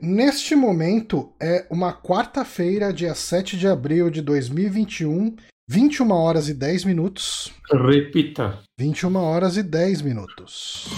[0.00, 5.34] Neste momento é uma quarta-feira, dia 7 de abril de 2021,
[5.68, 7.52] 21 horas e 10 minutos.
[7.70, 8.60] Repita.
[8.78, 10.88] 21 horas e 10 minutos.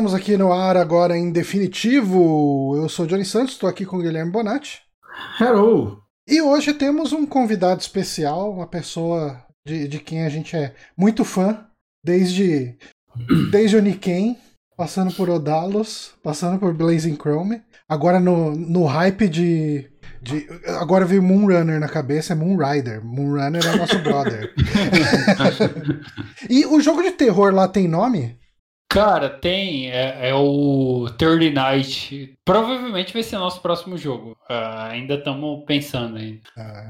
[0.00, 2.74] Estamos aqui no ar agora em definitivo.
[2.74, 4.80] Eu sou Johnny Santos, estou aqui com o Guilherme Bonatti.
[5.38, 5.98] Hello.
[6.26, 11.22] E hoje temos um convidado especial, uma pessoa de, de quem a gente é muito
[11.22, 11.66] fã,
[12.02, 12.78] desde,
[13.52, 14.38] desde o Niken,
[14.74, 19.86] passando por Odalos, passando por Blazing Chrome, agora no, no hype de,
[20.22, 20.46] de.
[20.78, 23.04] Agora veio Moonrunner na cabeça, é Moonrider.
[23.04, 24.54] Moonrunner é nosso brother.
[26.48, 28.39] e o jogo de terror lá tem nome?
[28.90, 29.88] Cara, tem.
[29.88, 32.34] É, é, o 30 Night.
[32.44, 34.36] Provavelmente vai ser nosso próximo jogo.
[34.50, 36.40] Uh, ainda estamos pensando ainda.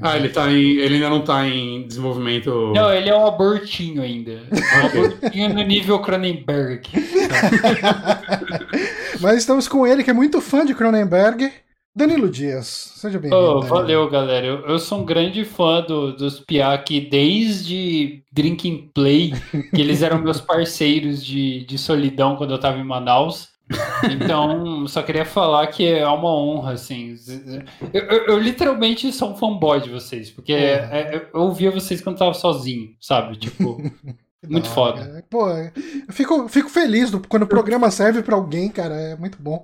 [0.01, 2.73] Ah, ele, tá em, ele ainda não tá em desenvolvimento.
[2.73, 4.31] Não, ele é um abortinho ainda.
[4.51, 6.89] um abortinho no nível Cronenberg.
[9.21, 11.51] Mas estamos com ele, que é muito fã de Cronenberg.
[11.93, 13.35] Danilo Dias, seja bem-vindo.
[13.35, 14.47] Oh, valeu, galera.
[14.47, 19.33] Eu, eu, sou um grande fã do, dos Pia aqui desde Drinking Play,
[19.75, 23.49] que eles eram meus parceiros de, de solidão quando eu tava em Manaus.
[24.09, 27.15] Então, só queria falar que é uma honra, assim.
[27.93, 32.01] Eu, eu, eu literalmente sou um fanboy de vocês, porque é, é, eu ouvia vocês
[32.01, 33.35] quando eu tava sozinho, sabe?
[33.35, 33.77] Tipo.
[34.47, 35.05] Muito não, foda.
[35.05, 35.25] Cara.
[35.29, 35.71] Pô, eu
[36.09, 38.95] fico, fico feliz do, quando o programa serve para alguém, cara.
[38.95, 39.63] É muito bom.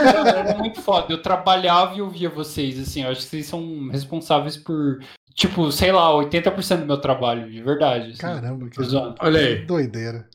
[0.00, 1.12] Era muito foda.
[1.12, 3.04] Eu trabalhava e ouvia vocês, assim.
[3.04, 4.98] Eu acho que vocês são responsáveis por,
[5.32, 8.10] tipo, sei lá, 80% do meu trabalho, de verdade.
[8.10, 8.80] Assim, Caramba, que
[9.20, 9.64] Olha aí.
[9.64, 10.28] Doideira.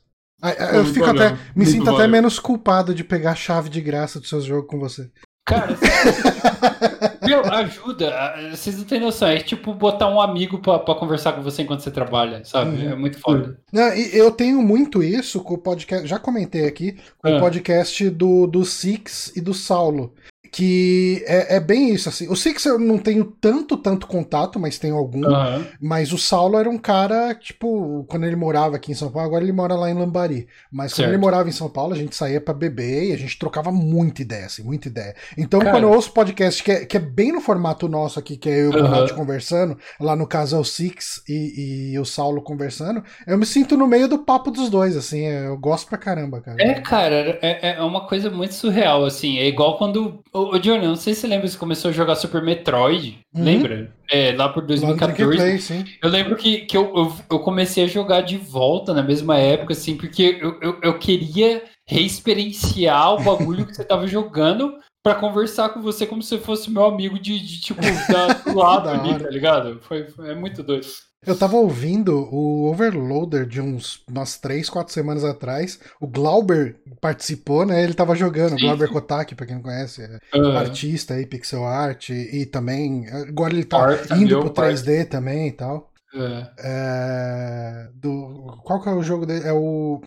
[0.74, 4.28] Eu fico até, me sinto até menos culpado de pegar a chave de graça do
[4.28, 5.12] seu jogo com você.
[5.46, 5.76] Cara,
[7.30, 8.34] meu, ajuda.
[8.52, 9.28] Vocês não têm noção.
[9.28, 12.86] É tipo botar um amigo pra, pra conversar com você enquanto você trabalha, sabe?
[12.86, 12.92] Uhum.
[12.92, 13.60] É muito foda.
[13.72, 16.08] Não, eu tenho muito isso com o podcast.
[16.08, 17.38] Já comentei aqui com ah.
[17.38, 20.14] o podcast do, do Six e do Saulo
[20.52, 22.28] que é, é, bem isso, assim.
[22.28, 25.26] O Six eu não tenho tanto, tanto contato, mas tenho algum.
[25.26, 25.66] Uhum.
[25.80, 29.44] Mas o Saulo era um cara, tipo, quando ele morava aqui em São Paulo, agora
[29.44, 30.48] ele mora lá em Lambari.
[30.72, 31.08] Mas certo.
[31.08, 33.72] quando ele morava em São Paulo, a gente saía para beber e a gente trocava
[33.72, 35.16] muita ideia, assim, muita ideia.
[35.38, 35.72] Então, cara.
[35.72, 38.62] quando eu ouço podcast que é, que é bem no formato nosso aqui, que é
[38.62, 39.08] eu e o uhum.
[39.16, 43.78] conversando, lá no caso é o Six e, e, o Saulo conversando, eu me sinto
[43.78, 46.62] no meio do papo dos dois, assim, eu gosto pra caramba, cara.
[46.62, 49.38] É, cara, é, é uma coisa muito surreal, assim.
[49.38, 52.42] É igual quando Ô, Johnny, não sei se você lembra, você começou a jogar Super
[52.42, 53.44] Metroid, uhum.
[53.44, 53.94] lembra?
[54.10, 55.38] É, lá por 2014.
[55.38, 59.38] Play, eu lembro que, que eu, eu, eu, comecei a jogar de volta na mesma
[59.38, 65.16] época, assim, porque eu, eu, eu queria reexperienciar o bagulho que você tava jogando para
[65.16, 69.18] conversar com você como se fosse meu amigo de, de tipo, da, do lado ali,
[69.18, 69.80] tá ligado?
[69.82, 70.88] Foi, foi, é muito doido.
[71.26, 75.78] Eu tava ouvindo o Overloader de uns umas 3, 4 semanas atrás.
[76.00, 77.84] O Glauber participou, né?
[77.84, 78.66] Ele tava jogando, Sim.
[78.66, 83.08] Glauber Kotaki, pra quem não conhece, é artista aí, pixel art, e também.
[83.10, 85.10] Agora ele tá Art, indo pro 3D part.
[85.10, 85.90] também e tal.
[86.16, 86.48] É.
[86.58, 89.46] É, do, qual que é o jogo dele?
[89.48, 90.02] É o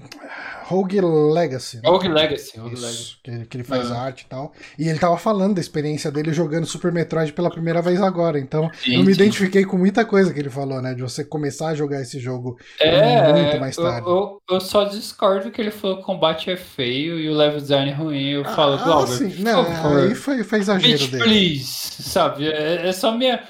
[0.72, 1.76] Rogue Legacy.
[1.76, 1.82] Né?
[1.84, 2.58] Rogue Legacy.
[2.58, 3.16] Rogue Isso, Legacy.
[3.22, 3.94] Que, que, ele faz é.
[3.94, 4.52] arte e tal.
[4.78, 8.38] E ele tava falando da experiência dele jogando Super Metroid pela primeira vez agora.
[8.38, 9.20] Então sim, eu me sim.
[9.20, 10.94] identifiquei com muita coisa que ele falou, né?
[10.94, 14.06] De você começar a jogar esse jogo é, muito mais tarde.
[14.06, 17.34] Eu, eu, eu, só discordo que ele falou que o combate é feio e o
[17.34, 18.30] level design é ruim.
[18.30, 19.40] Eu ah, falo, Glauber.
[19.40, 19.66] Não,
[19.98, 21.24] aí foi, foi exagero Bitch, dele.
[21.24, 22.48] Please, sabe?
[22.48, 23.42] É, é só minha,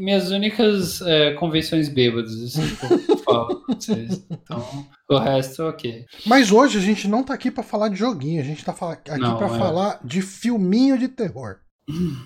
[0.00, 4.26] minhas únicas é, convenções bêbadas, assim, que eu falo pra vocês.
[4.30, 6.04] Então, o resto, ok.
[6.26, 9.36] Mas hoje a gente não tá aqui para falar de joguinho, a gente tá aqui
[9.36, 9.58] para é.
[9.58, 11.56] falar de filminho de terror.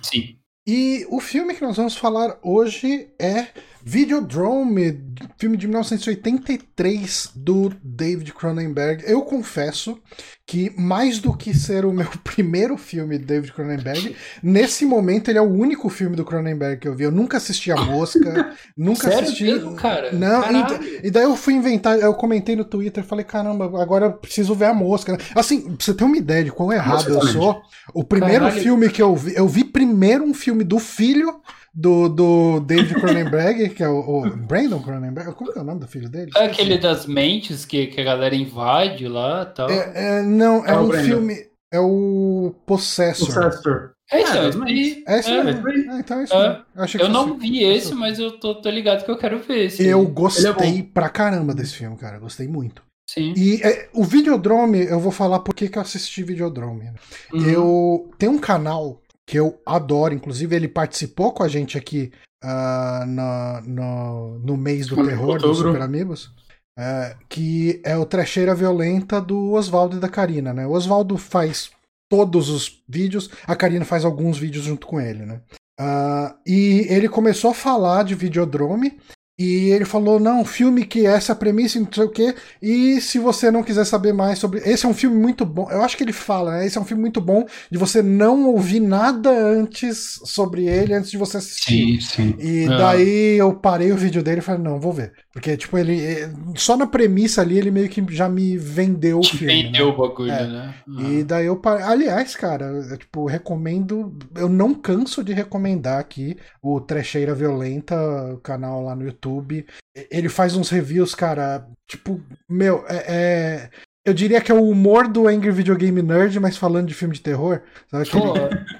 [0.03, 0.37] Sim.
[0.67, 3.47] E o filme que nós vamos falar hoje é
[3.85, 5.03] Videodrome,
[5.37, 9.03] filme de 1983 do David Cronenberg.
[9.05, 9.99] Eu confesso
[10.47, 15.37] que, mais do que ser o meu primeiro filme de David Cronenberg, nesse momento ele
[15.37, 17.03] é o único filme do Cronenberg que eu vi.
[17.03, 19.43] Eu nunca assisti A Mosca, nunca Sério assisti.
[19.43, 20.13] Mesmo, cara?
[20.13, 24.13] Não, e, e, daí eu fui inventar, eu comentei no Twitter, falei, caramba, agora eu
[24.13, 25.17] preciso ver A Mosca.
[25.35, 27.61] Assim, pra você ter uma ideia de quão errado eu sou,
[27.93, 28.61] o primeiro Caralho.
[28.61, 31.41] filme que eu vi, eu vi primeiro um filme do filho
[31.73, 35.33] do, do David Cronenberg, que é o, o, Brandon Cronenberg.
[35.33, 36.31] Como é o nome do filho dele?
[36.35, 39.69] É aquele das mentes que, que a galera invade lá tal.
[39.69, 41.47] É, é não, é, é um filme.
[41.71, 43.27] É o Possessor.
[43.27, 43.93] Possessor.
[44.11, 46.33] É isso, é, é, é isso é, é, então é isso.
[46.35, 46.63] É.
[46.95, 49.83] Eu, eu não vi esse, mas eu tô, tô, ligado que eu quero ver esse.
[49.83, 52.19] Eu gostei pra caramba desse filme, cara.
[52.19, 52.83] Gostei muito.
[53.09, 53.33] Sim.
[53.35, 56.91] E é, o Videodrome, eu vou falar por que eu assisti Videodrome.
[57.33, 57.49] Uhum.
[57.49, 62.11] Eu tenho um canal que eu adoro, inclusive ele participou com a gente aqui
[62.43, 66.31] uh, no, no, no mês do terror do Super Amigos.
[66.77, 70.65] Uh, que é o Trecheira Violenta do Oswaldo e da Karina, né?
[70.65, 71.69] O Oswaldo faz
[72.09, 75.41] todos os vídeos, a Karina faz alguns vídeos junto com ele, né?
[75.79, 78.99] Uh, e ele começou a falar de Videodrome
[79.37, 82.35] e ele falou: não, filme que é essa premissa, não sei o quê.
[82.61, 84.59] E se você não quiser saber mais sobre.
[84.59, 85.67] Esse é um filme muito bom.
[85.71, 86.67] Eu acho que ele fala, né?
[86.67, 91.09] Esse é um filme muito bom de você não ouvir nada antes sobre ele, antes
[91.09, 91.99] de você assistir.
[91.99, 92.35] Sim, sim.
[92.39, 92.67] E é.
[92.67, 95.13] daí eu parei o vídeo dele e falei: não, vou ver.
[95.31, 95.99] Porque, tipo, ele.
[95.99, 99.63] Eh, só na premissa ali, ele meio que já me vendeu o filme.
[99.63, 99.93] Vendeu né?
[99.93, 100.47] o bagulho, é.
[100.47, 100.75] né?
[101.09, 101.83] E daí eu parei.
[101.83, 104.15] Aliás, cara, eu, tipo, recomendo.
[104.35, 107.95] Eu não canso de recomendar aqui o Trecheira Violenta,
[108.31, 109.65] o canal lá no YouTube YouTube.
[110.09, 113.69] Ele faz uns reviews, cara, tipo, meu, é, é
[114.05, 117.13] eu diria que é o humor do Angry Video Game Nerd, mas falando de filme
[117.13, 117.61] de terror.
[117.89, 118.03] Sabe?
[118.07, 118.25] Aquele,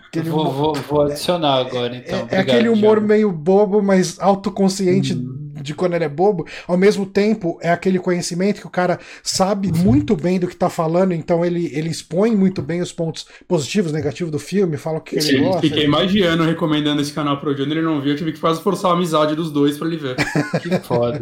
[0.07, 2.27] aquele vou, humor, vou, vou, adicionar agora, então.
[2.29, 6.77] É, é aquele humor meio bobo, mas autoconsciente hum de quando ele é bobo, ao
[6.77, 11.13] mesmo tempo é aquele conhecimento que o cara sabe muito bem do que tá falando,
[11.13, 15.19] então ele, ele expõe muito bem os pontos positivos, negativos do filme, fala o que
[15.21, 15.62] Sim, ele gosta.
[15.62, 18.39] Fiquei mais de ano recomendando esse canal pro Johnny, ele não viu, eu tive que
[18.39, 20.15] quase forçar a amizade dos dois para ele ver.
[20.62, 21.19] que foda.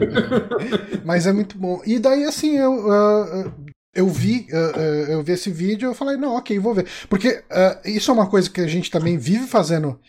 [1.06, 1.82] Mas é muito bom.
[1.86, 2.74] E daí, assim, eu.
[2.74, 6.88] Uh, eu vi, uh, uh, eu vi esse vídeo eu falei, não, ok, vou ver.
[7.10, 10.00] Porque uh, isso é uma coisa que a gente também vive fazendo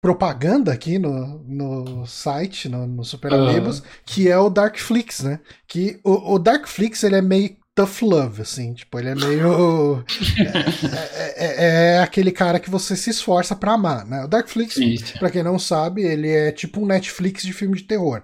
[0.00, 5.40] propaganda aqui no, no site, no, no Super Amigos, que é o Darkflix, né?
[5.68, 10.04] Que o, o Darkflix ele é meio tough love, assim, tipo, ele é meio.
[11.14, 14.24] é, é, é, aquele cara que você se esforça para amar, né?
[14.24, 14.76] O Darkflix,
[15.18, 18.22] para quem não sabe, ele é tipo um Netflix de filme de terror.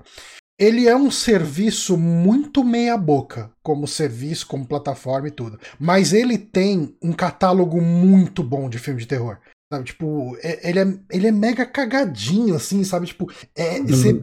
[0.59, 5.61] Ele é um serviço muito meia-boca, como serviço, como plataforma e tudo.
[5.79, 9.39] Mas ele tem um catálogo muito bom de filme de terror.
[9.73, 13.07] Sabe, tipo, é, ele, é, ele é mega cagadinho, assim, sabe?
[13.07, 13.27] Tipo,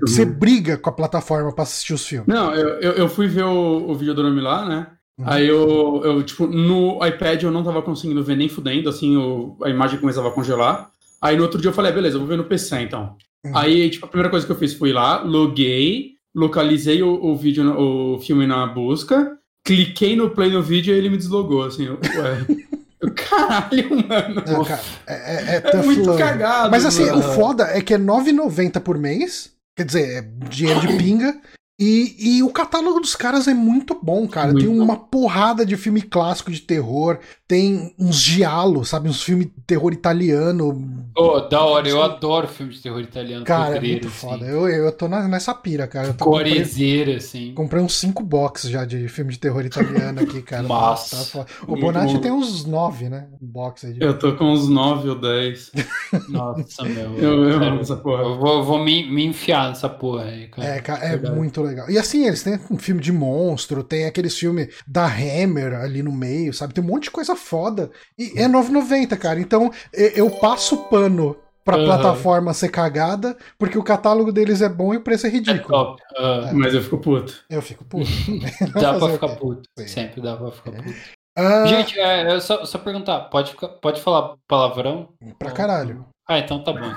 [0.02, 2.28] você é, briga com a plataforma pra assistir os filmes.
[2.28, 4.88] Não, eu, eu, eu fui ver o, o vídeo do nome lá, né?
[5.20, 5.26] Uhum.
[5.28, 9.18] Aí eu, eu, tipo, no iPad eu não tava conseguindo ver nem fudendo, assim,
[9.62, 10.90] a imagem começava a congelar.
[11.22, 13.18] Aí no outro dia eu falei, ah, beleza, eu vou ver no PC então.
[13.46, 13.58] Uhum.
[13.58, 17.70] Aí, tipo, a primeira coisa que eu fiz foi lá, loguei, localizei o, o vídeo,
[17.78, 21.98] o filme na busca, cliquei no play no vídeo e ele me deslogou, assim, ué.
[23.12, 24.44] Caralho, mano.
[24.46, 26.22] Não, cara, é, é, é, é muito love.
[26.22, 26.72] cagado.
[26.72, 27.20] Mas assim, mano.
[27.20, 29.52] o foda é que é 9,90 por mês.
[29.76, 31.36] Quer dizer, é dinheiro de pinga.
[31.80, 34.52] E, e, o catálogo dos caras é muito bom, cara.
[34.52, 35.08] Muito tem uma bom.
[35.10, 37.20] porrada de filme clássico de terror,
[37.54, 39.08] tem uns giallo, sabe?
[39.08, 41.06] Uns filmes de terror italiano.
[41.16, 43.46] Oh, da hora, eu adoro filme de terror italiano.
[43.46, 44.18] Cara, é muito assim.
[44.18, 44.44] foda.
[44.44, 46.08] Eu, eu tô na, nessa pira, cara.
[46.08, 47.54] Eu Corezeira, assim.
[47.54, 50.64] Comprei uns 5 boxes já de filme de terror italiano aqui, cara.
[50.64, 51.46] Nossa.
[51.46, 53.28] Tá o Bonatti tem uns 9, né?
[53.40, 53.94] Box aí.
[53.94, 54.04] De...
[54.04, 55.72] Eu tô com uns 9 ou 10.
[56.30, 57.14] Nossa, meu.
[57.20, 58.24] Eu, eu amo essa porra.
[58.24, 60.68] Eu vou, vou me, me enfiar nessa porra aí, cara.
[60.68, 61.88] É, cara, é muito legal.
[61.88, 66.12] E assim, eles têm um filme de monstro, tem aqueles filmes da Hammer ali no
[66.12, 66.74] meio, sabe?
[66.74, 67.92] Tem um monte de coisa foda.
[68.18, 69.40] E é 9,90, cara.
[69.40, 71.86] Então eu passo pano pra uhum.
[71.86, 75.98] plataforma ser cagada, porque o catálogo deles é bom e o preço é ridículo.
[76.16, 76.48] É uhum.
[76.48, 76.54] é.
[76.54, 77.44] Mas eu fico puto.
[77.50, 78.10] Eu fico puto.
[78.80, 79.62] dá pra ficar puto.
[79.88, 80.96] Sempre dá pra ficar puto.
[81.38, 81.68] Uh...
[81.68, 85.10] Gente, é, só, só perguntar, pode, pode falar palavrão?
[85.40, 86.06] Pra caralho.
[86.28, 86.88] Ah, então tá bom.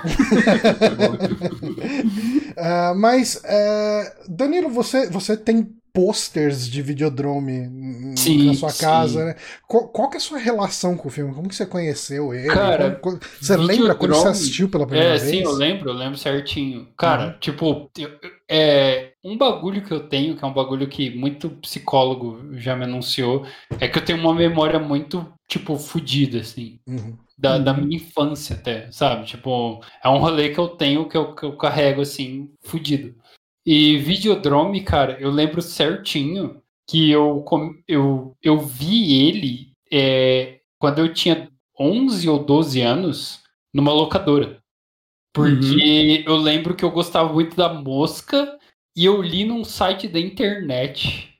[2.52, 9.36] uh, mas, uh, Danilo, você, você tem posters de Videodrome sim, na sua casa, né?
[9.66, 11.32] Qual, qual que é a sua relação com o filme?
[11.32, 12.48] Como que você conheceu ele?
[12.48, 13.00] Cara,
[13.40, 15.30] você lembra quando você assistiu pela primeira é, vez?
[15.30, 16.86] Sim, eu lembro, eu lembro certinho.
[16.98, 17.38] Cara, uhum.
[17.40, 18.10] tipo, eu,
[18.46, 22.84] é, um bagulho que eu tenho, que é um bagulho que muito psicólogo já me
[22.84, 23.46] anunciou,
[23.80, 26.78] é que eu tenho uma memória muito, tipo, fodida, assim.
[26.86, 27.16] Uhum.
[27.38, 27.86] Da, da, uhum.
[27.86, 29.24] minha infância até, sabe?
[29.24, 33.14] Tipo, é um rolê que eu tenho que eu, que eu carrego assim, fudido.
[33.66, 37.44] E Videodrome, cara, eu lembro certinho que eu,
[37.88, 43.42] eu, eu vi ele é, quando eu tinha 11 ou 12 anos
[43.74, 44.62] numa locadora.
[45.34, 46.32] Porque uhum.
[46.32, 48.56] eu lembro que eu gostava muito da mosca
[48.96, 51.35] e eu li num site da internet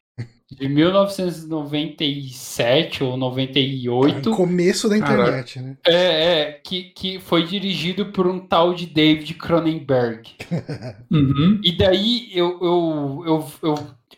[0.51, 4.31] de 1997 ou 98.
[4.31, 5.77] É começo da internet, Cara, né?
[5.85, 10.37] É, é que, que foi dirigido por um tal de David Cronenberg.
[11.11, 11.61] uhum.
[11.63, 13.75] E daí eu, eu, eu, eu,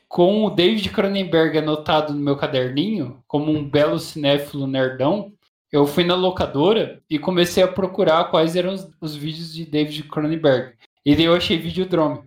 [0.07, 5.33] com o David Cronenberg anotado no meu caderninho, como um belo cinéfilo nerdão,
[5.73, 10.03] eu fui na locadora e comecei a procurar quais eram os, os vídeos de David
[10.05, 10.75] Cronenberg.
[11.05, 12.21] E daí eu achei Videodrome.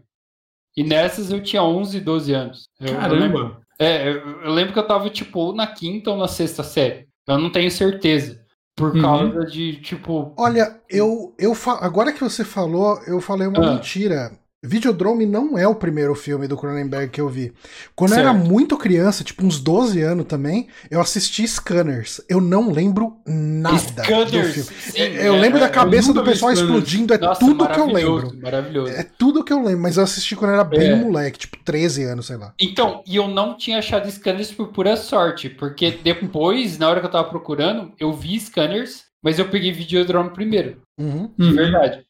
[0.75, 2.69] E nessas eu tinha 11, 12 anos.
[2.79, 3.61] Eu, Caramba!
[3.81, 7.07] É, eu lembro que eu tava, tipo, na quinta ou na sexta série.
[7.27, 8.39] Eu não tenho certeza.
[8.75, 9.01] Por uhum.
[9.01, 10.33] causa de, tipo.
[10.37, 13.73] Olha, eu, eu agora que você falou, eu falei uma ah.
[13.73, 14.31] mentira.
[14.63, 17.51] Videodrome não é o primeiro filme do Cronenberg que eu vi.
[17.95, 18.25] Quando certo.
[18.25, 22.21] eu era muito criança, tipo uns 12 anos também, eu assisti Scanners.
[22.29, 24.69] Eu não lembro nada Scanners, do filme.
[24.81, 28.37] Sim, eu é, lembro da cabeça do pessoal explodindo, é Nossa, tudo que eu lembro.
[28.39, 28.93] Maravilhoso.
[28.93, 30.95] É tudo que eu lembro, mas eu assisti quando eu era bem é.
[30.95, 32.53] moleque, tipo 13 anos, sei lá.
[32.61, 37.07] Então, e eu não tinha achado Scanners por pura sorte, porque depois, na hora que
[37.07, 40.81] eu tava procurando, eu vi Scanners, mas eu peguei Videodrome primeiro.
[40.99, 41.31] Uhum.
[41.35, 42.05] De verdade.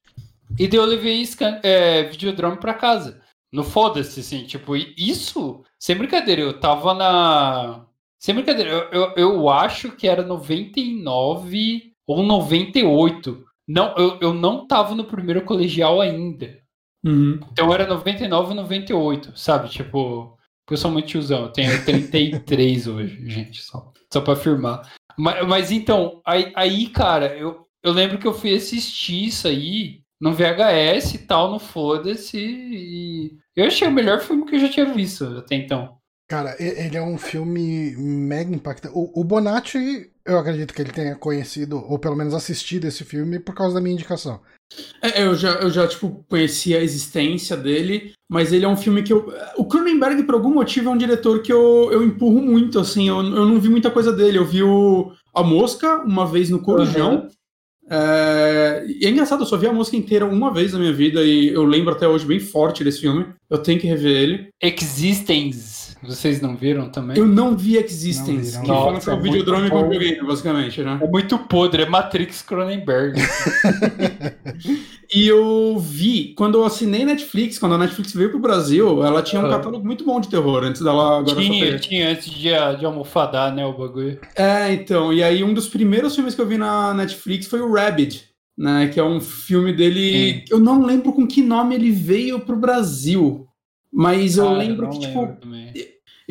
[0.58, 3.22] E daí eu levei scan, é, Videodrome pra casa.
[3.52, 7.86] No foda-se, assim, tipo, isso, sem brincadeira, eu tava na.
[8.20, 13.44] Sem brincadeira, eu, eu, eu acho que era 99 ou 98.
[13.68, 16.62] Não, eu, eu não tava no primeiro colegial ainda.
[17.04, 17.40] Uhum.
[17.52, 19.70] Então era 99 ou 98, sabe?
[19.70, 20.38] Tipo,
[20.70, 24.90] eu sou muito tiozão, eu tenho 33 hoje, gente, só, só pra afirmar.
[25.18, 30.01] Mas, mas então, aí, aí, cara, eu, eu lembro que eu fui assistir isso aí
[30.22, 32.38] no VHS e tal, no Foda-se.
[32.38, 35.98] E eu achei o melhor filme que eu já tinha visto até então.
[36.30, 38.96] Cara, ele é um filme mega impactante.
[38.96, 43.38] O, o Bonatti, eu acredito que ele tenha conhecido, ou pelo menos assistido esse filme
[43.38, 44.40] por causa da minha indicação.
[45.02, 49.04] É, eu já, eu já tipo, conhecia a existência dele, mas ele é um filme
[49.04, 49.34] que eu.
[49.58, 53.10] O Cronenberg, por algum motivo, é um diretor que eu, eu empurro muito, assim.
[53.10, 54.38] Eu, eu não vi muita coisa dele.
[54.38, 57.24] Eu vi o A Mosca uma vez no Corujão.
[57.24, 57.30] Uhum.
[57.92, 58.86] É...
[58.88, 61.50] E é engraçado, eu só vi a música inteira uma vez na minha vida e
[61.50, 63.26] eu lembro até hoje bem forte desse filme.
[63.50, 64.50] Eu tenho que rever ele.
[64.62, 65.81] Existence.
[66.04, 67.18] Vocês não viram também?
[67.18, 68.56] Eu não vi Existence.
[68.56, 68.76] Não vi, não.
[68.76, 71.00] Que fala que é o videodrome com videogame, basicamente, né?
[71.02, 73.20] É muito podre, é Matrix Cronenberg.
[75.14, 79.42] e eu vi, quando eu assinei Netflix, quando a Netflix veio pro Brasil, ela tinha
[79.42, 79.50] um ah.
[79.50, 83.64] catálogo muito bom de terror, antes dela agora Tinha, tinha antes de, de almofadar, né,
[83.64, 84.20] o bagulho.
[84.36, 87.72] É, então, e aí um dos primeiros filmes que eu vi na Netflix foi o
[87.72, 88.26] Rabbit,
[88.58, 90.44] né, que é um filme dele, Sim.
[90.50, 93.48] eu não lembro com que nome ele veio pro Brasil,
[93.92, 95.38] mas eu lembro que, tipo,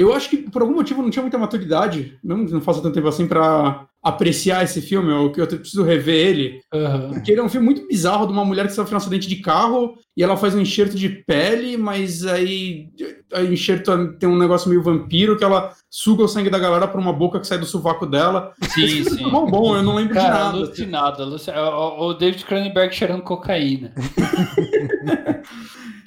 [0.01, 2.95] eu acho que por algum motivo eu não tinha muita maturidade, não, não faço tanto
[2.95, 6.61] tempo assim pra apreciar esse filme, eu, eu preciso rever ele.
[6.73, 7.11] Uhum.
[7.13, 9.37] Porque ele é um filme muito bizarro de uma mulher que sofre um acidente de
[9.37, 12.89] carro e ela faz um enxerto de pele, mas aí
[13.35, 16.99] o enxerto tem um negócio meio vampiro que ela suga o sangue da galera por
[16.99, 18.55] uma boca que sai do sovaco dela.
[18.71, 19.27] Sim, sim.
[19.27, 20.57] É bom, bom, eu não lembro Cara, de nada.
[20.57, 21.77] Alucinado, alucinado.
[21.77, 23.93] O David Cronenberg cheirando cocaína.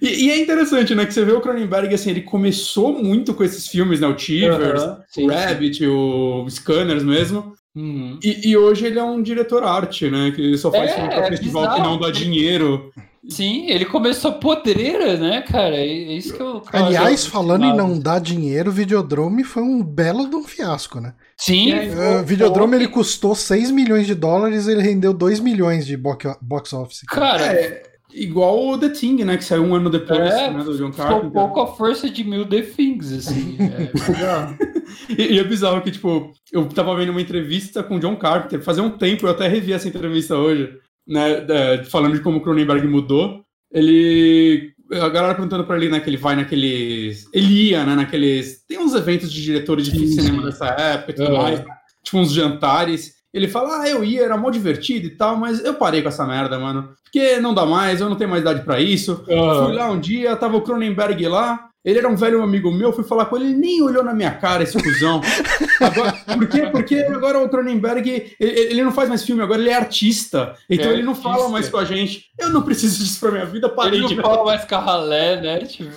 [0.04, 1.06] E, e, é interessante, né?
[1.06, 4.08] Que você vê o Cronenberg, assim, ele começou muito com esses filmes, né?
[4.08, 4.84] O Tivers,
[5.18, 7.54] o Rabbit, o Scanners mesmo.
[7.74, 8.20] Uhum.
[8.22, 10.32] E, e, hoje ele é um diretor arte, né?
[10.36, 11.82] Que só faz é, filme pra é festival bizarro.
[11.82, 12.92] que não dá dinheiro.
[13.30, 15.78] Sim, ele começou podreira, né, cara?
[15.78, 16.62] É isso que eu.
[16.74, 21.14] Aliás, falando em não dar dinheiro, o Videodrome foi um belo de um fiasco, né?
[21.38, 21.72] Sim.
[21.72, 26.74] É, o Videodrome ele custou 6 milhões de dólares ele rendeu 2 milhões de box
[26.74, 27.02] office.
[27.08, 29.38] Cara, é, Igual o The Thing, né?
[29.38, 31.28] Que saiu um ano depois é, né, do John Carpenter.
[31.28, 33.58] um pouco a força de mil The Things, assim.
[33.64, 34.74] É
[35.18, 38.62] e, e, é bizarro que, tipo, eu tava vendo uma entrevista com o John Carpenter,
[38.62, 40.72] fazia um tempo, eu até revi essa entrevista hoje,
[41.08, 41.46] né?
[41.90, 43.44] falando de como o Cronenberg mudou.
[43.72, 44.72] Ele.
[44.92, 47.28] A galera perguntando pra ele, né, que ele vai naqueles.
[47.34, 48.64] Ele ia, né, naqueles.
[48.68, 51.38] Tem uns eventos de diretores de sim, cinema dessa época e tudo é.
[51.38, 51.64] mais,
[52.04, 53.23] tipo uns jantares.
[53.34, 56.26] Ele fala, ah, eu ia, era mó divertido e tal, mas eu parei com essa
[56.26, 56.90] merda, mano.
[57.04, 59.24] Porque não dá mais, eu não tenho mais idade para isso.
[59.28, 59.66] Uhum.
[59.66, 63.04] Fui lá um dia, tava o Cronenberg lá, ele era um velho amigo meu, fui
[63.04, 65.20] falar com ele, ele nem olhou na minha cara, esse cuzão.
[65.82, 66.70] Agora, por quê?
[66.72, 70.56] Porque agora o Cronenberg, ele, ele, não faz mais filme, agora ele é artista.
[70.70, 72.28] Então é ele não fala mais com a gente.
[72.40, 74.22] Eu não preciso disso pra minha vida, parei Ele não de...
[74.22, 75.60] fala mais com a ralé, né?
[75.60, 75.92] Tipo...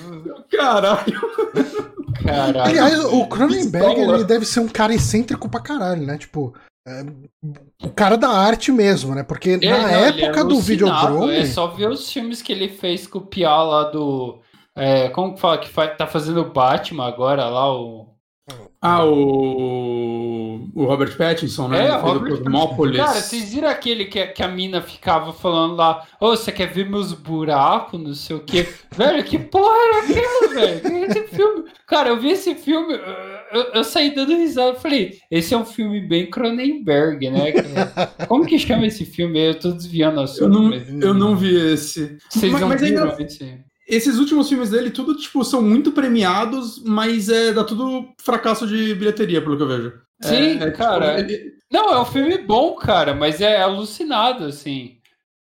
[0.51, 1.21] Caralho.
[2.25, 2.63] Caralho.
[2.63, 6.19] Aliás, o Cronenberg, ele deve ser um cara excêntrico pra caralho, né?
[6.19, 6.53] Tipo,
[6.87, 7.05] é,
[7.85, 9.25] o cara da arte mesmo, né?
[9.25, 11.37] Porque é, na não, época é do Videodrome.
[11.37, 14.41] É só ver os filmes que ele fez com o Pia lá do.
[14.75, 15.59] É, como que fala?
[15.59, 18.15] Que tá fazendo o Batman agora lá, o.
[18.81, 20.69] Ah, o.
[20.77, 21.87] O Robert Pattinson, né?
[21.87, 22.93] É, Robert Pattinson.
[22.93, 26.67] Cara, vocês viram aquele que, que a mina ficava falando lá, ô, oh, você quer
[26.67, 28.69] ver meus buracos, não sei o quê.
[28.95, 31.05] velho, que porra era aquilo, velho?
[31.07, 31.65] Esse filme.
[31.85, 32.95] Cara, eu vi esse filme.
[33.53, 34.79] Eu, eu, saí dando risada.
[34.79, 37.53] Falei, esse é um filme bem Cronenberg, né?
[38.29, 39.49] Como que chama esse filme?
[39.49, 40.43] Eu tô desviando assunto.
[40.43, 40.89] Eu não, mas...
[40.89, 42.19] eu não vi esse.
[42.29, 43.23] Vocês mas, não mas viram ainda...
[43.23, 43.65] esse?
[43.89, 48.95] Esses últimos filmes dele, tudo, tipo, são muito premiados, mas é, dá tudo fracasso de
[48.97, 49.93] bilheteria, pelo que eu vejo.
[50.23, 51.17] Sim, é, é, cara.
[51.17, 51.53] Tipo, ele...
[51.71, 54.97] Não, é um filme bom, cara, mas é alucinado, assim.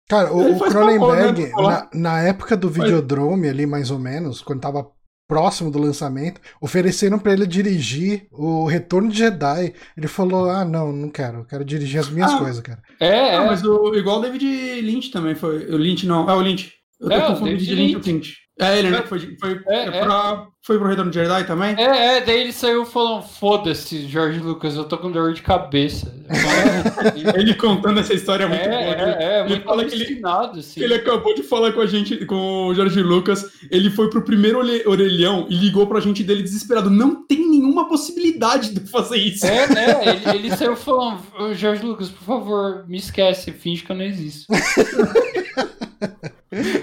[0.08, 1.52] Cara, o, o Cronenberg, né?
[1.56, 4.86] na, na, época do Videodrome, ali mais ou menos, quando tava
[5.26, 9.72] próximo do lançamento, ofereceram para ele dirigir o Retorno de Jedi.
[9.96, 12.82] Ele falou: Ah, não, não quero, quero dirigir as minhas ah, coisas, cara.
[13.00, 15.66] É, ah, mas o, igual o David Lynch também foi.
[15.66, 16.72] O Lynch não, é o Lynch.
[17.00, 18.10] Eu tô é, confundindo de Lynch.
[18.10, 18.43] Lynch.
[18.60, 19.02] É ele, né?
[19.02, 21.74] Foi, foi, é, é, pra, foi pro Retorno de Jedi também?
[21.76, 26.14] É, é, daí ele saiu falando, foda-se, Jorge Lucas, eu tô com dor de cabeça.
[27.34, 28.78] ele contando essa história é muito é, boa.
[28.78, 30.22] É, é, ele muito fala que ele,
[30.58, 30.80] assim.
[30.80, 34.60] ele acabou de falar com a gente, com o Jorge Lucas, ele foi pro primeiro
[34.86, 36.88] orelhão e ligou pra gente dele desesperado.
[36.88, 39.44] Não tem nenhuma possibilidade de fazer isso.
[39.44, 40.00] É, né?
[40.06, 41.22] Ele, ele saiu falando,
[41.54, 44.46] Jorge Lucas, por favor, me esquece, finge que eu não existo.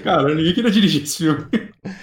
[0.02, 1.46] Cara, ninguém queria dirigir esse filme.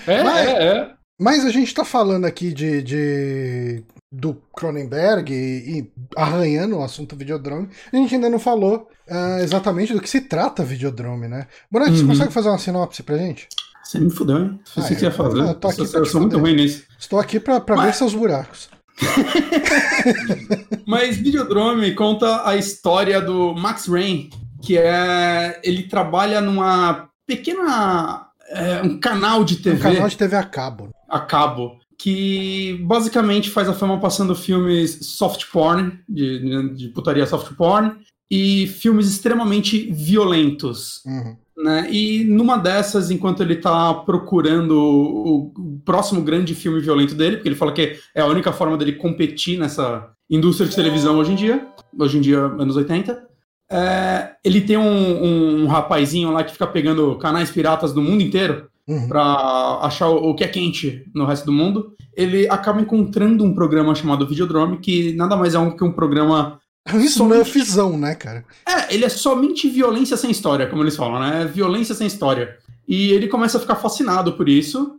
[0.08, 0.92] É, mas, é, é.
[1.20, 7.16] Mas a gente tá falando aqui de, de do Cronenberg e, e, arranhando o assunto
[7.16, 7.70] Videodrome.
[7.92, 11.48] A gente ainda não falou uh, exatamente do que se trata Videodrome, né?
[11.72, 11.98] Bonatti, uhum.
[11.98, 13.48] você consegue fazer uma sinopse pra gente?
[13.84, 14.60] Você me fudeu, hein?
[14.76, 15.40] Você ah, que ia fazer.
[15.40, 16.84] Eu, tô aqui eu, eu sou muito ruim nisso.
[16.98, 17.86] Estou aqui pra, pra Mas...
[17.88, 18.70] ver seus buracos.
[20.86, 24.30] Mas Videodrome conta a história do Max Rain,
[24.62, 25.60] que é.
[25.64, 28.28] Ele trabalha numa pequena.
[28.50, 29.78] É, um canal de TV.
[29.78, 30.90] Um canal de TV a cabo.
[31.08, 31.78] A cabo.
[31.98, 37.96] Que basicamente faz a fama passando filmes soft porn, de, de putaria soft porn,
[38.32, 41.04] e filmes extremamente violentos.
[41.06, 41.38] Uhum.
[41.64, 41.90] Né?
[41.92, 47.50] E numa dessas, enquanto ele está procurando o, o, próximo grande filme violento dele, porque
[47.50, 51.36] ele fala que é a única forma dele competir nessa indústria de televisão hoje em
[51.36, 51.68] dia,
[52.00, 53.29] hoje em dia, anos 80,
[53.72, 58.68] é, ele tem um, um, rapazinho lá que fica pegando canais piratas do mundo inteiro
[58.88, 59.08] uhum.
[59.08, 61.94] pra achar o, o, que é quente no resto do mundo.
[62.16, 66.60] Ele acaba encontrando um programa chamado Videodrome, que nada mais é um que um programa.
[66.96, 68.44] Isso não é fusão, né, cara?
[68.68, 71.46] É, ele é somente violência sem história, como eles falam, né?
[71.46, 72.58] Violência sem história.
[72.88, 74.96] E ele começa a ficar fascinado por isso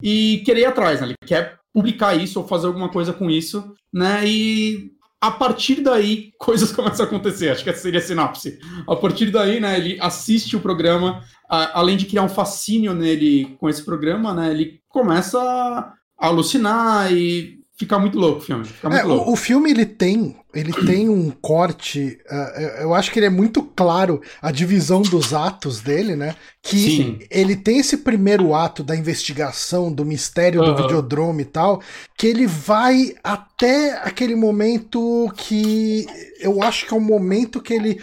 [0.00, 1.08] e querer ir atrás, né?
[1.08, 4.24] Ele quer publicar isso ou fazer alguma coisa com isso, né?
[4.24, 4.92] E
[5.26, 7.48] a partir daí, coisas começam a acontecer.
[7.48, 8.58] Acho que essa seria a sinopse.
[8.86, 13.56] A partir daí, né, ele assiste o programa, a, além de criar um fascínio nele
[13.58, 18.68] com esse programa, né, ele começa a alucinar e ficar muito louco o filme.
[18.84, 19.30] É, louco.
[19.30, 22.18] O, o, filme ele tem ele tem um corte.
[22.30, 26.36] Uh, eu acho que ele é muito claro a divisão dos atos dele, né?
[26.62, 27.18] Que Sim.
[27.30, 30.74] ele tem esse primeiro ato da investigação, do mistério uhum.
[30.74, 31.82] do videodrome e tal,
[32.16, 36.06] que ele vai até aquele momento que
[36.40, 38.00] eu acho que é o momento que ele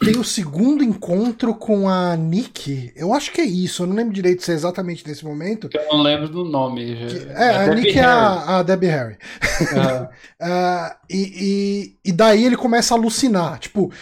[0.00, 2.92] tem o segundo encontro com a Nick.
[2.94, 5.68] Eu acho que é isso, eu não lembro direito se é exatamente nesse momento.
[5.72, 6.96] Eu não lembro do nome.
[6.96, 9.16] Que, é, é, a, a Nick é a, a Debbie Harry.
[9.62, 13.58] Uh, e, e e, daí ele começa a alucinar.
[13.58, 13.92] Tipo,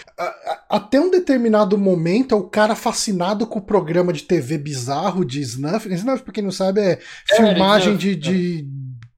[0.69, 5.41] até um determinado momento é o cara fascinado com o programa de TV bizarro de
[5.41, 5.89] Snuff.
[5.93, 6.99] Snuff, pra quem não sabe, é,
[7.31, 8.69] é filmagem de, de,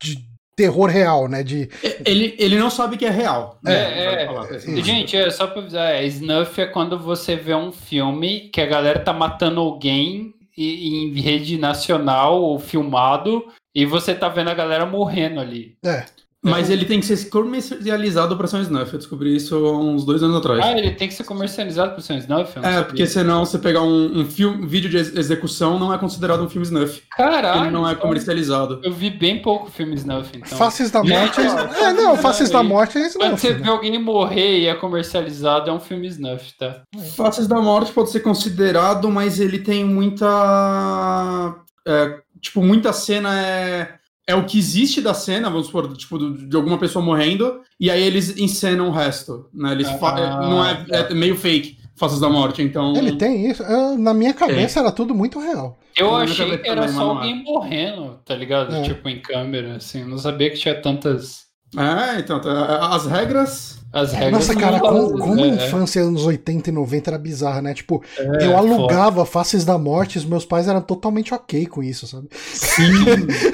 [0.01, 0.25] de
[0.57, 1.43] terror real, né?
[1.43, 1.69] De...
[2.05, 3.59] Ele, ele não sabe que é real.
[3.63, 3.75] Né?
[3.75, 8.49] É, é, gente, é só pra avisar, é, Snuff é quando você vê um filme
[8.49, 14.49] que a galera tá matando alguém em rede nacional ou filmado e você tá vendo
[14.49, 15.77] a galera morrendo ali.
[15.85, 16.07] É.
[16.51, 18.93] Mas ele tem que ser comercializado para ser um Snuff.
[18.93, 20.61] Eu descobri isso há uns dois anos atrás.
[20.65, 22.59] Ah, ele tem que ser comercializado para ser um Snuff?
[22.63, 26.43] É, porque senão você pegar um, um, filme, um vídeo de execução não é considerado
[26.43, 27.03] um filme Snuff.
[27.17, 27.65] Caralho!
[27.65, 28.81] Ele não é comercializado.
[28.83, 30.57] Eu vi bem pouco filme Snuff, então.
[30.57, 31.41] Faces da Morte.
[31.41, 33.19] É, é, não, Faces da Morte é Snuff.
[33.19, 33.61] Quando você né?
[33.63, 36.83] vê alguém morrer e é comercializado, é um filme Snuff, tá?
[37.17, 41.57] Faces da Morte pode ser considerado, mas ele tem muita.
[41.87, 46.57] É, tipo, muita cena é é o que existe da cena, vamos supor, tipo, de
[46.57, 49.73] alguma pessoa morrendo, e aí eles encenam o resto, né?
[49.73, 52.95] Eles ah, não é, é, meio fake, Faces da Morte, então...
[52.97, 53.63] Ele tem isso?
[53.63, 54.83] Eu, na minha cabeça é.
[54.83, 55.79] era tudo muito real.
[55.97, 58.75] Eu achei que era só alguém morrendo, tá ligado?
[58.75, 58.83] É.
[58.83, 61.47] Tipo, em câmera, assim, não sabia que tinha tantas...
[61.77, 65.51] É, então, tá, as regras as regras Nossa, cara, como, como a é.
[65.51, 67.73] infância anos 80 e 90 era bizarra, né?
[67.73, 69.27] Tipo, é, eu alugava foda.
[69.27, 72.29] Faces da Morte e os meus pais eram totalmente ok com isso, sabe?
[72.33, 72.83] Sim.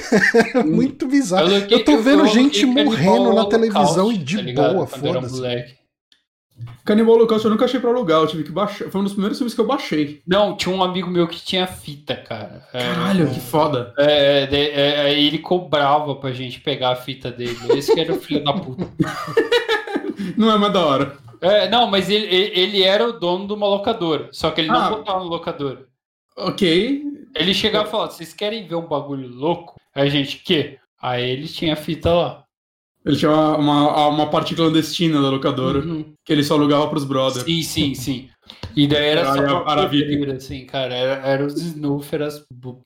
[0.67, 1.49] Muito bizarro.
[1.49, 5.83] Eu, eu tô vendo gente morrendo na televisão e de tá boa, foda-se.
[6.85, 8.91] Canibal Holocaust eu nunca achei pra alugar, eu tive que baixar.
[8.91, 10.21] Foi um dos primeiros filmes que eu baixei.
[10.27, 12.67] Não, tinha um amigo meu que tinha fita, cara.
[12.73, 13.95] É, Caralho, é, que foda.
[13.97, 17.57] É, é, é, ele cobrava pra gente pegar a fita dele.
[17.77, 18.89] Esse que era o filho da puta.
[20.37, 21.19] Não é mais da hora.
[21.41, 24.29] É, não, mas ele, ele era o dono de uma locadora.
[24.33, 25.87] Só que ele não ah, botava na locadora.
[26.37, 27.03] Ok.
[27.35, 29.75] Ele chegava e falava: vocês querem ver um bagulho louco?
[29.95, 30.79] Aí a gente, que?
[31.01, 32.45] Aí ele tinha fita lá.
[33.05, 36.15] Ele tinha uma, uma, uma parte clandestina da locadora uhum.
[36.25, 37.45] que ele só alugava pros brothers.
[37.45, 38.29] Sim, sim, sim.
[38.77, 40.95] E daí era só pra poder, assim, cara.
[40.95, 42.45] Era, era os snooffers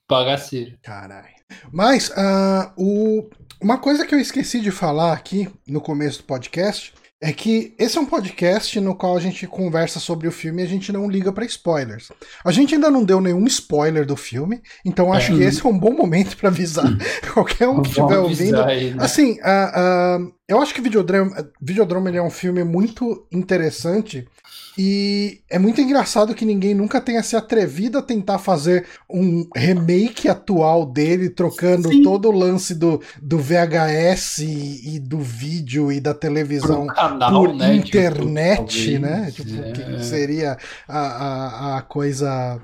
[0.08, 0.74] bagaceiros.
[0.82, 1.36] Caralho.
[1.70, 3.28] Mas uh, o,
[3.60, 7.96] uma coisa que eu esqueci de falar aqui no começo do podcast é que esse
[7.96, 11.08] é um podcast no qual a gente conversa sobre o filme e a gente não
[11.08, 12.10] liga para spoilers.
[12.44, 15.36] A gente ainda não deu nenhum spoiler do filme, então acho é.
[15.36, 16.86] que esse é um bom momento para avisar
[17.32, 18.62] qualquer um que estiver ouvindo.
[18.62, 19.02] Aí, né?
[19.02, 24.28] Assim, uh, uh, eu acho que Videodrome, Videodrome é um filme muito interessante
[24.78, 30.28] e é muito engraçado que ninguém nunca tenha se atrevido a tentar fazer um remake
[30.28, 32.02] atual dele, trocando Sim.
[32.02, 37.54] todo o lance do, do VHS e, e do vídeo e da televisão canal, por
[37.54, 39.30] né, internet, tipo, né?
[39.30, 39.72] Tipo, é.
[39.72, 42.60] que seria a, a, a, coisa.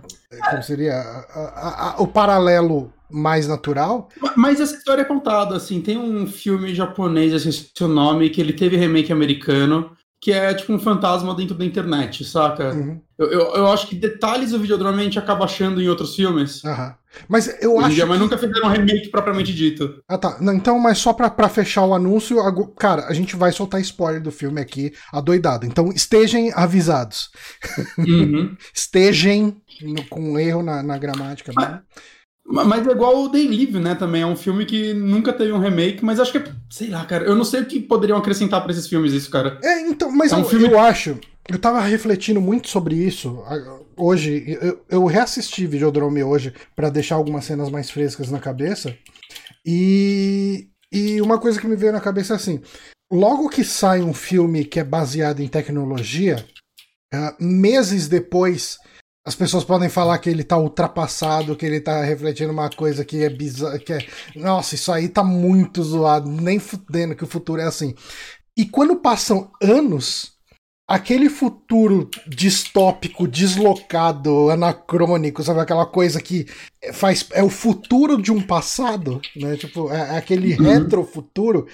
[0.50, 0.96] Como seria?
[0.96, 4.08] A, a, o paralelo mais natural.
[4.36, 8.40] Mas essa história é contada, assim, tem um filme japonês, esse é o nome, que
[8.40, 9.90] ele teve remake americano
[10.22, 12.72] que é tipo um fantasma dentro da internet, saca?
[12.72, 13.00] Uhum.
[13.18, 16.62] Eu, eu, eu, acho que detalhes do Videodrome a gente acaba achando em outros filmes.
[16.62, 16.92] Uhum.
[17.28, 17.96] Mas eu acho.
[17.96, 20.00] Dia, mas nunca fizeram um remake propriamente dito.
[20.08, 20.38] Ah, tá.
[20.40, 22.36] Não, então, mas só pra, pra fechar o anúncio,
[22.78, 25.66] cara, a gente vai soltar spoiler do filme aqui, adoidado.
[25.66, 27.28] Então estejam avisados.
[27.98, 28.56] Uhum.
[28.72, 29.56] estejam
[30.08, 31.52] com erro na, na gramática.
[31.52, 31.80] Mas, né?
[32.52, 33.94] Mas é igual o Day Live, né?
[33.94, 36.44] Também é um filme que nunca teve um remake, mas acho que é.
[36.68, 37.24] Sei lá, cara.
[37.24, 39.58] Eu não sei o que poderiam acrescentar para esses filmes, isso, cara.
[39.62, 40.66] É, então, mas é um eu, filme...
[40.66, 41.18] eu acho.
[41.48, 43.42] Eu tava refletindo muito sobre isso.
[43.96, 48.94] Hoje, eu, eu reassisti Videodrome hoje para deixar algumas cenas mais frescas na cabeça.
[49.64, 52.60] E, e uma coisa que me veio na cabeça é assim:
[53.10, 56.44] logo que sai um filme que é baseado em tecnologia,
[57.14, 58.78] uh, meses depois
[59.24, 63.22] as pessoas podem falar que ele tá ultrapassado, que ele tá refletindo uma coisa que
[63.22, 67.60] é bizarra, que é, nossa, isso aí tá muito zoado, nem fudendo que o futuro
[67.60, 67.94] é assim.
[68.56, 70.32] E quando passam anos,
[70.92, 76.46] aquele futuro distópico, deslocado, anacrônico, sabe aquela coisa que
[76.92, 79.56] faz é o futuro de um passado, né?
[79.56, 80.70] Tipo, é, é aquele uhum.
[80.70, 81.66] retrofuturo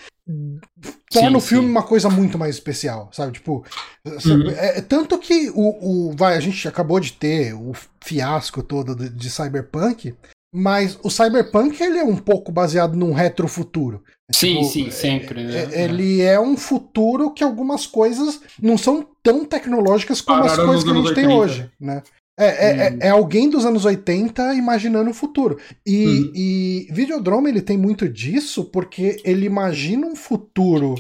[1.10, 1.70] torna o filme sim.
[1.72, 3.32] uma coisa muito mais especial, sabe?
[3.32, 3.64] Tipo,
[4.04, 4.50] uhum.
[4.50, 9.08] é, tanto que o, o vai a gente acabou de ter o fiasco todo de,
[9.08, 10.14] de Cyberpunk,
[10.52, 14.02] mas o Cyberpunk ele é um pouco baseado num retrofuturo.
[14.30, 15.44] Sim, tipo, sim, sempre.
[15.44, 15.68] Né?
[15.72, 20.66] É, ele é um futuro que algumas coisas não são tão tecnológicas como Pararam as
[20.66, 21.20] coisas que a gente 80.
[21.20, 22.02] tem hoje, né?
[22.40, 22.98] É, é, hum.
[23.00, 25.58] é, alguém dos anos 80 imaginando o futuro.
[25.84, 26.32] E, hum.
[26.34, 30.94] e Videodrome ele tem muito disso porque ele imagina um futuro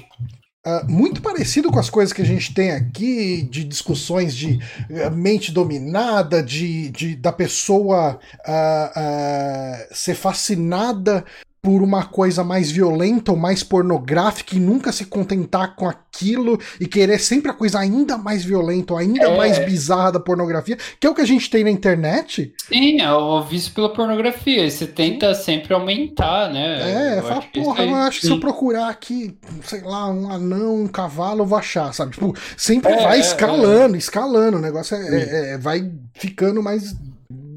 [0.68, 5.10] uh, muito parecido com as coisas que a gente tem aqui, de discussões de uh,
[5.10, 11.24] mente dominada, de, de da pessoa uh, ser fascinada
[11.60, 16.86] por uma coisa mais violenta ou mais pornográfica e nunca se contentar com aquilo e
[16.86, 19.36] querer sempre a coisa ainda mais violenta ou ainda é.
[19.36, 22.52] mais bizarra da pornografia, que é o que a gente tem na internet.
[22.68, 24.66] Sim, é o vício pela pornografia.
[24.66, 27.14] E você tenta sempre aumentar, né?
[27.14, 30.82] É, eu fala, porra, eu acho que se eu procurar aqui, sei lá, um anão,
[30.82, 32.12] um cavalo, eu vou achar, sabe?
[32.12, 33.98] Tipo, sempre é, vai é, escalando, é.
[33.98, 34.58] escalando.
[34.58, 36.94] O negócio é, é, é, vai ficando mais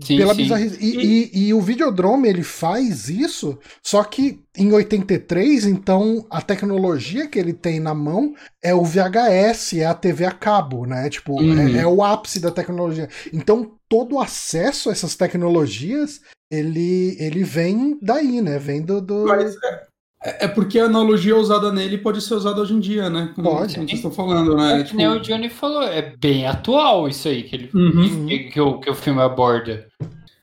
[0.03, 0.77] Sim, pela bizarrice.
[0.79, 7.27] E, e, e, o Videodrome ele faz isso, só que em 83, então a tecnologia
[7.27, 11.09] que ele tem na mão é o VHS, é a TV a cabo, né?
[11.09, 11.75] Tipo, é, uhum.
[11.75, 13.09] é, é, o ápice da tecnologia.
[13.31, 18.59] Então todo o acesso a essas tecnologias ele, ele vem daí, né?
[18.59, 18.99] Vem do.
[18.99, 19.25] do...
[19.25, 19.87] Mas é,
[20.23, 23.31] é porque a analogia usada nele pode ser usada hoje em dia, né?
[23.35, 23.73] Como, pode.
[23.73, 24.81] Como vocês estão falando, né?
[24.81, 25.01] É tipo...
[25.01, 28.27] o Johnny falou, é bem atual isso aí que, ele, uhum.
[28.27, 29.87] que, que, o, que o filme aborda.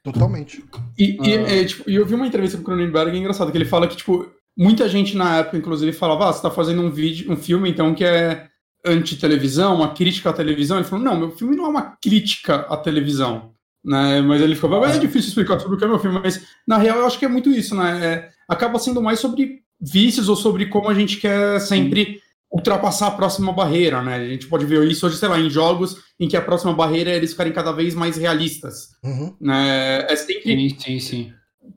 [0.02, 0.64] Totalmente.
[0.98, 1.26] E, ah.
[1.26, 3.64] e, é, tipo, e eu vi uma entrevista com o Cronenberg, é engraçado, que ele
[3.64, 7.30] fala que, tipo, muita gente na época, inclusive, falava, ah, você tá fazendo um vídeo,
[7.30, 8.48] um filme, então, que é
[8.84, 10.78] anti-televisão, uma crítica à televisão.
[10.78, 13.52] Ele falou, não, meu filme não é uma crítica à televisão.
[13.84, 14.20] Né?
[14.22, 16.98] Mas ele ficou, é difícil explicar sobre o que é meu filme, mas na real
[16.98, 18.04] eu acho que é muito isso, né?
[18.04, 23.12] É, acaba sendo mais sobre vícios ou sobre como a gente quer sempre ultrapassar a
[23.12, 24.16] próxima barreira, né?
[24.16, 27.10] A gente pode ver isso hoje, sei lá, em jogos em que a próxima barreira
[27.10, 28.88] é eles ficarem cada vez mais realistas.
[29.04, 29.34] Uhum.
[29.40, 30.06] Né?
[30.08, 30.42] É sempre.
[30.42, 31.32] Sim, sim, sim.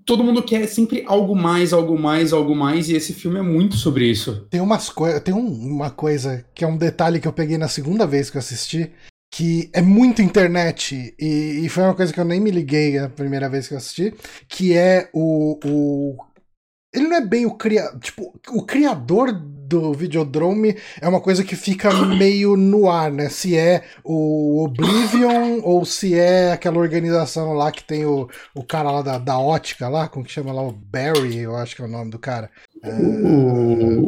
[0.06, 3.76] todo mundo quer sempre algo mais, algo mais, algo mais, e esse filme é muito
[3.76, 4.48] sobre isso.
[4.50, 5.22] Tem umas coisas.
[5.22, 8.38] Tem um, uma coisa que é um detalhe que eu peguei na segunda vez que
[8.38, 8.92] eu assisti,
[9.30, 13.08] que é muito internet, e, e, foi uma coisa que eu nem me liguei a
[13.08, 14.14] primeira vez que eu assisti,
[14.48, 15.60] que é o.
[15.66, 16.31] o
[16.94, 18.00] ele não é bem o criador.
[18.00, 23.30] Tipo, o criador do Videodrome é uma coisa que fica meio no ar, né?
[23.30, 28.92] Se é o Oblivion ou se é aquela organização lá que tem o, o cara
[28.92, 30.62] lá da, da ótica lá, como que chama lá?
[30.62, 32.50] O Barry, eu acho que é o nome do cara.
[32.84, 32.90] O,
[33.30, 33.60] o,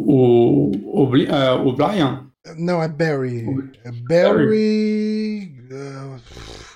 [0.09, 2.27] o, o, uh, o Brian?
[2.57, 3.45] Não, é Barry.
[3.85, 5.55] É Barry.
[5.71, 6.19] Uh...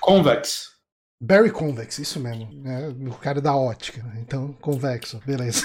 [0.00, 0.77] Convex.
[1.20, 2.48] Barry Convex, isso mesmo.
[2.62, 2.94] Né?
[3.06, 4.04] O cara da ótica.
[4.20, 5.64] Então, convexo, beleza.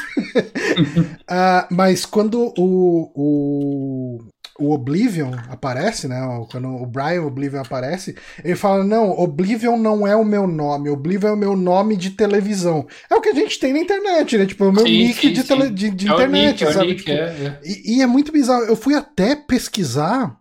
[1.30, 4.20] uh, mas quando o, o,
[4.60, 6.20] o Oblivion aparece, né?
[6.50, 11.30] Quando o Brian Oblivion aparece, ele fala: Não, Oblivion não é o meu nome, Oblivion
[11.30, 12.88] é o meu nome de televisão.
[13.08, 14.48] É o que a gente tem na internet, né?
[14.48, 16.92] Tipo, é o meu sim, nick sim, de, tele, de, de é internet, nick, sabe?
[16.92, 17.60] É tipo, é, é.
[17.64, 18.64] E, e é muito bizarro.
[18.64, 20.36] Eu fui até pesquisar.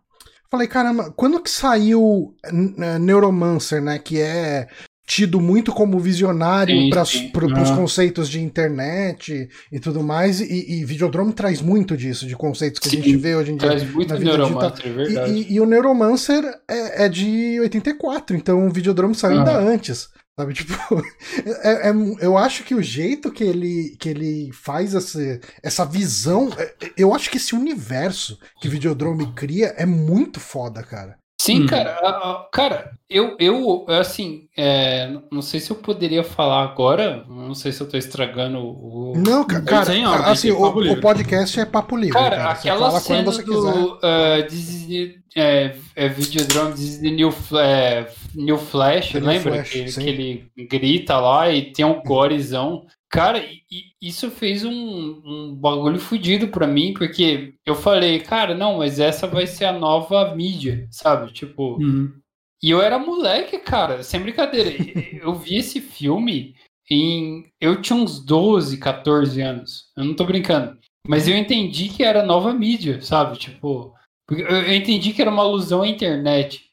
[0.51, 2.35] Falei, caramba, quando que saiu
[3.01, 3.99] Neuromancer, né?
[3.99, 4.69] Que é
[5.13, 11.35] tido muito como visionário para os conceitos de internet e tudo mais, e, e Videodrome
[11.35, 13.69] traz muito disso, de conceitos que sim, a gente vê hoje em dia.
[13.69, 15.31] Traz muito Neuromancer, é verdade.
[15.31, 20.09] E, e, e, o Neuromancer é, é, de 84, então o Videodrome saiu ainda antes.
[20.35, 20.73] Sabe, tipo,
[21.63, 26.49] é, é, eu acho que o jeito que ele, que ele faz essa, essa visão,
[26.57, 31.19] é, eu acho que esse universo que Videodrome cria é muito foda, cara.
[31.43, 31.67] Sim, uhum.
[31.67, 32.49] cara.
[32.53, 37.81] Cara, eu, eu assim, é, não sei se eu poderia falar agora, não sei se
[37.81, 39.15] eu tô estragando o.
[39.17, 42.13] Não, cara, assim, o, o, podcast é papo livre.
[42.13, 42.51] Cara, cara.
[42.53, 49.15] aquela você cena você do uh, Disney, é, é Videodrome Disney New, é, New Flash,
[49.15, 49.65] lembra?
[49.65, 52.87] Flash, que, que, ele grita lá e tem um gorezão.
[53.11, 53.43] Cara,
[54.03, 59.29] isso fez um, um bagulho fodido pra mim, porque eu falei, cara, não, mas essa
[59.29, 61.33] vai ser a nova mídia, sabe?
[61.33, 61.77] Tipo.
[61.77, 62.13] Uhum.
[62.61, 64.71] E eu era moleque, cara, sem brincadeira.
[65.23, 66.57] eu vi esse filme
[66.91, 67.47] em.
[67.61, 69.85] Eu tinha uns 12, 14 anos.
[69.97, 70.77] Eu não tô brincando.
[71.07, 73.39] Mas eu entendi que era nova mídia, sabe?
[73.39, 73.95] Tipo.
[74.29, 76.65] Eu entendi que era uma alusão à internet.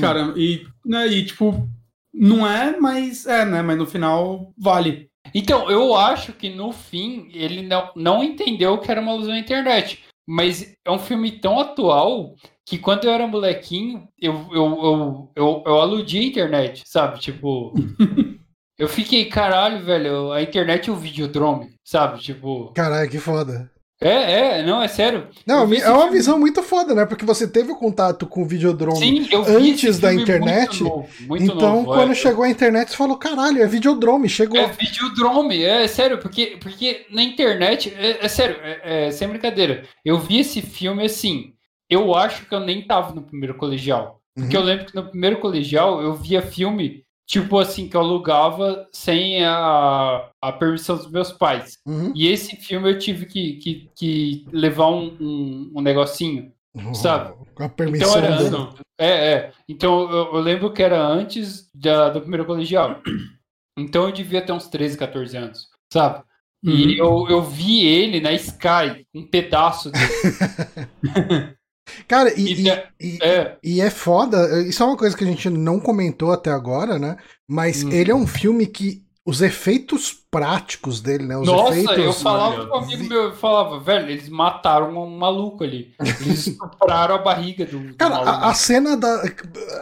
[0.00, 1.68] Cara, e, né, e tipo,
[2.12, 3.62] não é, mas é, né?
[3.62, 5.08] Mas no final vale.
[5.34, 9.38] Então, eu acho que no fim ele não, não entendeu que era uma alusão à
[9.38, 10.04] internet.
[10.26, 15.62] Mas é um filme tão atual que quando eu era molequinho, eu, eu, eu, eu,
[15.66, 17.18] eu aludi a internet, sabe?
[17.18, 17.74] Tipo.
[18.78, 22.20] eu fiquei, caralho, velho, a internet é o videodrome, sabe?
[22.20, 22.72] Tipo.
[22.72, 23.70] Caralho, que foda.
[24.04, 25.28] É, é, não, é sério.
[25.46, 27.06] Não, é uma visão muito foda, né?
[27.06, 30.82] Porque você teve o contato com o Videodrome Sim, antes da internet.
[30.82, 32.14] Muito novo, muito então, novo, quando é.
[32.14, 34.60] chegou a internet, você falou: caralho, é Videodrome, chegou.
[34.60, 39.26] É Videodrome, é, é sério, porque, porque na internet, é, é sério, é, é, sem
[39.26, 39.84] brincadeira.
[40.04, 41.54] Eu vi esse filme assim.
[41.88, 44.20] Eu acho que eu nem tava no primeiro colegial.
[44.34, 44.62] Porque uhum.
[44.62, 49.44] eu lembro que no primeiro colegial eu via filme tipo assim, que eu alugava sem
[49.44, 51.78] a, a permissão dos meus pais.
[51.86, 52.12] Uhum.
[52.14, 56.94] E esse filme eu tive que, que, que levar um, um, um negocinho, uhum.
[56.94, 57.34] sabe?
[57.54, 58.84] Com a permissão então, era.
[58.98, 59.52] É, é.
[59.68, 63.00] Então eu, eu, lembro que era antes da, do primeiro colegial.
[63.76, 66.22] Então eu devia ter uns 13, 14 anos, sabe?
[66.64, 66.70] Uhum.
[66.70, 71.56] E eu, eu vi ele na Sky, um pedaço dele.
[72.08, 73.56] Cara, e, é, e, é.
[73.62, 74.62] e, é foda.
[74.62, 77.16] Isso é uma coisa que a gente não comentou até agora, né?
[77.46, 77.90] Mas hum.
[77.90, 81.36] ele é um filme que os efeitos práticos dele, né?
[81.36, 85.16] Os Nossa, efeitos, eu falava com um amigo meu, eu falava, velho, eles mataram um
[85.16, 85.94] maluco ali.
[86.00, 87.94] Eles estupraram a barriga do.
[87.94, 89.22] Cara, do a, a, cena da.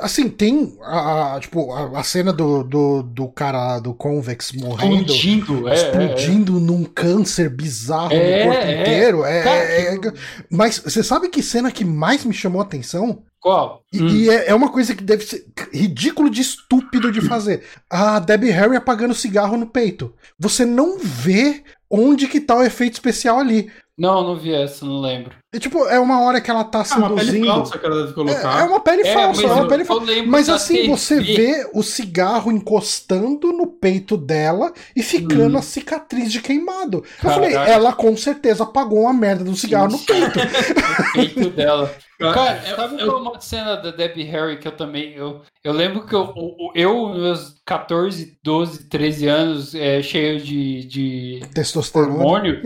[0.02, 5.10] Assim, tem a, a tipo, a, a, cena do, do, do cara do Convex morrendo.
[5.10, 6.60] Explodindo, é, explodindo é, é.
[6.60, 8.80] num câncer bizarro é, no corpo é.
[8.82, 9.24] inteiro.
[9.24, 10.12] É, Cara, é,
[10.50, 13.22] mas você sabe que cena que mais me chamou a atenção?
[13.42, 13.82] Qual?
[13.92, 14.08] E, hum.
[14.08, 17.64] e é, é, uma coisa que deve ser ridículo de estúpido de fazer.
[17.90, 20.14] A Debbie Harry apagando cigarro no peito.
[20.42, 23.70] Você não vê onde que tá o efeito especial ali.
[23.98, 25.34] Não, não vi essa, não lembro.
[25.54, 27.06] É tipo, é uma hora que ela tá seduzindo.
[27.06, 28.58] É uma pele falsa que ela deve colocar.
[28.58, 30.06] É, é uma pele é, falsa, é uma pele falsa.
[30.26, 30.88] Mas assim, TV.
[30.88, 35.58] você vê o cigarro encostando no peito dela e ficando hum.
[35.58, 37.04] a cicatriz de queimado.
[37.22, 39.98] Eu falei, ela com certeza apagou uma merda do cigarro sim.
[39.98, 40.38] no peito.
[40.38, 41.94] no peito dela.
[42.30, 45.14] Cara, sabe eu, uma cena da Debbie Harry que eu também.
[45.14, 46.32] Eu, eu lembro que eu,
[46.74, 52.12] eu, meus 14, 12, 13 anos, é, cheio de, de testosterona.
[52.12, 52.62] hormônio,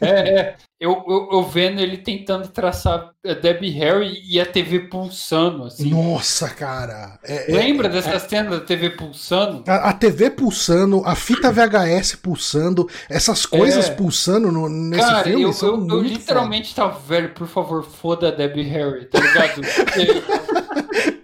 [0.00, 4.78] é, é, eu, eu, eu, vendo ele tentando traçar a Debbie Harry e a TV
[4.78, 5.90] pulsando, assim.
[5.90, 7.18] Nossa, cara.
[7.24, 9.64] É, é Lembra é, dessa é, cena da TV pulsando?
[9.66, 13.94] A, a, TV pulsando, a fita VHS pulsando, essas coisas é.
[13.94, 15.42] pulsando no, nesse cara, filme.
[15.42, 16.90] Eu, eu, eu literalmente foda.
[16.90, 19.60] tava, velho, por favor, foda a Debbie Harry, tá ligado?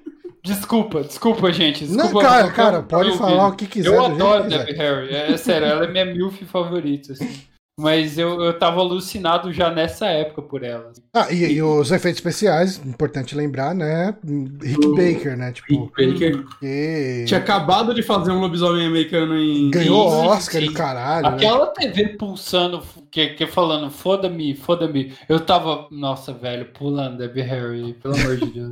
[0.44, 1.86] Desculpa, desculpa, gente.
[1.86, 3.88] Desculpa, não, cara, cara, pode falar o que quiser.
[3.88, 7.44] Eu adoro Debbie Harry, é, sério, ela é minha milf favorita, assim.
[7.76, 11.02] Mas eu, eu tava alucinado já nessa época por elas.
[11.12, 14.14] Ah, e, e os efeitos especiais, importante lembrar, né?
[14.62, 14.94] Rick o...
[14.94, 15.50] Baker, né?
[15.50, 16.44] Tipo, Rick Baker.
[16.60, 17.24] Que...
[17.26, 19.72] Tinha acabado de fazer um lobisomem americano em.
[19.72, 21.30] Ganhou Oscar e caralho.
[21.30, 21.36] Né?
[21.36, 21.72] Aquela né?
[21.76, 22.80] TV pulsando,
[23.14, 25.14] que, que falando, foda-me, foda-me.
[25.28, 28.70] Eu tava, nossa, velho, pulando Debbie Harry, pelo amor de Deus.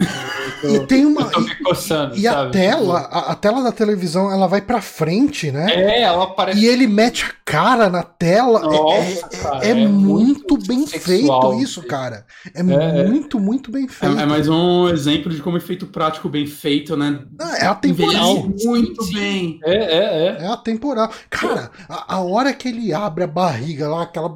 [0.60, 1.30] Tô, e tem uma.
[1.62, 2.48] Coçando, e sabe?
[2.48, 5.72] a tela, a, a, tela da televisão, ela vai pra frente, né?
[5.72, 6.58] É, ela parece.
[6.58, 8.58] E ele mete a cara na tela.
[8.62, 8.82] Nossa.
[8.82, 12.26] Nossa, é, cara, é, é, muito, bem sexual, feito isso, cara.
[12.52, 14.18] É, é, muito, muito bem feito.
[14.18, 17.20] É, mais um exemplo de como efeito prático bem feito, né?
[17.60, 18.48] É atemporal.
[18.64, 19.60] Muito sim, bem.
[19.62, 20.44] É, é, é.
[20.44, 21.12] É atemporal.
[21.30, 24.31] Cara, a, a hora que ele abre a barriga lá, aquela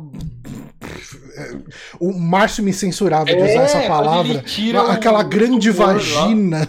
[2.01, 4.45] o Márcio me censurava de usar é, essa palavra.
[4.91, 6.69] Aquela o, grande o vagina.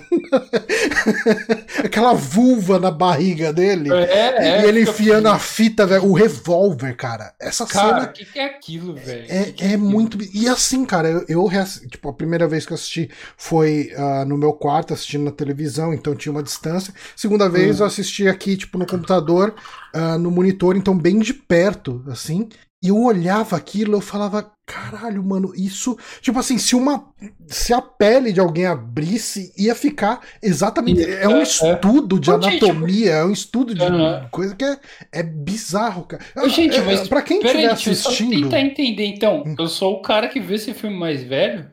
[1.83, 3.91] aquela vulva na barriga dele.
[3.93, 6.05] É, e é, ele enfiando a fita, velho.
[6.05, 7.33] O revólver, cara.
[7.39, 8.09] Essa cara, cena.
[8.09, 9.25] o que, que, é aquilo, velho?
[9.29, 10.17] É, é, é muito.
[10.33, 11.49] E assim, cara, eu, eu,
[11.89, 15.93] tipo, a primeira vez que eu assisti foi uh, no meu quarto, assistindo na televisão,
[15.93, 16.93] então tinha uma distância.
[17.15, 17.83] Segunda vez hum.
[17.83, 19.55] eu assisti aqui, tipo, no computador,
[19.95, 22.49] uh, no monitor, então bem de perto, assim.
[22.83, 25.97] E eu olhava aquilo, eu falava, caralho, mano, isso.
[26.21, 27.11] Tipo assim, se uma.
[27.47, 31.03] Se a pele de alguém abrisse, ia ficar exatamente.
[31.03, 34.27] É, é um estudo de anatomia, é um estudo de uhum.
[34.29, 34.77] coisa que é,
[35.11, 36.23] é bizarro, cara.
[36.35, 37.07] Ô, gente, é, mas.
[37.07, 38.29] Pra quem estiver assistindo.
[38.29, 39.43] Deixa eu tentar entender, então.
[39.43, 39.55] Hum.
[39.57, 41.71] Eu sou o cara que vê esse filme mais velho?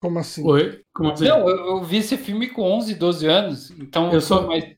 [0.00, 0.42] Como assim?
[0.46, 0.80] Oi?
[0.94, 1.28] Como assim?
[1.28, 3.70] Não, eu, eu, vi esse filme com 11, 12 anos.
[3.72, 4.77] Então eu, eu sou mais.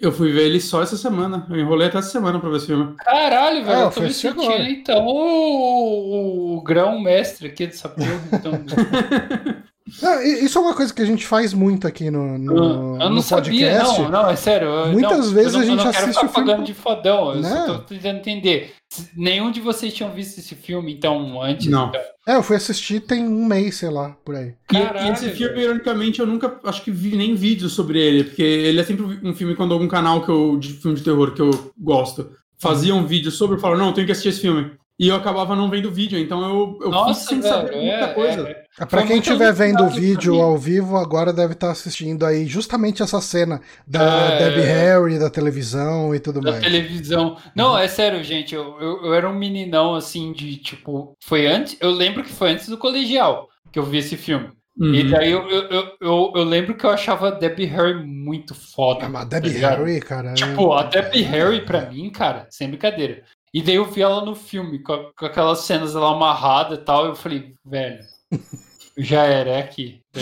[0.00, 1.46] Eu fui ver ele só essa semana.
[1.50, 2.94] Eu enrolei até essa semana pra ver esse filme.
[2.96, 3.78] Caralho, velho.
[3.78, 4.70] É, eu tô me sentindo, agora.
[4.70, 8.20] então, o, o, o grão mestre aqui dessa porra.
[8.32, 8.52] Então...
[10.02, 13.10] É, isso é uma coisa que a gente faz muito aqui no, no, eu não
[13.10, 14.02] no sabia, podcast.
[14.02, 14.68] Não, não, é sério.
[14.68, 16.64] Eu, Muitas não, vezes não, a gente assiste o filme.
[16.64, 17.48] de fodão, eu né?
[17.66, 18.72] só tô tentando entender.
[19.16, 21.66] Nenhum de vocês tinham visto esse filme, então, antes?
[21.66, 21.88] Não.
[21.88, 22.00] Então.
[22.28, 24.54] É, eu fui assistir tem um mês, sei lá, por aí.
[24.68, 28.42] Caralho, e, esse filme, ironicamente, eu nunca acho que vi nem vídeo sobre ele, porque
[28.42, 31.42] ele é sempre um filme quando algum canal que eu, de filme de terror que
[31.42, 34.70] eu gosto fazia um vídeo sobre, eu falo, não, eu tenho que assistir esse filme.
[35.00, 38.12] E eu acabava não vendo vídeo, então eu, eu Nossa, sem velho, saber muita é,
[38.12, 38.48] coisa.
[38.50, 38.84] É, é.
[38.84, 43.18] Pra quem estiver vendo o vídeo ao vivo, agora deve estar assistindo aí justamente essa
[43.18, 46.62] cena da é, Debbie Harry, da televisão e tudo da mais.
[46.62, 47.38] Da televisão.
[47.56, 48.54] Não, é sério, gente.
[48.54, 51.16] Eu, eu, eu, era um meninão assim de tipo.
[51.24, 51.78] Foi antes.
[51.80, 54.50] Eu lembro que foi antes do colegial que eu vi esse filme.
[54.78, 54.94] Uhum.
[54.94, 59.06] E daí eu, eu, eu, eu, lembro que eu achava a Debbie Harry muito foda.
[59.06, 60.34] Ah, mas a Debbie tá Harry, cara.
[60.34, 63.22] Tipo, a Debbie Harry, pra mim, cara, sem brincadeira.
[63.52, 67.06] E daí eu vi ela no filme, com, com aquelas cenas dela amarrada e tal,
[67.06, 68.04] eu falei, velho,
[68.98, 69.99] já era, é aqui.
[70.12, 70.20] Tá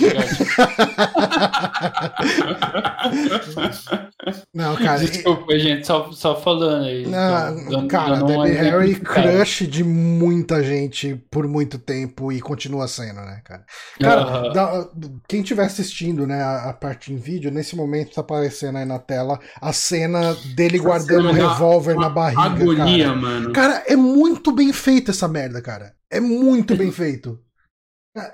[4.53, 4.99] não, cara.
[4.99, 5.61] Desculpa, e...
[5.61, 7.07] gente, só, só falando aí.
[7.07, 12.87] Não, dando, cara, dando Debbie Harry crush de muita gente por muito tempo e continua
[12.87, 13.65] sendo, né, cara?
[13.99, 14.53] Cara, uh -huh.
[14.53, 14.91] da,
[15.27, 18.99] quem estiver assistindo, né, a, a, parte em vídeo, nesse momento tá aparecendo aí na
[18.99, 22.43] tela a cena dele guardando o um revólver na barriga.
[22.43, 23.17] Agonia, cara.
[23.17, 23.53] mano.
[23.55, 25.95] Cara, é muito bem feita essa merda, cara.
[26.11, 27.41] É muito bem feito.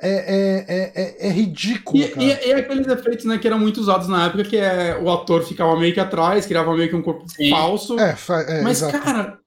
[0.00, 2.02] É, é, é, é, é ridículo.
[2.02, 5.10] E, e, e, aqueles efeitos né, que eram muito usados na época, que é o
[5.10, 7.50] ator ficava meio que atrás, criava meio que um corpo Sim.
[7.50, 7.98] falso.
[7.98, 8.16] É,
[8.48, 9.04] é, Mas, exato.
[9.04, 9.38] cara,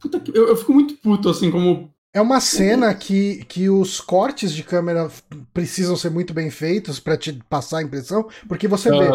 [0.00, 1.90] puta, eu, eu fico muito puto, assim, como.
[2.14, 5.10] É uma cena que, que os cortes de câmera
[5.52, 9.08] precisam ser muito bem feitos para te passar a impressão, porque você vê,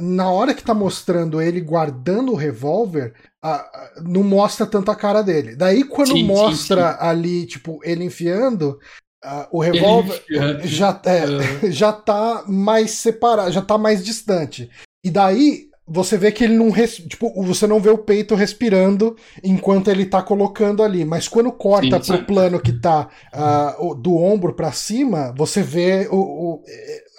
[0.00, 4.96] na hora que tá mostrando ele guardando o revólver, a, a, não mostra tanto a
[4.96, 5.54] cara dele.
[5.54, 7.04] Daí quando sim, mostra sim, sim.
[7.06, 8.78] ali, tipo, ele enfiando,
[9.22, 10.22] Uh, o revólver
[10.64, 11.68] já, é, uh.
[11.70, 14.70] já tá mais separado, já tá mais distante.
[15.04, 16.96] E daí você vê que ele não res...
[16.96, 21.98] tipo, você não vê o peito respirando enquanto ele tá colocando ali, mas quando corta
[21.98, 22.16] sim, sim.
[22.18, 26.62] pro plano que tá uh, do ombro para cima, você vê o, o,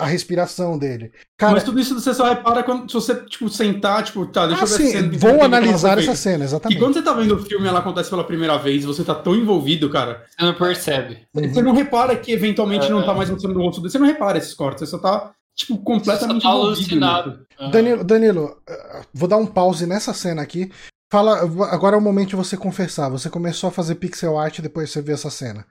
[0.02, 1.12] a respiração dele.
[1.38, 4.64] Cara, Mas tudo isso você só repara quando se você, tipo, sentar, tipo, tá, deixa
[4.64, 6.78] ah, eu ver sim, cena, vou analisar essa cena, exatamente.
[6.78, 9.36] E quando você tá vendo o filme ela acontece pela primeira vez, você tá tão
[9.36, 10.26] envolvido, cara.
[10.28, 11.20] Você não percebe.
[11.32, 13.92] Você não repara que eventualmente é, não tá mais mostrando o rosto dele.
[13.92, 17.46] Você não repara esses cortes, você só tá, tipo, completamente tá alucinado.
[17.72, 20.72] Danilo, Danilo, eh, vou dar um pause nessa cena aqui.
[21.12, 23.10] Fala, agora é o momento de você confessar.
[23.10, 25.66] Você começou a fazer pixel art depois você viu essa cena.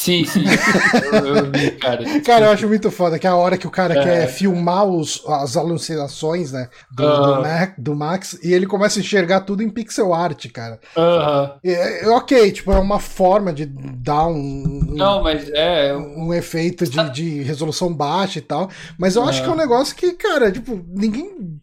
[0.00, 0.44] Sim, sim.
[1.12, 1.98] eu, eu vi, cara.
[2.24, 4.02] Cara, eu acho muito foda que é a hora que o cara é.
[4.02, 6.68] quer filmar os, as alucinações, né?
[6.90, 7.34] Do, uh -huh.
[7.34, 10.78] do, Mac, do, Max, e ele começa a enxergar tudo em pixel art, cara.
[10.96, 11.52] Uh -huh.
[11.64, 14.80] é, ok, tipo, é uma forma de dar um.
[14.88, 15.94] Não, mas é.
[15.96, 18.70] Um, um efeito de, de, resolução baixa e tal.
[18.96, 21.58] Mas eu acho que é um negócio que, cara, tipo, ninguém.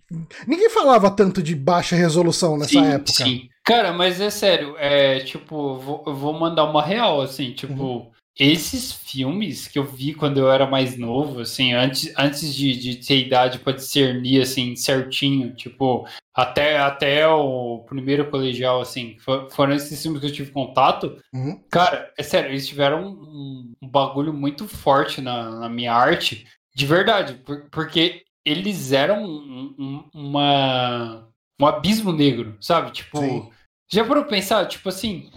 [0.46, 3.12] Ninguém falava tanto de baixa resolução nessa sim, época.
[3.24, 3.50] Sim.
[3.66, 8.14] Cara, mas é sério, é tipo, vou, eu vou mandar uma real, assim, tipo.
[8.38, 12.96] Esses filmes que eu vi quando eu era mais novo, assim, antes, antes de, de
[12.98, 19.16] ter idade para discernir, assim, certinho, tipo, até, até o primeiro colegial, assim,
[19.52, 21.18] foram esses filmes que eu tive contato.
[21.34, 21.64] Uhum.
[21.72, 26.86] Cara, é sério, eles tiveram um, um bagulho muito forte na, na, minha arte, de
[26.86, 31.26] verdade, por, porque eles eram um, um, uma,
[31.58, 32.92] um abismo negro, sabe?
[32.92, 33.50] Tipo, Sim.
[33.90, 35.32] já para pensar, tipo assim,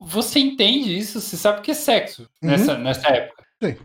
[0.00, 2.50] você entende isso, você sabe que é sexo uhum.
[2.50, 3.44] nessa, nessa época.
[3.62, 3.76] Sim.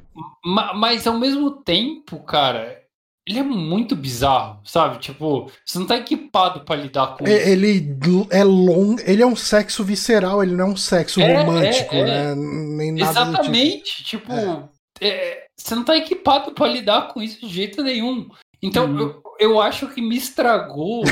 [0.75, 2.81] Mas ao mesmo tempo, cara,
[3.27, 4.99] ele é muito bizarro, sabe?
[4.99, 7.49] Tipo, você não tá equipado para lidar com é, isso.
[7.49, 7.97] Ele
[8.29, 11.99] é longo, ele é um sexo visceral, ele não é um sexo é, romântico, é,
[11.99, 12.05] é.
[12.05, 12.35] né?
[12.35, 14.69] Nem nada Exatamente, tipo, tipo
[15.01, 18.29] é, você não tá equipado para lidar com isso de jeito nenhum.
[18.61, 18.99] Então, uhum.
[18.99, 21.03] eu, eu acho que me estragou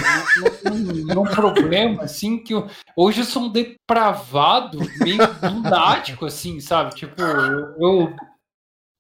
[1.13, 6.95] num problema, assim, que eu, hoje eu sou um depravado, meio lunático, assim, sabe?
[6.95, 8.15] Tipo, eu, eu,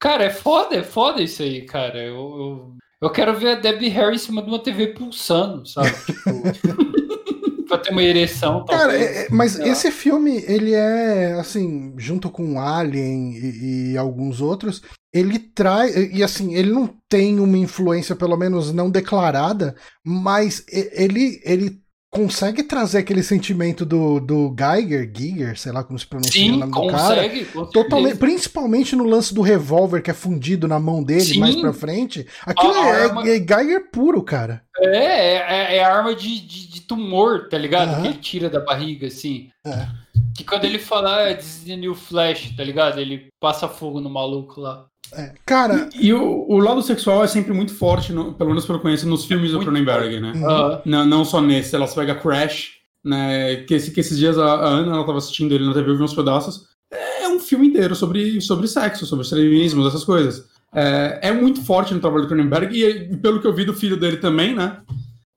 [0.03, 1.97] Cara, é foda, é foda isso aí, cara.
[1.97, 5.91] Eu, eu, eu quero ver a Debbie Harry em cima de uma TV pulsando, sabe?
[6.05, 6.43] Tipo,
[7.65, 8.65] pra ter uma ereção.
[8.65, 14.41] Cara, talvez, é, mas esse filme, ele é, assim, junto com Alien e, e alguns
[14.41, 14.81] outros,
[15.13, 15.95] ele traz.
[15.95, 21.83] E assim, ele não tem uma influência, pelo menos não declarada, mas ele, ele
[22.13, 26.57] consegue trazer aquele sentimento do, do Geiger, Giger, sei lá como se pronuncia Sim, o
[26.57, 27.71] nome consegue, do cara.
[27.71, 31.39] Totalmente, principalmente no lance do revólver que é fundido na mão dele Sim.
[31.39, 32.27] mais pra frente.
[32.45, 33.27] Aquilo é, arma...
[33.27, 34.61] é, Geiger puro, cara.
[34.79, 38.01] É, é, é arma de, de, de, tumor, tá ligado?
[38.01, 39.49] Que ele tira da barriga, assim.
[39.65, 39.87] É.
[40.35, 42.99] Que quando ele fala, ah, this is the new flash, tá ligado?
[42.99, 44.85] Ele passa fogo no maluco lá.
[45.15, 45.89] É, cara.
[45.93, 48.81] E, e o, o, lado sexual é sempre muito forte, no, pelo menos pelo que
[48.81, 50.33] eu conheço, nos filmes do Cronenberg, né?
[50.35, 50.81] Uhum.
[50.85, 53.57] Não, não só nesse, ela se pega Crash, né?
[53.67, 55.97] Que, esse, que esses dias a, a Ana ela tava assistindo ele na TV, eu
[55.97, 56.67] vi uns pedaços.
[56.91, 60.47] É um filme inteiro sobre, sobre sexo, sobre extremismo, essas coisas.
[60.73, 63.73] É, é muito forte no trabalho do Cronenberg, e, e pelo que eu vi do
[63.73, 64.77] filho dele também, né?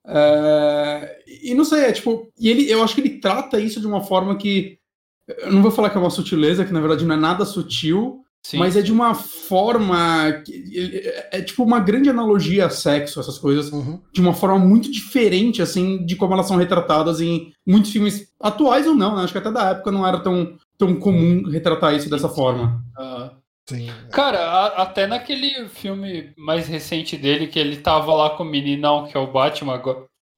[0.07, 1.19] É,
[1.51, 2.31] e não sei, é tipo.
[2.39, 4.79] E ele, eu acho que ele trata isso de uma forma que.
[5.27, 8.25] Eu não vou falar que é uma sutileza, que na verdade não é nada sutil,
[8.47, 8.59] Sim.
[8.59, 10.41] Mas é de uma forma.
[10.45, 14.01] Que, é, é, tipo uma grande analogia a sexo, essas coisas, uhum.
[14.13, 18.87] de uma forma muito diferente, assim, de como elas são retratadas em muitos filmes atuais
[18.87, 19.25] ou não, né?
[19.25, 22.85] Acho que até da época não era tão, tão comum retratar isso dessa forma.
[22.97, 23.31] Uhum.
[23.69, 23.91] Sim.
[24.13, 29.09] Cara, a, até naquele filme mais recente dele, que ele tava lá com o meninão,
[29.09, 29.81] que é o Batman,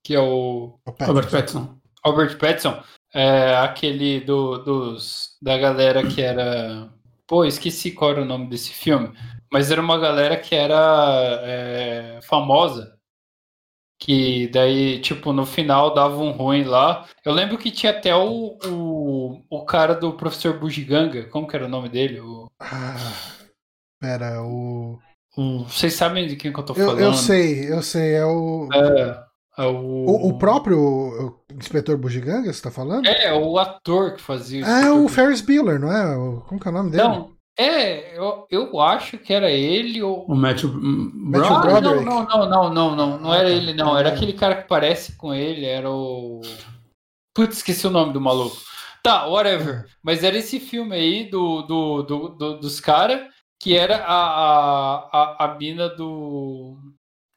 [0.03, 0.79] que é o.
[0.87, 1.79] o Robert Pattinson.
[2.05, 2.83] Robert Pattinson.
[3.15, 6.91] É aquele do, dos, da galera que era
[7.29, 9.13] Pô, esqueci qual era o nome desse filme.
[9.53, 12.97] Mas era uma galera que era é, famosa.
[14.01, 17.07] Que daí, tipo, no final dava um ruim lá.
[17.23, 21.29] Eu lembro que tinha até o, o, o cara do professor Bugiganga.
[21.29, 22.21] Como que era o nome dele?
[22.21, 22.51] O...
[22.59, 22.97] Ah,
[24.01, 24.99] pera, o.
[25.37, 25.65] o...
[25.65, 27.01] Vocês sabem de quem que eu tô eu, falando?
[27.01, 28.15] Eu sei, eu sei.
[28.15, 28.69] É o.
[28.73, 29.28] É.
[29.59, 30.29] É o...
[30.29, 30.39] o...
[30.39, 33.07] Próprio inspetor Bugiganga, você tá falando?
[33.07, 36.15] É, o ator que fazia Ah, é o Ferris Bueller, não é?
[36.47, 37.03] Como que é o nome dele?
[37.03, 40.25] Não, é, eu, eu acho que era ele ou...
[40.27, 42.05] O Matthew, Matthew ah, Broderick.
[42.05, 45.35] Não, não, não, não, não, não, era ele não, era aquele cara que parece com
[45.35, 46.41] ele, era o...
[47.35, 48.57] Putz, esqueci o nome do maluco.
[49.03, 49.87] Tá, whatever.
[50.03, 53.23] Mas era esse filme aí do, do, do, do dos caras
[53.61, 56.79] que era a, a, a, a mina do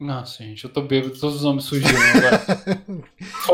[0.01, 2.41] nossa, gente, eu tô bêbado, todos os nomes surgiram agora.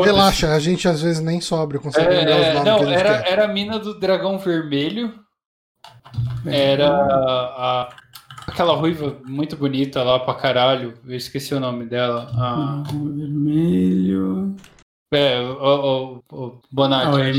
[0.02, 2.86] Relaxa, a gente às vezes nem sobra, consegue é, lembrar os nomes não, que a
[2.86, 3.32] gente era, quer.
[3.32, 5.12] era a mina do dragão vermelho.
[6.46, 7.94] Era a,
[8.46, 10.94] aquela ruiva muito bonita lá pra caralho.
[11.06, 12.30] Eu esqueci o nome dela.
[12.32, 12.82] A...
[12.90, 14.56] Vermelho.
[15.12, 17.20] É, o, o, o Bonatti.
[17.20, 17.30] É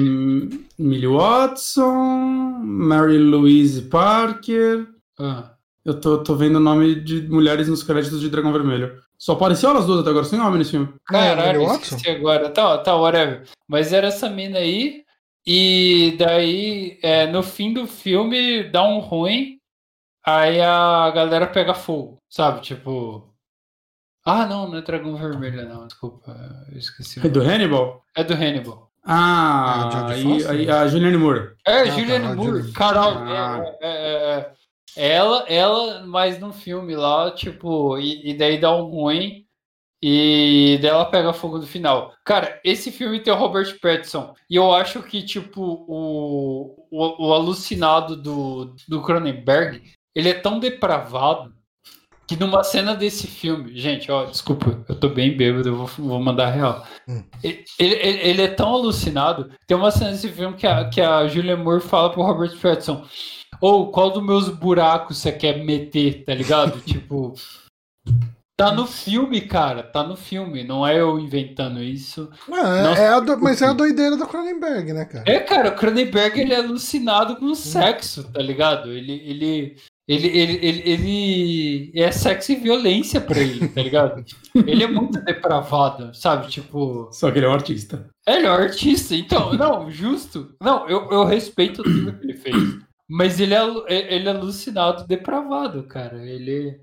[0.80, 4.88] Emily Watson, Mary Louise Parker.
[5.20, 5.56] Ah.
[5.84, 9.02] Eu tô, tô vendo o nome de mulheres nos créditos de Dragão Vermelho.
[9.18, 10.94] Só apareceu elas duas até agora, sem homem nesse filme.
[11.06, 12.50] Caralho, esqueci agora.
[12.50, 13.44] Tá, tá, whatever.
[13.68, 15.04] Mas era essa mina aí.
[15.46, 19.58] E daí, é, no fim do filme, dá um ruim.
[20.26, 22.62] Aí a galera pega fogo, sabe?
[22.62, 23.34] Tipo.
[24.26, 25.88] Ah, não, não é Dragão Vermelho, não.
[25.88, 26.36] Desculpa,
[26.72, 27.26] eu esqueci.
[27.26, 28.04] É do Hannibal?
[28.16, 28.90] É do Hannibal.
[29.04, 31.56] Ah, é, a Julianne Moore.
[31.66, 32.72] É, ah, Julianne tá, Moore.
[32.74, 33.64] Carol, ah.
[33.82, 34.52] é, é, é,
[34.96, 39.46] ela, ela, mas no filme lá, tipo, e, e daí dá um ruim.
[40.02, 42.14] E dela pega fogo no final.
[42.24, 44.34] Cara, esse filme tem o Robert Pattinson.
[44.50, 50.58] E eu acho que, tipo, o, o, o alucinado do, do Cronenberg, ele é tão
[50.58, 51.54] depravado
[52.30, 56.20] que numa cena desse filme, gente, ó, desculpa, eu tô bem bêbado, eu vou, vou
[56.20, 56.86] mandar real.
[57.08, 57.24] Hum.
[57.44, 59.52] Ele, ele, ele, é tão alucinado.
[59.66, 63.04] Tem uma cena desse filme que a, que a Julia Moore fala pro Robert Pattinson:
[63.62, 66.80] Ou oh, qual dos meus buracos você quer meter, tá ligado?
[66.86, 67.34] tipo.
[68.58, 69.84] Tá no filme, cara.
[69.84, 70.66] Tá no filme.
[70.66, 72.30] Não é eu inventando isso.
[72.52, 75.24] É, é do, mas é a doideira do Cronenberg, né, cara?
[75.26, 75.70] É, cara.
[75.70, 78.92] O Cronenberg ele é alucinado com sexo, tá ligado?
[78.92, 84.26] Ele, ele, ele, ele, ele, ele é sexo e violência pra ele, tá ligado?
[84.54, 86.50] ele é muito depravado, sabe?
[86.50, 87.08] Tipo.
[87.14, 88.10] Só que ele é um artista.
[88.28, 89.16] Ele é um artista.
[89.16, 90.54] Então, não, justo.
[90.62, 92.89] Não, eu, eu respeito tudo que ele fez.
[93.10, 93.64] Mas ele é,
[94.14, 96.24] ele é alucinado, depravado, cara.
[96.24, 96.80] Ele.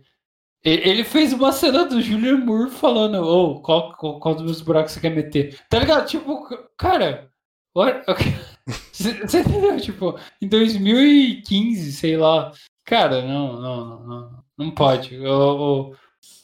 [0.65, 4.61] Ele fez uma cena do Julian Moore falando, ô, oh, qual, qual, qual, dos meus
[4.61, 5.57] buracos você quer meter?
[5.71, 6.09] Tá ligado?
[6.09, 7.31] Tipo, cara,
[8.93, 9.77] você entendeu?
[9.81, 12.51] Tipo, em 2015, sei lá.
[12.85, 15.17] Cara, não, não, não, não pode.
[15.19, 15.97] O, o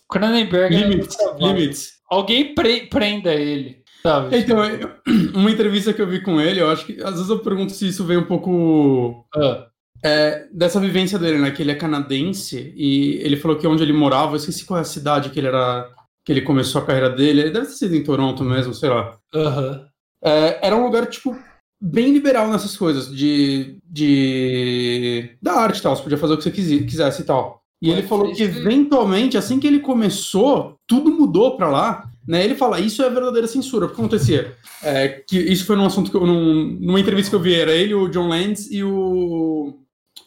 [0.09, 0.77] Cronenberg.
[0.77, 1.93] Limites, é limites.
[2.09, 3.83] Alguém pre prenda ele.
[4.05, 4.39] Sabe?
[4.39, 4.59] Então,
[5.35, 7.89] uma entrevista que eu vi com ele, eu acho que às vezes eu pergunto se
[7.89, 9.27] isso vem um pouco.
[9.35, 9.72] Ah
[10.03, 11.51] é, dessa vivência dele, né?
[11.51, 14.83] Que ele é canadense e ele falou que onde ele morava, eu esqueci qual é
[14.83, 15.89] a cidade que ele era.
[16.25, 17.43] que ele começou a carreira dele.
[17.43, 19.17] Ele deve ter sido em Toronto mesmo, sei lá.
[19.35, 19.87] Uhum.
[20.25, 21.37] É, era um lugar, tipo,
[21.81, 23.79] bem liberal nessas coisas, de.
[23.85, 25.95] de da arte e tal.
[25.95, 27.63] Você podia fazer o que você quisesse e tal.
[27.81, 32.09] E ele falou que eventualmente, assim que ele começou, tudo mudou para lá.
[32.27, 32.45] Né?
[32.45, 33.87] Ele fala, isso é verdadeira censura.
[33.87, 34.57] O que acontecia?
[34.81, 37.73] É, que isso foi num assunto que eu, num, numa entrevista que eu vi, era
[37.73, 39.82] ele, o John Lenz e o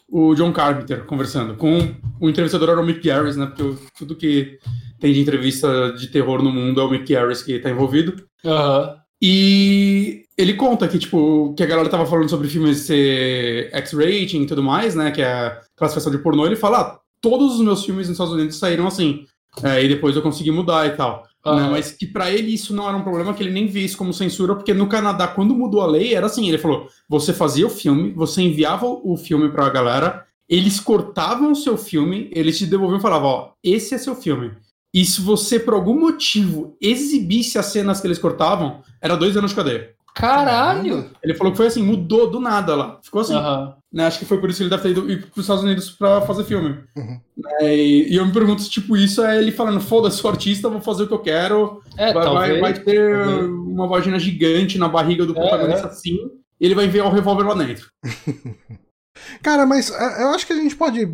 [0.08, 3.46] o John Carpenter conversando com o entrevistador era o Mick Harris, né?
[3.46, 4.58] Porque tudo que
[5.00, 8.24] tem de entrevista de terror no mundo é o Mick Harris que tá envolvido.
[8.44, 8.96] Uhum.
[9.20, 14.46] E ele conta que, tipo, que a galera tava falando sobre filmes ser X-rating e
[14.46, 15.10] tudo mais, né?
[15.10, 16.46] Que é a classificação de pornô.
[16.46, 19.24] Ele fala, ah, todos os meus filmes nos Estados Unidos saíram assim.
[19.62, 21.26] É, e depois eu consegui mudar e tal.
[21.46, 21.56] Uhum.
[21.56, 21.68] Né?
[21.70, 24.12] Mas que para ele isso não era um problema, que ele nem via isso como
[24.12, 27.70] censura, porque no Canadá, quando mudou a lei, era assim: ele falou, você fazia o
[27.70, 32.98] filme, você enviava o filme pra galera, eles cortavam o seu filme, eles te devolviam
[32.98, 34.52] e falavam: ó, esse é seu filme.
[34.92, 39.50] E se você, por algum motivo, exibisse as cenas que eles cortavam, era dois anos
[39.50, 39.90] de cadeia.
[40.14, 41.10] Caralho!
[41.22, 42.98] Ele falou que foi assim, mudou do nada lá.
[43.02, 43.34] Ficou assim.
[43.34, 43.74] Uhum.
[43.96, 44.04] Né?
[44.04, 46.20] Acho que foi por isso que ele deve ter ido para os Estados Unidos para
[46.20, 46.80] fazer filme.
[46.94, 47.18] Uhum.
[47.60, 50.68] É, e, e, eu me pergunto se, tipo, isso é ele falando, foda-se, sou artista,
[50.68, 51.80] vou fazer o que eu quero.
[51.96, 53.48] É, vai, talvez, vai, vai, ter talvez.
[53.48, 55.90] uma vagina gigante na barriga do é, protagonista é.
[55.90, 56.18] assim,
[56.60, 57.88] e ele vai enviar o revólver lá dentro.
[59.42, 61.08] Cara, mas é, eu acho que a gente pode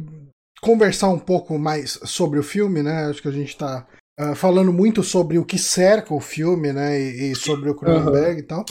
[0.61, 3.05] conversar um pouco mais sobre o filme, né?
[3.05, 3.87] Acho que a gente tá
[4.20, 7.01] uh, falando muito sobre o que cerca o filme, né?
[7.01, 8.39] E, e sobre o Cronenberg uhum.
[8.39, 8.64] e tal.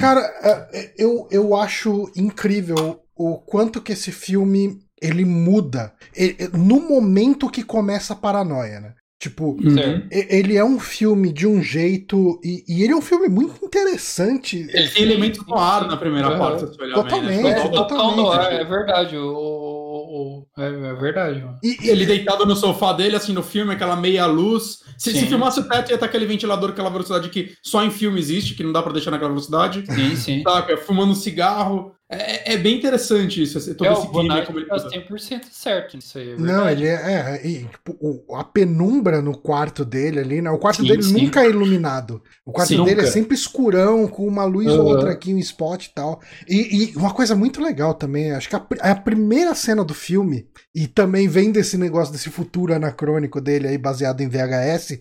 [0.00, 6.80] Cara, uh, eu, eu acho incrível o quanto que esse filme ele muda ele, no
[6.80, 8.94] momento que começa a paranoia, né?
[9.24, 10.06] Tipo, uhum.
[10.10, 12.38] ele é um filme de um jeito.
[12.44, 14.66] E, e, ele é um filme muito interessante.
[14.70, 16.38] Ele tem elementos no ar na primeira uhum.
[16.38, 17.50] parte, se olhar Totalmente, né?
[17.52, 18.52] é, totalmente.
[18.52, 19.16] É, é verdade.
[19.16, 21.42] O, o, o, é, é verdade.
[21.62, 24.80] E, ele deitado no sofá dele, assim, no filme, aquela meia luz.
[24.98, 28.20] Se, se filmasse o teto, ia estar aquele ventilador, aquela velocidade que só em filme
[28.20, 29.86] existe, que não dá pra deixar naquela velocidade.
[29.86, 30.42] Sim, sim.
[30.42, 30.76] Saca?
[30.76, 31.93] Fumando um cigarro.
[32.10, 34.42] É, é, bem interessante isso, todo é, esse clima.
[34.44, 36.32] Como ele tá 100% certo nisso aí.
[36.32, 36.92] É não, ele é.
[36.92, 40.50] é e, tipo, o, a penumbra no quarto dele ali, né?
[40.50, 41.12] O quarto sim, dele sim.
[41.14, 42.22] nunca é iluminado.
[42.44, 43.08] O quarto sim, dele é nunca.
[43.08, 44.80] é sempre escurão, com uma luz uhum.
[44.80, 46.20] ou outra aqui, um spot e tal.
[46.46, 50.46] E, e, uma coisa muito legal também, acho que a, a, primeira cena do filme,
[50.74, 54.98] e também vem desse negócio, desse futuro anacrônico dele aí, baseado em VHS,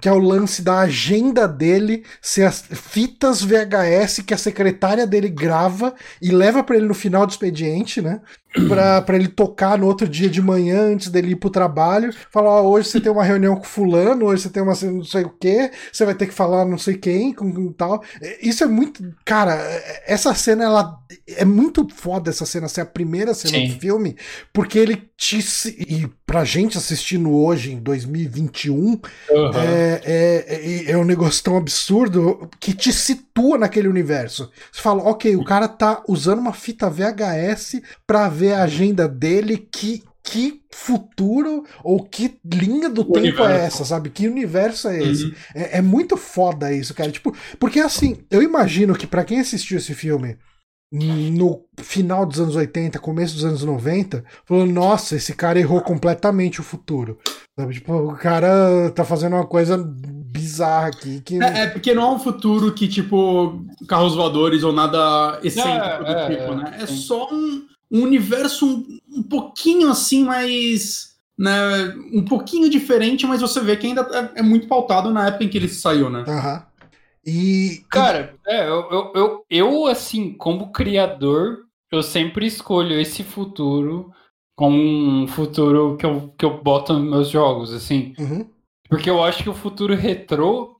[0.00, 5.28] que é o lance da agenda dele ser as fitas VHS que a secretária dele
[5.28, 5.92] grava
[6.22, 8.20] e leva para ele no final do expediente, né?
[8.68, 12.62] Pra, pra ele tocar no outro dia de manhã, antes dele ir pro trabalho, falar,
[12.62, 15.30] ó, hoje você tem uma reunião com fulano, hoje você tem uma não sei o
[15.30, 18.02] que, você vai ter que falar não sei quem, com, com tal.
[18.40, 19.14] Isso é muito.
[19.24, 19.54] Cara,
[20.06, 20.98] essa cena, ela.
[21.26, 23.68] É muito foda essa cena ser a primeira cena Sim.
[23.68, 24.16] do filme,
[24.52, 25.38] porque ele te.
[25.68, 29.00] E pra gente assistindo hoje, em 2021, uhum.
[29.54, 34.52] é, é, é, é um negócio tão absurdo que te situa naquele universo.
[34.70, 39.56] Você fala, ok, o cara tá usando uma fita VHS pra ver a agenda dele,
[39.72, 43.50] que, que futuro ou que linha do o tempo é universo.
[43.50, 44.10] é essa, sabe?
[44.10, 45.24] Que universo é esse?
[45.24, 45.34] Uhum.
[45.54, 47.10] É, é, muito foda isso, cara.
[47.10, 50.36] Tipo, porque assim, eu imagino que para quem assistiu esse filme
[50.90, 56.60] no final dos anos 80, começo dos anos 90, falou: nossa, esse cara errou completamente
[56.60, 57.18] o futuro.
[57.58, 57.74] Sabe?
[57.74, 61.20] Tipo, o cara tá fazendo uma coisa bizarra aqui.
[61.20, 61.42] Que...
[61.42, 66.04] É, é, porque não é um futuro que, tipo, carros voadores ou nada excêntrico é,
[66.04, 66.78] do é, tipo, né?
[66.80, 71.08] É só um, um universo um, um, pouquinho assim, mais.
[71.38, 75.44] Né, um pouquinho diferente, mas você vê que ainda é, é muito pautado na época
[75.44, 76.24] em que ele saiu, né?
[76.26, 76.54] Aham.
[76.54, 76.67] Uhum.
[77.24, 77.84] E.
[77.90, 81.58] Cara, é, eu, eu, eu, eu, assim, como criador,
[81.90, 84.12] eu sempre escolho esse futuro
[84.56, 88.12] como um futuro que eu, que eu boto nos meus jogos, assim.
[88.18, 88.48] Uhum.
[88.88, 90.76] Porque eu acho que o futuro retrô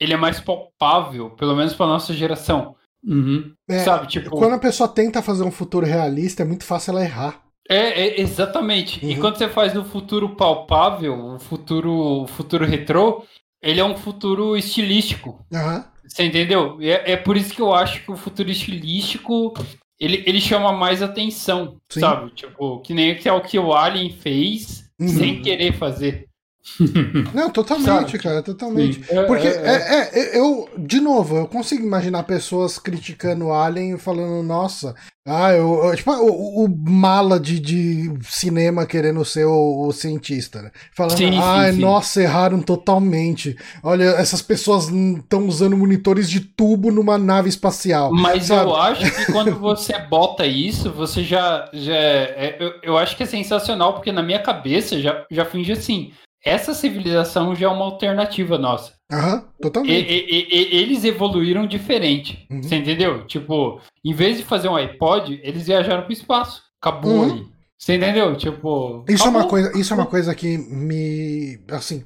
[0.00, 2.74] ele é mais palpável, pelo menos pra nossa geração.
[3.04, 3.52] Uhum.
[3.68, 4.30] É, Sabe, tipo.
[4.30, 7.42] Quando a pessoa tenta fazer um futuro realista, é muito fácil ela errar.
[7.68, 9.04] É, é exatamente.
[9.04, 9.12] Uhum.
[9.12, 13.24] E quando você faz no futuro palpável, o futuro, o futuro retrô,
[13.62, 15.44] ele é um futuro estilístico.
[15.52, 15.84] Uhum.
[16.06, 16.78] Você entendeu?
[16.80, 19.54] É, é por isso que eu acho que o futuro estilístico
[19.98, 22.00] ele, ele chama mais atenção, Sim.
[22.00, 22.30] sabe?
[22.30, 25.08] Tipo, que nem que é o que o Alien fez uhum.
[25.08, 26.29] sem querer fazer.
[27.34, 28.18] Não, totalmente, Sabe?
[28.18, 29.02] cara, totalmente.
[29.08, 30.10] É, Porque, é, é.
[30.12, 34.94] é, eu, de novo, eu consigo imaginar pessoas criticando Alien e falando, nossa,
[35.26, 40.60] ah, eu, eu tipo, o, o, mala de, de cinema querendo ser o, o cientista,
[40.60, 40.70] né?
[40.94, 43.56] Falando, sim, ah, nossa, erraram totalmente.
[43.82, 48.12] Olha, essas pessoas estão usando monitores de tubo numa nave espacial.
[48.12, 48.70] Mas sabe?
[48.70, 51.68] eu acho que quando você bota isso, você já.
[51.72, 55.72] já é, eu, eu acho que é sensacional, porque na minha cabeça já, já finge
[55.72, 56.12] assim
[56.44, 58.92] essa civilização já é uma alternativa nossa.
[59.12, 60.10] Aham, totalmente.
[60.10, 62.46] E, e, e, eles evoluíram diferente.
[62.50, 62.62] Uhum.
[62.62, 63.26] Você entendeu?
[63.26, 66.62] Tipo, em vez de fazer um iPod, eles viajaram para o espaço.
[66.80, 67.24] Acabou uhum.
[67.24, 67.46] aí.
[67.78, 68.36] Você entendeu?
[68.36, 69.04] Tipo.
[69.08, 71.58] Isso, é uma coisa, isso é uma coisa que me.
[71.70, 72.04] Assim,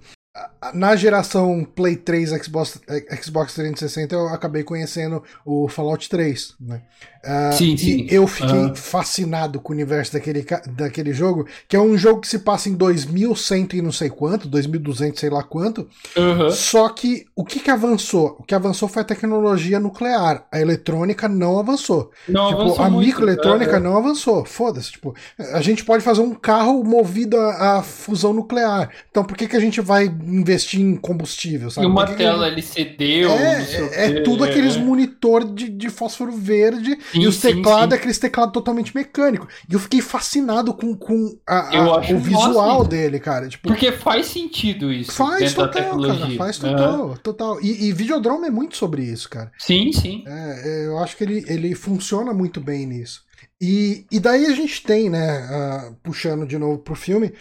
[0.72, 2.80] na geração Play 3 Xbox,
[3.22, 6.82] Xbox 360 eu acabei conhecendo o Fallout 3, né?
[7.24, 8.06] Uh, sim, sim.
[8.10, 8.74] E eu fiquei uhum.
[8.74, 10.44] fascinado com o universo daquele,
[10.76, 14.46] daquele jogo, que é um jogo que se passa em 2100 e não sei quanto,
[14.46, 15.88] 2200 sei lá quanto.
[16.14, 16.50] Uhum.
[16.50, 18.36] Só que o que que avançou?
[18.38, 20.46] O que avançou foi a tecnologia nuclear.
[20.52, 22.10] A eletrônica não avançou.
[22.28, 23.82] Não tipo, avançou a microeletrônica uhum.
[23.82, 24.44] não avançou.
[24.44, 28.90] Foda-se, tipo, a gente pode fazer um carro movido a, a fusão nuclear.
[29.10, 31.86] Então por que que a gente vai investir em combustível, sabe?
[31.86, 34.78] E uma tela LCD ou é, é, é tudo aqueles é.
[34.78, 39.48] monitor de, de fósforo verde sim, e os teclados, aqueles teclados totalmente mecânicos.
[39.68, 43.48] E eu fiquei fascinado com, com a, a, o visual dele, cara.
[43.48, 45.12] Tipo, Porque faz sentido isso.
[45.12, 46.30] Faz total, cara.
[46.36, 47.60] Faz total, total.
[47.60, 49.50] E, e Videodrome é muito sobre isso, cara.
[49.58, 50.24] Sim, sim.
[50.26, 53.22] É, eu acho que ele, ele funciona muito bem nisso.
[53.60, 57.32] E, e daí a gente tem, né, uh, puxando de novo pro filme,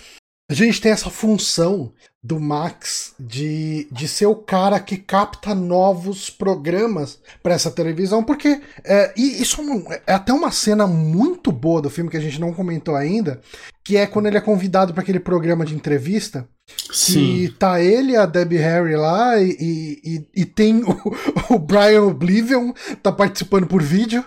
[0.50, 6.30] a gente tem essa função do Max de, de ser o cara que capta novos
[6.30, 9.62] programas para essa televisão, porque é, e isso
[10.08, 13.42] é até uma cena muito boa do filme que a gente não comentou ainda,
[13.84, 16.48] que é quando ele é convidado para aquele programa de entrevista.
[16.92, 17.14] Sim.
[17.14, 20.98] Que tá ele, a Debbie Harry lá, e, e, e tem o,
[21.56, 22.72] o Brian Oblivion,
[23.02, 24.24] tá participando por vídeo.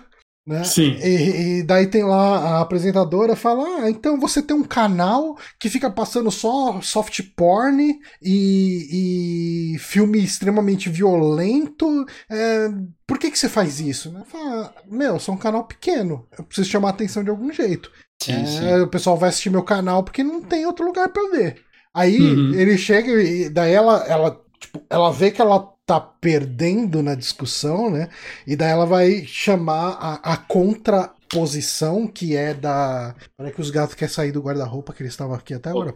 [0.47, 0.63] Né?
[0.63, 0.97] Sim.
[1.03, 5.69] E, e, daí tem lá a apresentadora fala: Ah, então você tem um canal que
[5.69, 12.05] fica passando só soft porn e, e filme extremamente violento.
[12.29, 12.69] É,
[13.05, 14.15] por que, que você faz isso?
[14.27, 16.25] Fala, Meu, eu sou um canal pequeno.
[16.37, 17.91] Eu preciso chamar a atenção de algum jeito.
[18.23, 18.81] Sim, é, sim.
[18.83, 21.61] O pessoal vai assistir meu canal porque não tem outro lugar para ver.
[21.93, 22.53] Aí uhum.
[22.53, 27.89] ele chega e daí ela, ela, tipo, ela vê que ela tá perdendo na discussão,
[27.89, 28.09] né?
[28.45, 33.15] E daí ela vai chamar a, a contraposição que é da.
[33.39, 35.93] Olha que os gatos querem sair do guarda-roupa que eles estavam aqui até agora.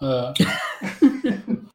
[0.00, 0.32] Uh.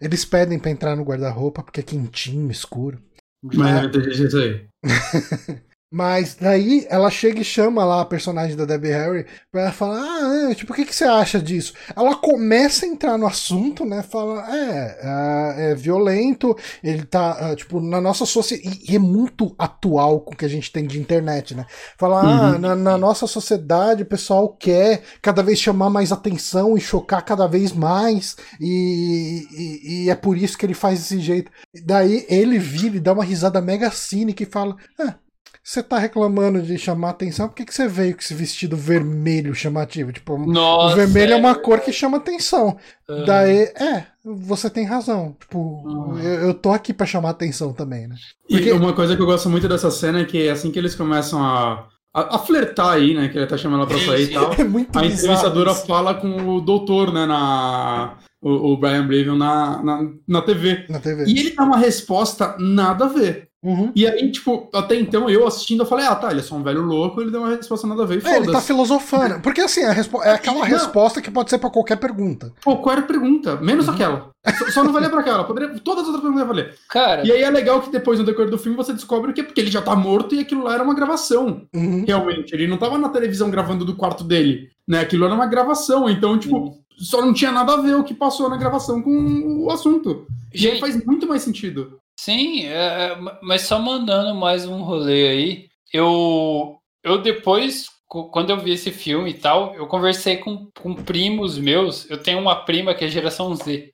[0.00, 3.00] eles pedem para entrar no guarda-roupa porque é quentinho, escuro.
[3.42, 4.66] Mas é, isso aí.
[5.92, 10.54] Mas daí ela chega e chama lá a personagem da Debbie Harry pra falar: Ah,
[10.54, 11.74] tipo, o que, que você acha disso?
[11.94, 14.02] Ela começa a entrar no assunto, né?
[14.02, 18.80] Fala: É, é, é violento, ele tá, é, tipo, na nossa sociedade.
[18.88, 21.66] E é muito atual com o que a gente tem de internet, né?
[21.98, 22.58] Fala: Ah, uhum.
[22.58, 27.46] na, na, nossa sociedade o pessoal quer cada vez chamar mais atenção e chocar cada
[27.46, 31.52] vez mais, e, e, e é por isso que ele faz desse jeito.
[31.84, 35.16] Daí ele vira e dá uma risada mega cínica e fala: Ah,
[35.62, 39.54] você tá reclamando de chamar atenção, por que, que você veio com esse vestido vermelho
[39.54, 40.12] chamativo?
[40.12, 42.76] Tipo, Nossa, o vermelho é, é uma cor que chama atenção.
[43.08, 43.24] Uhum.
[43.24, 45.36] Daí, é, você tem razão.
[45.38, 46.18] Tipo, uhum.
[46.18, 48.16] eu, eu, tô aqui para chamar atenção também, né?
[48.48, 48.70] Porque...
[48.70, 51.40] E uma coisa que eu gosto muito dessa cena é que assim que eles começam
[51.40, 53.28] a, a, a flertar aí, né?
[53.28, 54.52] Que ele tá chamando ela pra sair e tal.
[54.54, 55.86] É muito a entrevistadora isso.
[55.86, 57.24] fala com o doutor, né?
[57.24, 60.86] Na, o, o Brian Braven na, na, na TV.
[60.88, 61.24] Na TV.
[61.26, 63.51] E ele dá uma resposta nada a ver.
[63.62, 63.92] Uhum.
[63.94, 66.64] E aí, tipo, até então eu assistindo, eu falei, ah, tá, ele é só um
[66.64, 68.24] velho louco, ele deu uma resposta nada a ver.
[68.26, 69.40] É, ele tá filosofando.
[69.40, 69.94] Porque assim, é,
[70.24, 70.66] é aquela não.
[70.66, 72.52] resposta que pode ser pra qualquer pergunta.
[72.62, 73.56] Pô, qual era a pergunta?
[73.56, 73.94] Menos uhum.
[73.94, 74.32] aquela.
[74.58, 75.44] Só, só, não valia pra aquela.
[75.44, 76.74] Poderia, todas as outras perguntas valer.
[76.90, 77.24] Cara.
[77.24, 79.60] E aí é legal que depois, no decorrer do filme, você descobre que é porque
[79.60, 81.62] ele já tá morto e aquilo lá era uma gravação.
[81.72, 82.04] Uhum.
[82.04, 82.52] Realmente.
[82.52, 84.70] Ele não tava na televisão gravando do quarto dele.
[84.88, 85.00] Né?
[85.00, 86.10] Aquilo era uma gravação.
[86.10, 86.74] Então, tipo, uhum.
[86.98, 90.26] só não tinha nada a ver o que passou na gravação com o assunto.
[90.52, 92.01] Gente, e aí faz muito mais sentido.
[92.24, 98.60] Sim, é, é mas só mandando mais um rolê aí, eu, eu depois, quando eu
[98.60, 102.08] vi esse filme e tal, eu conversei com, com primos meus.
[102.08, 103.92] Eu tenho uma prima que é geração Z.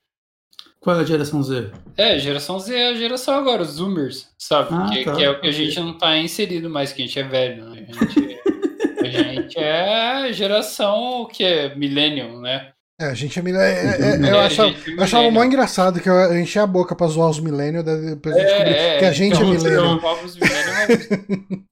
[0.79, 1.71] Qual é a geração Z?
[1.97, 4.69] É, geração Z é a geração agora, os Zoomers, sabe?
[4.73, 5.15] Ah, que, tá.
[5.15, 7.65] que, é o que a gente não tá inserido mais, que a gente é velho,
[7.65, 7.87] né?
[7.89, 8.39] A gente,
[8.99, 12.73] a gente é geração que é millennium, né?
[12.99, 16.37] É, a gente é, é, é, é eu, achava, eu achava mó engraçado que eu
[16.37, 19.47] enchi a boca pra zoar os millennials, depois é, descobri é, que a gente então,
[19.47, 19.99] é millennial.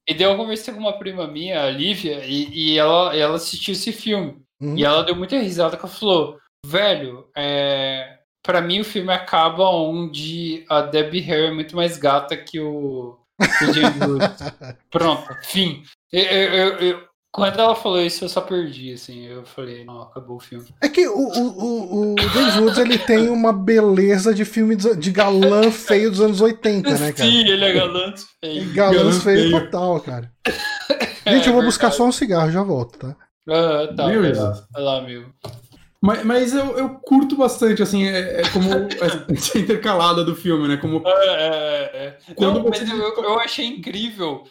[0.08, 3.72] e daí eu conversei com uma prima minha, a Lívia, e, e ela, ela assistiu
[3.72, 4.38] esse filme.
[4.58, 4.74] Uhum.
[4.74, 9.68] E ela deu muita risada que ela falou, velho, é, pra mim o filme acaba
[9.68, 13.98] onde a Debbie Harry é muito mais gata que o, o James
[14.90, 15.82] Pronto, fim.
[16.10, 19.26] Eu, eu, eu, quando ela falou isso, eu só perdi, assim.
[19.26, 20.66] Eu falei, não, acabou o filme.
[20.80, 25.10] É que o, o, o, o James Woods, ele tem uma beleza de filme de
[25.10, 27.30] galã feio dos anos 80, né, cara?
[27.30, 28.72] Sim, ele é galã feio.
[28.72, 30.32] Galã, galã feio, feio total, cara.
[31.26, 33.16] Gente, é, eu vou buscar só um cigarro, já volto, tá?
[33.48, 34.08] Ah, tá.
[34.08, 35.32] Meu vai lá, amigo.
[36.00, 38.68] Mas, mas eu, eu curto bastante, assim, é, é como
[39.34, 40.76] essa intercalada do filme, né?
[40.76, 41.02] Como...
[41.04, 42.34] É, é, é.
[42.34, 42.84] Quando não, você...
[42.84, 44.44] mas eu, eu achei incrível.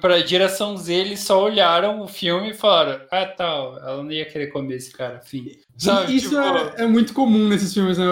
[0.00, 4.26] Pra direção Z, eles só olharam o filme e falaram: Ah, tá, ela não ia
[4.26, 5.46] querer comer esse cara, fim.
[5.78, 6.14] Sabe?
[6.14, 6.40] Isso tipo...
[6.40, 8.04] é, é, muito comum nesses filmes, né?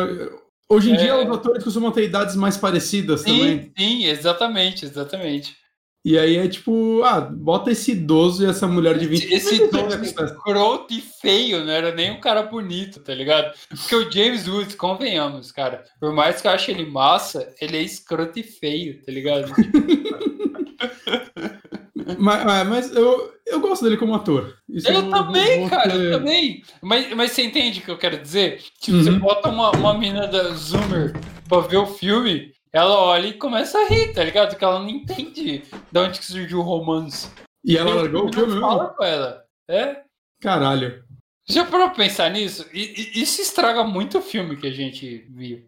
[0.69, 1.25] Hoje em dia, é.
[1.25, 3.73] os atores costumam ter idades mais parecidas sim, também.
[3.77, 5.60] Sim, exatamente, exatamente.
[6.03, 10.03] E aí é tipo, ah, bota esse idoso e essa mulher de 20 Esse idoso
[10.03, 13.53] escroto e feio, não era nem um cara bonito, tá ligado?
[13.69, 17.83] Porque o James Woods, convenhamos, cara, por mais que eu ache ele massa, ele é
[17.83, 19.53] escroto e feio, tá ligado?
[22.19, 24.57] mas, mas eu, eu gosto dele como ator.
[24.69, 26.01] Isso eu, também, cara, ter...
[26.01, 26.63] eu também.
[26.81, 28.63] Mas, mas você entende o que eu quero dizer?
[28.81, 29.05] Tipo, uhum.
[29.05, 31.13] você bota uma, uma mina da Zoomer
[31.47, 34.51] pra ver o filme, ela olha e começa a rir, tá ligado?
[34.51, 37.29] Porque ela não entende de onde que surgiu o romance.
[37.65, 39.45] E ela largou o filme fala com ela.
[39.69, 40.03] É?
[40.41, 41.05] Caralho.
[41.49, 42.67] Já parou pra pensar nisso?
[42.73, 42.81] E,
[43.19, 45.65] e, isso estraga muito o filme que a gente viu.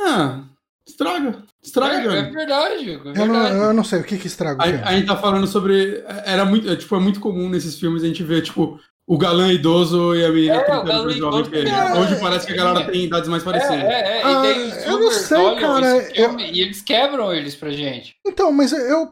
[0.00, 0.44] Ah,
[0.86, 1.44] estraga.
[1.62, 2.90] Estraga, é, é verdade.
[2.90, 3.20] É verdade.
[3.20, 4.62] Eu, não, eu não sei o que que estraga.
[4.62, 6.02] A, a, gente tá falando sobre.
[6.24, 9.50] Era muito, é, tipo, é muito comum nesses filmes a gente ver, tipo, o galã
[9.50, 11.70] idoso e a menina é, tentando mais jovem que ele.
[11.70, 13.82] É, Hoje parece que a galera é, tem idades mais parecidas.
[13.84, 14.44] É, é, ah,
[14.84, 16.12] eu não sei, cara.
[16.14, 16.38] Eu...
[16.38, 18.16] E eles quebram eles pra gente.
[18.26, 19.10] Então, mas eu,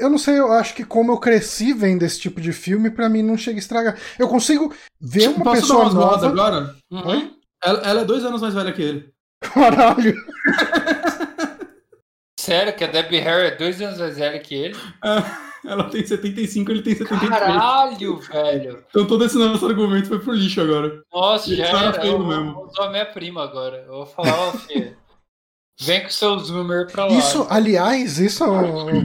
[0.00, 3.08] eu não sei, eu acho que como eu cresci vendo esse tipo de filme, pra
[3.08, 3.96] mim não chega a estragar.
[4.18, 6.26] Eu consigo ver uma Posso pessoa dar nova...
[6.26, 6.74] agora?
[6.90, 7.30] Uhum.
[7.62, 9.10] Ela, ela é dois anos mais velha que ele.
[9.40, 10.16] Caralho.
[12.36, 14.76] Sério que a Debbie Harry é dois anos mais velha que ele?
[15.04, 15.49] É.
[15.64, 17.30] Ela tem 75, ele tem 73.
[17.30, 18.84] Caralho, velho.
[18.88, 21.02] Então todo esse nosso argumento foi pro lixo agora.
[21.12, 22.06] Nossa, já era.
[22.06, 22.54] Eu mesmo.
[22.54, 23.84] vou usar minha prima agora.
[23.86, 24.96] Eu vou falar, ó, filho.
[25.82, 27.14] Vem com seu zoomer pra lá.
[27.14, 28.44] Isso, aliás, isso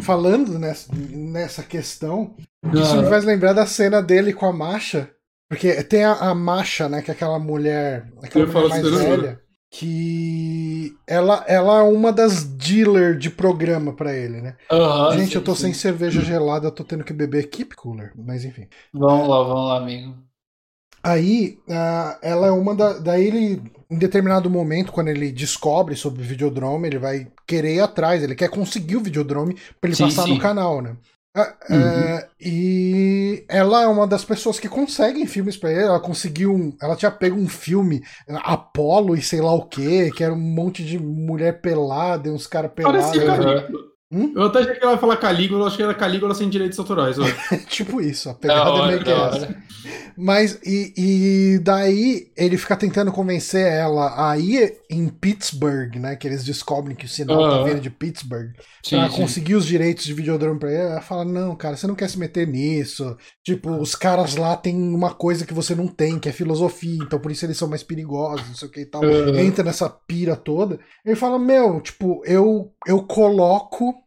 [0.02, 2.36] falando nessa, nessa questão,
[2.74, 5.10] isso me faz lembrar da cena dele com a Masha.
[5.50, 7.02] Porque tem a, a Masha, né?
[7.02, 9.45] Que é aquela mulher, aquela mulher mais velha
[9.78, 14.56] que ela, ela é uma das dealer de programa para ele, né?
[14.72, 15.64] Uhum, Gente, sim, eu tô sim.
[15.64, 18.68] sem cerveja gelada, tô tendo que beber Keep Cooler, mas enfim.
[18.94, 20.16] Vamos lá, vamos lá, amigo.
[21.04, 22.94] Aí, uh, ela é uma da.
[22.94, 23.62] Daí ele,
[23.92, 28.34] em determinado momento, quando ele descobre sobre o Videodrome, ele vai querer ir atrás, ele
[28.34, 30.96] quer conseguir o Videodrome pra ele sim, passar no canal, né?
[31.36, 31.82] É, uhum.
[31.82, 35.84] é, e ela é uma das pessoas que conseguem filmes para ele.
[35.84, 40.24] Ela conseguiu um, Ela tinha pego um filme, Apolo e sei lá o que, que
[40.24, 43.06] era um monte de mulher pelada e uns caras pelados.
[43.06, 43.68] Parecia
[44.16, 44.32] Hum?
[44.34, 47.18] Eu até achei que ela ia falar Calígula, acho que era Calígula sem direitos autorais.
[47.68, 49.58] tipo isso, a pegada hora, é meio que essa.
[50.18, 56.16] Mas, e, e, daí ele fica tentando convencer ela a ir em Pittsburgh, né?
[56.16, 58.54] Que eles descobrem que o sinal tá vindo de Pittsburgh.
[58.82, 59.18] Sim, pra sim.
[59.18, 60.82] conseguir os direitos de videodrome pra ele.
[60.82, 63.18] Ela fala: Não, cara, você não quer se meter nisso.
[63.44, 67.20] Tipo, os caras lá têm uma coisa que você não tem, que é filosofia, então
[67.20, 69.04] por isso eles são mais perigosos, não sei o que e tal.
[69.04, 69.38] Uhum.
[69.38, 70.80] Entra nessa pira toda.
[71.06, 74.05] Ele fala: Meu, tipo, eu, eu coloco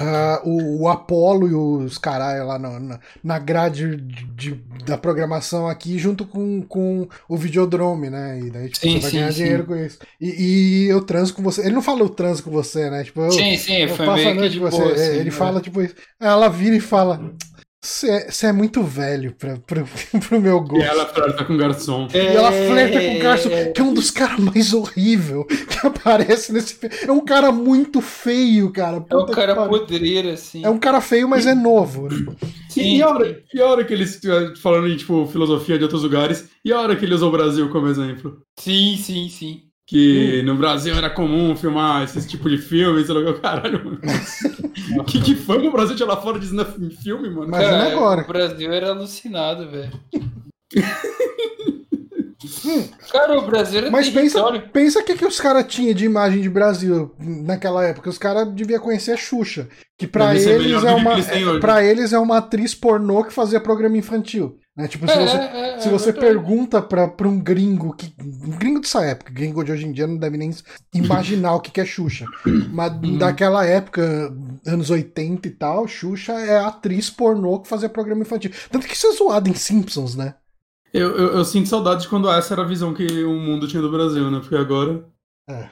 [0.00, 4.54] Uh, o, o Apollo e os caralho lá na, na, na grade de, de,
[4.86, 8.40] da programação aqui, junto com, com o Videodrome, né?
[8.40, 9.42] E daí tipo, sim, você vai sim, ganhar sim.
[9.42, 9.98] dinheiro com isso.
[10.18, 11.60] E, e, eu transo com você.
[11.62, 13.04] Ele não fala eu transo com você, né?
[13.04, 14.78] Tipo, eu, sim, sim, eu foi passo a noite com você.
[14.78, 15.30] Boa, é, ele né?
[15.30, 15.94] fala tipo isso.
[16.18, 17.20] Ela vira e fala.
[17.82, 19.84] Você é muito velho pra, pra,
[20.28, 20.84] pro meu gosto.
[20.84, 22.08] E ela flerta com o garçom.
[22.12, 26.52] E ela flerta com o garçom, que é um dos caras mais horrível que aparece
[26.52, 26.94] nesse filme.
[27.06, 29.00] É um cara muito feio, cara.
[29.00, 30.62] Puta é um cara podreiro, assim.
[30.62, 32.08] É um cara feio, mas é novo.
[32.08, 32.26] Né?
[32.68, 32.96] Sim.
[32.96, 34.20] E, a hora, e a hora que eles,
[34.60, 37.70] falando em tipo, filosofia de outros lugares, e a hora que ele usou o Brasil
[37.70, 38.42] como exemplo?
[38.58, 40.46] Sim, sim, sim que hum.
[40.46, 43.98] no Brasil era comum filmar esse tipo de filme, sei lá, caralho.
[44.96, 46.64] O que, que foi no Brasil de lá fora dizendo
[47.02, 47.48] filme, mano?
[47.48, 48.22] Imagina Cara, agora.
[48.22, 49.90] O Brasil era alucinado, velho.
[52.64, 52.88] Hum.
[53.10, 54.40] Cara, o Brasil era Mas pensa,
[54.72, 58.10] pensa o que, que os caras tinham de imagem de Brasil naquela época.
[58.10, 59.68] Os caras deviam conhecer a Xuxa.
[59.98, 63.98] Que pra eles, é uma, é, pra eles é uma atriz pornô que fazia programa
[63.98, 64.56] infantil.
[64.76, 64.86] Né?
[64.88, 68.56] Tipo, se é, você, é, é, se você pergunta pra, pra um gringo, que, um
[68.56, 70.50] gringo dessa época, gringo de hoje em dia não deve nem
[70.94, 72.24] imaginar o que, que é Xuxa.
[72.72, 73.18] Mas uhum.
[73.18, 74.32] daquela época,
[74.66, 78.52] anos 80 e tal, Xuxa é a atriz pornô que fazia programa infantil.
[78.70, 80.34] Tanto que isso é zoado em Simpsons, né?
[80.92, 83.80] Eu, eu, eu, sinto saudade de quando essa era a visão que o mundo tinha
[83.80, 84.40] do Brasil, né?
[84.40, 85.04] Porque agora.
[85.48, 85.68] É.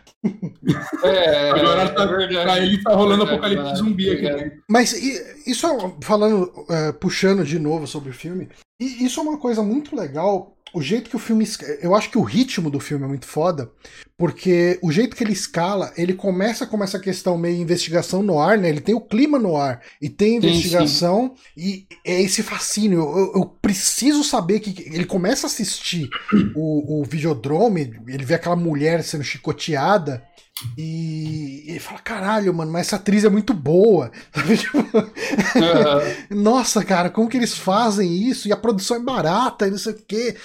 [1.02, 4.22] é agora tá, é pra ele tá rolando é apocalipse zumbi aqui.
[4.22, 4.52] Né?
[4.68, 4.92] Mas
[5.46, 5.66] isso,
[6.02, 10.82] falando, é, puxando de novo sobre o filme, isso é uma coisa muito legal o
[10.82, 11.46] jeito que o filme.
[11.80, 13.70] Eu acho que o ritmo do filme é muito foda,
[14.16, 18.58] porque o jeito que ele escala, ele começa com essa questão meio investigação no ar,
[18.58, 18.68] né?
[18.68, 21.86] Ele tem o clima no ar e tem investigação, sim, sim.
[22.04, 23.00] e é esse fascínio.
[23.00, 24.82] Eu, eu, preciso saber que.
[24.94, 26.08] Ele começa a assistir
[26.54, 30.22] o, o Videodrome, ele vê aquela mulher sendo chicoteada.
[30.76, 34.10] E ele fala: caralho, mano, mas essa atriz é muito boa.
[35.58, 36.42] Uhum.
[36.42, 38.48] Nossa, cara, como que eles fazem isso?
[38.48, 40.36] E a produção é barata e não sei o quê.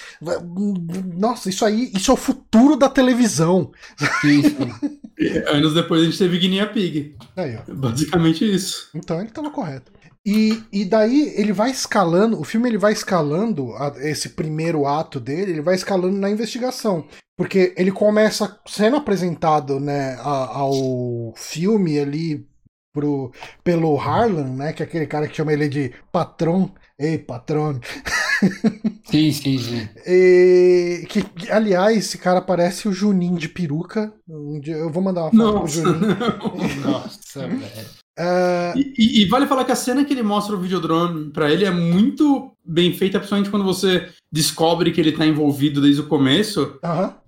[1.16, 3.70] Nossa, isso aí, isso é o futuro da televisão.
[4.24, 4.56] Isso.
[5.48, 7.14] Anos depois a gente teve Guinea Pig.
[7.36, 7.58] Aí.
[7.68, 8.88] Basicamente isso.
[8.94, 9.92] Então ele estava correto.
[10.26, 15.20] E, e daí ele vai escalando, o filme ele vai escalando a, esse primeiro ato
[15.20, 17.06] dele, ele vai escalando na investigação.
[17.36, 22.46] Porque ele começa sendo apresentado né, a, ao filme ali
[22.94, 24.72] pro, pelo Harlan, né?
[24.72, 26.72] Que é aquele cara que chama ele de patrão.
[26.98, 27.78] Ei, patrão.
[29.10, 29.88] Sim, sim, sim.
[30.06, 34.12] E, que, aliás, esse cara parece o Juninho de peruca.
[34.28, 35.82] Eu vou mandar uma foto Nossa.
[35.82, 36.16] pro Juninho.
[36.82, 38.03] Nossa, velho.
[38.18, 38.78] Uh...
[38.78, 41.70] E, e, vale falar que a cena que ele mostra o videodrone para ele é
[41.70, 46.78] muito bem feita, principalmente quando você descobre que ele tá envolvido desde o começo,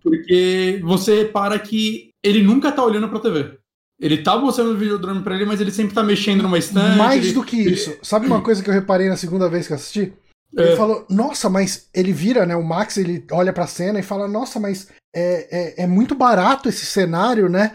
[0.02, 3.58] porque você para que ele nunca tá olhando pra TV.
[3.98, 6.98] Ele tá mostrando o videodrome pra ele, mas ele sempre tá mexendo numa estante.
[6.98, 7.32] Mais ele...
[7.32, 7.96] do que isso.
[8.02, 10.12] Sabe uma coisa que eu reparei na segunda vez que eu assisti?
[10.54, 10.76] Ele é.
[10.76, 12.54] falou, nossa, mas ele vira, né?
[12.54, 16.68] O Max ele olha pra cena e fala, nossa, mas é, é, é muito barato
[16.68, 17.72] esse cenário, né?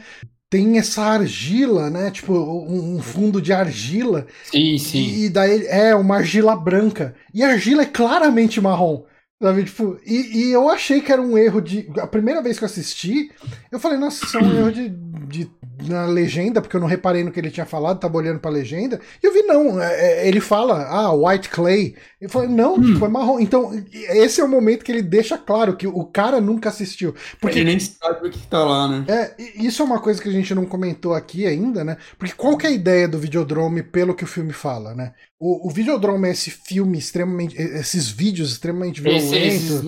[0.52, 2.12] Tem essa argila, né?
[2.12, 4.28] Tipo, um fundo de argila.
[4.44, 5.24] Sim, sim.
[5.24, 7.16] E daí é uma argila branca.
[7.34, 9.06] E a argila é claramente marrom.
[9.42, 9.64] Sabe?
[9.64, 11.90] Tipo, e, e eu achei que era um erro de.
[11.98, 13.32] A primeira vez que eu assisti,
[13.72, 15.50] eu falei, nossa, isso é um erro de, de
[15.88, 19.00] na legenda, porque eu não reparei no que ele tinha falado, tava olhando pra legenda,
[19.22, 21.96] e eu vi, não, é, é ele fala, ah, white clay.
[22.20, 22.98] Eu falei, não, hum.
[23.00, 23.40] foi marrom.
[23.40, 27.16] Então, esse é o momento que ele deixa claro que o cara nunca assistiu.
[27.40, 29.06] Porque ele nem sabe o que tá lá, né?
[29.08, 31.98] É, isso é uma coisa que a gente não comentou aqui ainda, né?
[32.18, 35.14] Porque qual que é a ideia do Videodrome pelo que o filme fala, né?
[35.40, 37.60] O, o Videodrome é esse filme extremamente.
[37.60, 39.34] esses vídeos extremamente violentos.
[39.34, 39.84] Esse,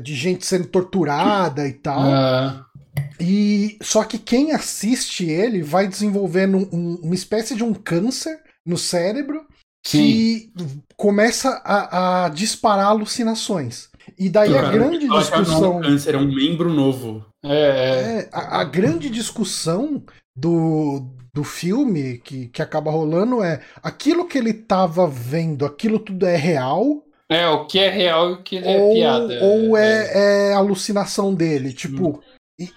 [0.00, 2.00] de gente sendo torturada e tal.
[2.00, 2.69] Uh.
[3.20, 8.78] E só que quem assiste ele vai desenvolvendo um, uma espécie de um câncer no
[8.78, 9.46] cérebro
[9.82, 10.82] que Sim.
[10.96, 13.88] começa a, a, disparar alucinações.
[14.18, 15.60] E daí a grande discussão.
[15.60, 17.24] Não, câncer é um membro novo.
[17.44, 18.18] É, é.
[18.20, 20.02] é a, a, grande discussão
[20.36, 26.26] do, do filme que, que acaba rolando é aquilo que ele tava vendo, aquilo tudo
[26.26, 27.04] é real.
[27.28, 29.38] É, o que é real e o que é ou, piada.
[29.40, 31.72] Ou é, é, é alucinação dele.
[31.72, 32.20] Tipo, hum.
[32.60, 32.70] E,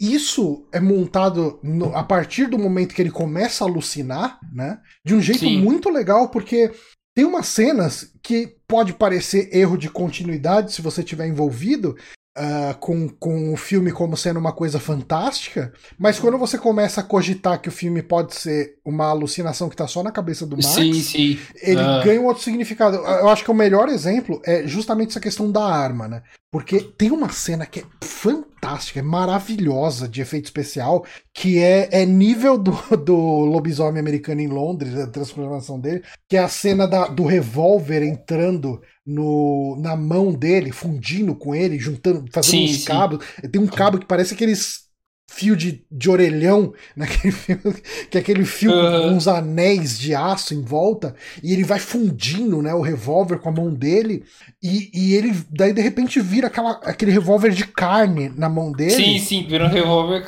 [0.00, 4.78] e, isso é montado no, a partir do momento que ele começa a alucinar, né?
[5.04, 5.60] De um jeito Sim.
[5.60, 6.70] muito legal, porque
[7.16, 11.96] tem umas cenas que pode parecer erro de continuidade se você tiver envolvido,
[12.36, 17.04] uh, com, com o filme como sendo uma coisa fantástica, mas quando você começa a
[17.04, 20.66] cogitar que o filme pode ser uma alucinação que está só na cabeça do Max,
[20.66, 21.38] sim, sim.
[21.62, 22.04] ele uh.
[22.04, 22.96] ganha um outro significado.
[22.96, 26.22] Eu acho que o melhor exemplo é justamente essa questão da arma, né?
[26.54, 32.06] Porque tem uma cena que é fantástica, é maravilhosa de efeito especial, que é, é
[32.06, 37.08] nível do, do lobisomem americano em Londres, a transformação dele, que é a cena da,
[37.08, 42.84] do revólver entrando no, na mão dele, fundindo com ele, juntando, fazendo sim, uns sim.
[42.84, 43.26] cabos.
[43.50, 44.83] Tem um cabo que parece aqueles
[45.26, 47.74] fio de, de orelhão naquele filme,
[48.10, 49.02] que é aquele fio uhum.
[49.02, 53.48] com uns anéis de aço em volta, e ele vai fundindo né, o revólver com
[53.48, 54.24] a mão dele,
[54.62, 58.90] e, e ele daí de repente vira aquela, aquele revólver de carne na mão dele.
[58.90, 60.24] Sim, sim, vira um revólver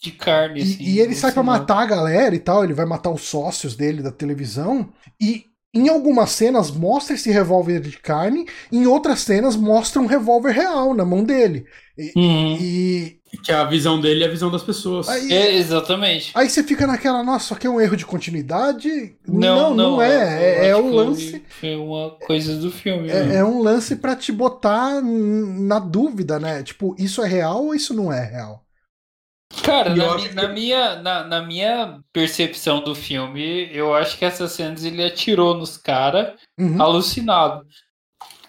[0.00, 0.60] de carne.
[0.60, 3.22] E, assim, e ele sai para matar a galera e tal, ele vai matar os
[3.22, 4.88] sócios dele da televisão,
[5.20, 10.52] e em algumas cenas mostra esse revólver de carne, em outras cenas mostra um revólver
[10.52, 11.66] real na mão dele.
[11.96, 12.56] E, uhum.
[12.60, 15.08] e, Que é a visão dele e a visão das pessoas.
[15.08, 16.30] Aí, é, exatamente.
[16.34, 19.16] Aí você fica naquela, nossa, só que é um erro de continuidade?
[19.26, 20.66] Não, não, não, não é.
[20.66, 21.42] É, é um lance.
[21.48, 23.10] Foi uma coisa do filme.
[23.10, 26.62] É, é um lance para te botar na dúvida, né?
[26.62, 28.64] Tipo, isso é real ou isso não é real?
[29.62, 34.52] Cara, na, mi, na, minha, na, na, minha percepção do filme, eu acho que essas
[34.52, 36.80] cenas ele atirou nos caras uhum.
[36.80, 37.66] alucinado.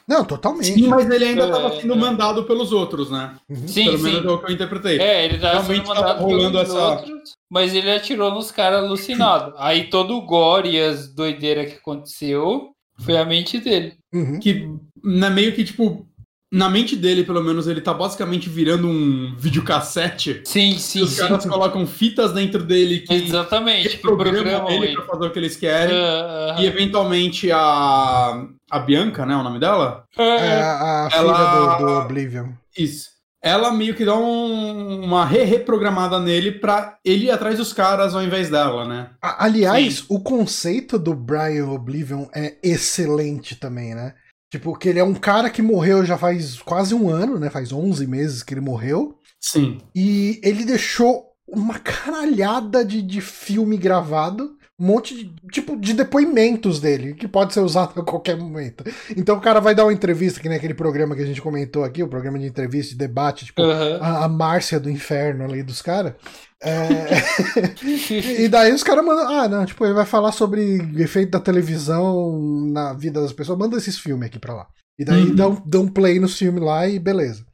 [0.09, 0.73] Não, totalmente.
[0.73, 1.97] Sim, mas ele ainda estava é, sendo é.
[1.97, 3.35] mandado pelos outros, né?
[3.47, 3.67] Uhum.
[3.67, 4.03] Sim, Pelo sim.
[4.05, 4.99] menos é o que eu interpretei.
[4.99, 6.87] É, ele estava sendo mandado rolando pelos essa...
[6.89, 9.53] outros, mas ele atirou nos caras alucinado.
[9.59, 13.97] Aí todo o gore e as doideiras que aconteceu foi a mente dele.
[14.11, 14.39] Uhum.
[14.39, 14.67] Que
[15.03, 16.08] na meio que, tipo,
[16.51, 20.41] na mente dele, pelo menos, ele tá basicamente virando um videocassete.
[20.45, 21.03] Sim, sim.
[21.03, 21.21] Os sim.
[21.21, 25.37] caras colocam fitas dentro dele que Exatamente, que programam ele, ele pra fazer o que
[25.37, 25.95] eles querem.
[25.95, 28.47] Uh, uh, e eventualmente a.
[28.71, 29.35] A Bianca, né?
[29.35, 30.05] O nome dela?
[30.17, 31.35] É, é a, a ela...
[31.35, 32.49] filha do, do Oblivion.
[32.77, 33.09] Isso.
[33.41, 38.21] Ela meio que dá um, uma re-reprogramada nele pra ele ir atrás dos caras ao
[38.21, 39.11] invés dela, né?
[39.21, 40.05] Aliás, Sim.
[40.09, 44.13] o conceito do Brian Oblivion é excelente também, né?
[44.51, 47.49] Tipo, que ele é um cara que morreu já faz quase um ano, né?
[47.49, 49.17] Faz 11 meses que ele morreu.
[49.39, 49.79] Sim.
[49.95, 56.79] E ele deixou uma caralhada de, de filme gravado um monte de tipo de depoimentos
[56.79, 58.85] dele, que pode ser usado a qualquer momento.
[59.15, 61.83] Então o cara vai dar uma entrevista, que nem aquele programa que a gente comentou
[61.83, 63.97] aqui, o programa de entrevista, de debate, tipo, uhum.
[64.01, 66.13] a, a Márcia do Inferno ali dos caras.
[66.61, 68.43] É...
[68.43, 69.27] e daí os caras mandam.
[69.29, 72.39] Ah, não, tipo, ele vai falar sobre efeito da televisão
[72.71, 73.57] na vida das pessoas.
[73.57, 74.67] Manda esses filmes aqui pra lá.
[74.97, 75.35] E daí uhum.
[75.35, 77.45] dão, dão play nos filmes lá e beleza.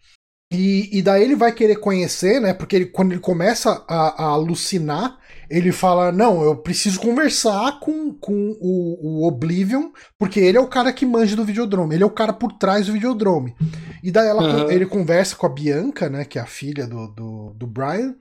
[0.51, 2.53] E, e daí ele vai querer conhecer, né?
[2.53, 5.17] Porque ele, quando ele começa a, a alucinar,
[5.49, 10.67] ele fala: Não, eu preciso conversar com, com o, o, Oblivion, porque ele é o
[10.67, 13.55] cara que manja do Videodrome, ele é o cara por trás do Videodrome.
[14.03, 14.71] E daí ela, uhum.
[14.71, 18.15] ele conversa com a Bianca, né, que é a filha do, do, do Brian,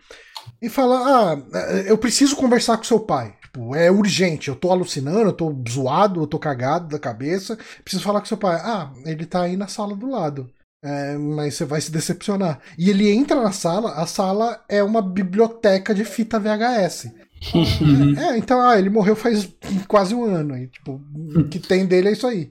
[0.61, 0.99] e fala:
[1.33, 3.35] Ah, eu preciso conversar com seu pai.
[3.43, 8.03] Tipo, é urgente, eu tô alucinando, eu tô zoado, eu tô cagado da cabeça, preciso
[8.03, 8.57] falar com seu pai.
[8.57, 10.51] Ah, ele tá aí na sala do lado.
[10.83, 12.61] É, mas você vai se decepcionar.
[12.77, 17.11] E ele entra na sala, a sala é uma biblioteca de fita VHS.
[18.19, 19.49] É, então, ah, ele morreu faz
[19.87, 20.57] quase um ano.
[20.57, 21.01] E, tipo,
[21.37, 22.51] o que tem dele é isso aí.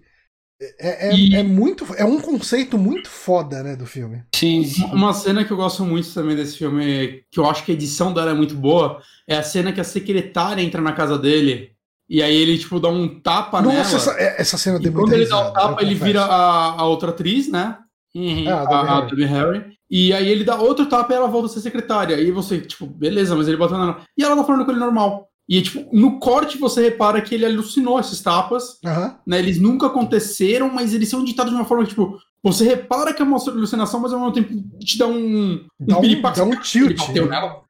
[0.80, 1.36] É, é, e...
[1.36, 1.86] é, muito.
[1.96, 4.24] É um conceito muito foda, né, do filme.
[4.36, 7.72] Sim, sim, Uma cena que eu gosto muito também desse filme, que eu acho que
[7.72, 11.18] a edição dela é muito boa, é a cena que a secretária entra na casa
[11.18, 11.72] dele.
[12.10, 13.96] E aí ele, tipo, dá um tapa Nossa, nela.
[13.96, 17.10] Essa, é, essa cena e Quando ele dá o tapa, ele vira a, a outra
[17.10, 17.78] atriz, né?
[18.16, 18.48] Uhum.
[18.48, 19.74] Ah, a, a Debbie Harry.
[19.90, 22.20] E aí ele dá outro tapa e ela volta a ser secretária.
[22.20, 24.02] E você, tipo, beleza, mas ele bateu na.
[24.18, 25.30] E ela tá falando com ele normal.
[25.48, 28.80] E, tipo, no corte você repara que ele alucinou esses tapas.
[28.84, 29.14] Uhum.
[29.28, 29.40] Né?
[29.40, 33.22] Eles nunca aconteceram, mas eles são ditados de uma forma que, tipo, você repara que
[33.22, 35.66] é uma alucinação, mas ao mesmo tempo te dá um.
[35.80, 36.98] Dá um, dá um tilt.
[36.98, 37.64] Bateu nela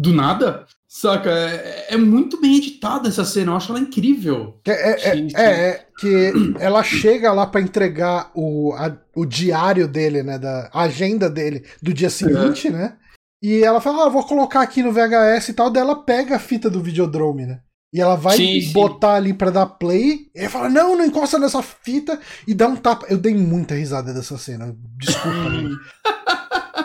[0.00, 0.66] do nada.
[0.88, 1.30] Saca?
[1.30, 4.58] É, é, muito bem editada essa cena, eu acho ela incrível.
[4.66, 10.22] É, é, é, é que ela chega lá para entregar o, a, o diário dele,
[10.22, 10.38] né?
[10.38, 12.70] Da a agenda dele do dia seguinte, é.
[12.70, 12.96] né?
[13.42, 16.38] E ela fala, ah, vou colocar aqui no VHS e tal, daí ela pega a
[16.38, 17.60] fita do Videodrome, né?
[17.92, 19.16] E ela vai sim, botar sim.
[19.16, 20.30] ali para dar play.
[20.34, 22.20] E ele fala: Não, não encosta nessa fita.
[22.46, 23.06] E dá um tapa.
[23.08, 24.76] Eu dei muita risada dessa cena.
[24.96, 25.50] Desculpa.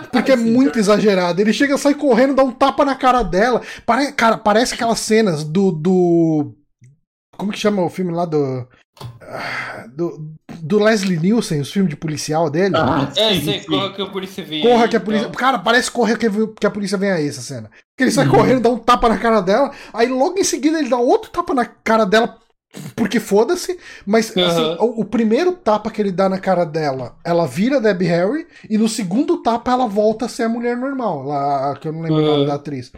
[0.12, 1.40] Porque é muito exagerado.
[1.40, 3.62] Ele chega, sai correndo, dá um tapa na cara dela.
[3.86, 6.56] Pare, cara, parece aquelas cenas do, do.
[7.38, 8.68] Como que chama o filme lá do.
[9.96, 10.35] Do,
[10.66, 12.76] do Leslie Nielsen, os filmes de policial dele.
[12.76, 14.64] Ah, é, sim, corra que a polícia vem.
[14.64, 15.28] Corra aí, que a polícia.
[15.28, 15.40] Então.
[15.40, 16.28] Cara, parece correr que,
[16.60, 17.70] que a polícia vem aí, essa cena.
[17.70, 18.32] Porque ele sai uhum.
[18.32, 21.54] correndo, dá um tapa na cara dela, aí logo em seguida ele dá outro tapa
[21.54, 22.40] na cara dela
[22.96, 24.44] porque foda-se, mas uhum.
[24.44, 28.48] assim, o, o, primeiro tapa que ele dá na cara dela, ela vira Debbie Harry,
[28.68, 32.02] e no segundo tapa ela volta a ser a mulher normal, lá, que eu não
[32.02, 32.24] lembro uhum.
[32.24, 32.92] o nome da atriz.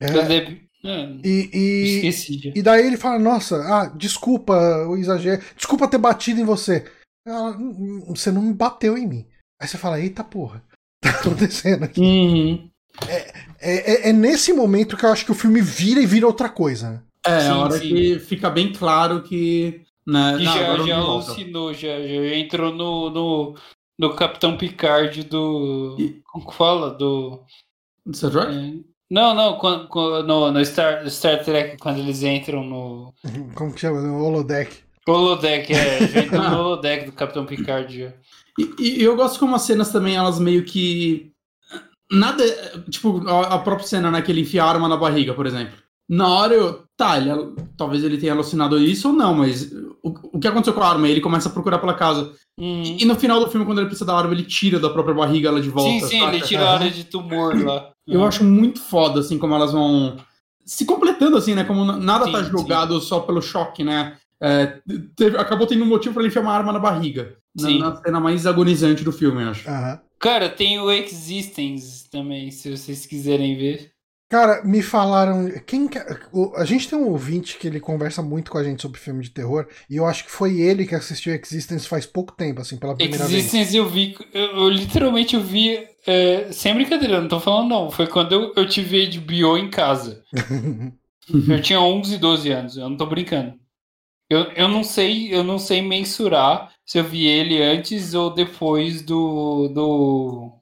[0.00, 0.66] É, Debbie...
[0.84, 2.52] É, e, e, Esqueci.
[2.54, 4.54] e daí ele fala, nossa, ah, desculpa
[4.86, 6.84] o exagero, desculpa ter batido em você.
[7.26, 9.26] Ela, hum, hum, você não me bateu em mim.
[9.60, 10.62] Aí você fala, eita porra,
[11.02, 12.00] tá acontecendo aqui.
[12.00, 12.70] Uhum.
[13.08, 13.16] É,
[13.60, 16.48] é, é, é, nesse momento que eu acho que o filme vira e vira outra
[16.48, 17.02] coisa, né?
[17.26, 17.88] É, sim, a hora sim.
[17.88, 19.82] que fica bem claro que.
[20.06, 23.54] Né, que não, já, já alucinou, já, já entrou no, no,
[23.98, 25.96] no Capitão Picard do.
[25.98, 26.22] E...
[26.24, 26.90] Como que fala?
[26.90, 27.42] Do.
[28.04, 28.54] Do Star Trek?
[28.54, 29.88] É, não, não, quando,
[30.22, 33.12] no, no Star, Star Trek, quando eles entram no.
[33.56, 34.00] Como que chama?
[34.00, 34.85] No holodeck.
[35.08, 36.06] Holodeck, é.
[36.08, 38.14] Já entrou no holodeck do Capitão Picard.
[38.58, 41.32] E, e, eu gosto como as cenas também, elas meio que.
[42.10, 42.44] Nada.
[42.90, 44.22] Tipo, a, a própria cena, né?
[44.22, 45.76] Que ele enfia a arma na barriga, por exemplo
[46.08, 46.86] na hora eu.
[46.96, 47.30] Tá, ele,
[47.76, 49.70] talvez ele tenha alucinado isso ou não, mas
[50.02, 51.06] o, o que aconteceu com a arma?
[51.06, 52.32] Ele começa a procurar pela casa.
[52.58, 52.82] Hum.
[52.82, 55.14] E, e, no final do filme, quando ele precisa da arma, ele tira da própria
[55.14, 55.90] barriga ela de volta.
[55.90, 56.34] Sim, sim, saca?
[56.34, 57.90] ele tira a área de tumor lá.
[58.06, 60.16] Eu acho muito foda, assim, como elas vão
[60.64, 61.64] se completando, assim, né?
[61.64, 63.06] Como nada sim, tá jogado sim.
[63.06, 64.16] só pelo choque, né?
[64.40, 64.80] É,
[65.16, 67.36] teve, acabou tendo um motivo para ele enfiar uma arma na barriga.
[67.54, 69.68] Na, na, cena mais agonizante do filme, eu acho.
[69.68, 69.98] Uhum.
[70.18, 73.96] Cara, tem o Existence também, se vocês quiserem ver.
[74.28, 75.48] Cara, me falaram.
[75.64, 75.88] Quem
[76.56, 79.30] A gente tem um ouvinte que ele conversa muito com a gente sobre filme de
[79.30, 82.96] terror, e eu acho que foi ele que assistiu Existence faz pouco tempo, assim, pela
[82.96, 83.72] primeira Existence vez.
[83.72, 84.16] Existence eu vi.
[84.34, 85.86] Eu, eu, literalmente eu vi.
[86.04, 87.90] É, sem brincadeira, não tô falando não.
[87.90, 90.22] Foi quando eu, eu tive HBO em casa.
[91.48, 93.54] eu tinha 11, 12 anos, eu não tô brincando.
[94.28, 99.02] Eu, eu não sei, eu não sei mensurar se eu vi ele antes ou depois
[99.02, 99.68] do.
[99.68, 100.52] do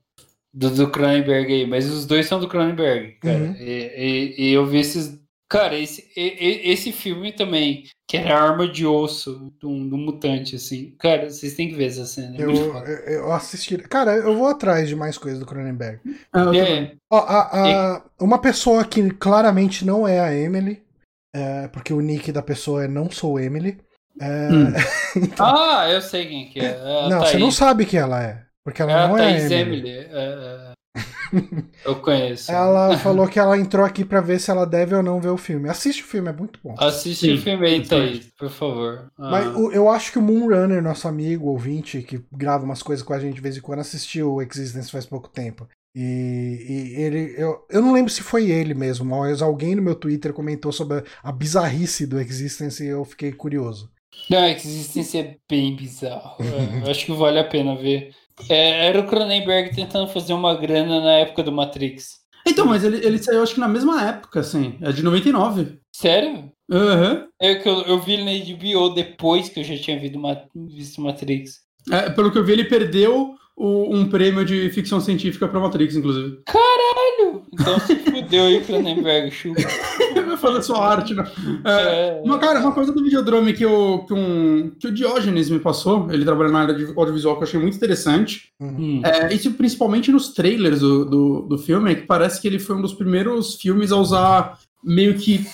[0.55, 3.39] do, do Cronenberg aí, mas os dois são do Cronenberg, cara.
[3.39, 3.57] Uhum.
[3.59, 3.65] E,
[3.97, 5.19] e, e, eu vi esses.
[5.49, 10.95] Cara, esse, e, esse filme também, que era arma de osso do, do mutante, assim.
[10.99, 12.37] Cara, vocês têm que ver essa cena.
[12.37, 12.53] É eu,
[13.13, 13.77] eu assisti.
[13.79, 15.99] Cara, eu vou atrás de mais coisas do Cronenberg.
[16.33, 16.93] Ah, é.
[17.11, 20.84] Ó, a, a, uma pessoa que claramente não é a Emily,
[21.35, 23.79] é, porque o nick da pessoa é Não Sou Emily.
[24.21, 24.73] É, hum.
[25.17, 25.47] então...
[25.47, 26.67] Ah, eu sei quem que é.
[26.67, 28.45] é não, você não sabe quem ela é.
[28.65, 29.55] Porque ela é não é Emily.
[29.55, 29.91] Emily.
[29.91, 30.75] É, é.
[31.85, 32.53] Eu conheço.
[32.53, 35.37] ela falou que ela entrou aqui para ver se ela deve ou não ver o
[35.37, 35.69] filme.
[35.69, 36.77] Assiste o filme, é muito bom.
[36.79, 39.11] Assiste Sim, o filme aí, Thaís, por favor.
[39.19, 39.31] Ah.
[39.31, 43.19] Mas eu acho que o Moonrunner, nosso amigo, ouvinte, que grava umas coisas com a
[43.19, 45.69] gente de vez em quando, assistiu o Existence faz pouco tempo.
[45.95, 46.01] E,
[46.69, 50.33] e, ele, eu, eu não lembro se foi ele mesmo, mas alguém no meu Twitter
[50.33, 53.91] comentou sobre a, a bizarrice do Existence e eu fiquei curioso.
[54.29, 56.37] Não, Existence é bem bizarro.
[56.85, 58.15] eu acho que vale a pena ver.
[58.49, 62.25] É, era o Cronenberg tentando fazer uma grana na época do Matrix.
[62.47, 64.77] Então, mas ele, ele saiu acho que na mesma época, assim.
[64.83, 65.79] É de 99.
[65.93, 66.53] Sério?
[66.71, 67.13] Aham.
[67.13, 67.29] Uhum.
[67.41, 70.19] É que eu, eu vi ele na HBO depois que eu já tinha visto,
[70.55, 71.61] visto Matrix.
[71.91, 75.95] É, pelo que eu vi, ele perdeu o, um prêmio de ficção científica pra Matrix,
[75.95, 76.41] inclusive.
[76.47, 77.43] Caralho!
[77.53, 79.63] Então se fudeu aí, Cronenberg, chupa.
[80.27, 81.25] Vai fazer sua arte, né?
[81.65, 85.49] É, é, uma, cara, uma coisa do Videodrome que, eu, que, um, que o Diógenes
[85.49, 88.49] me passou, ele trabalha na área de audiovisual, que eu achei muito interessante.
[88.61, 89.01] Uhum.
[89.05, 92.77] É, isso principalmente nos trailers do, do, do filme, é que parece que ele foi
[92.77, 95.47] um dos primeiros filmes a usar meio que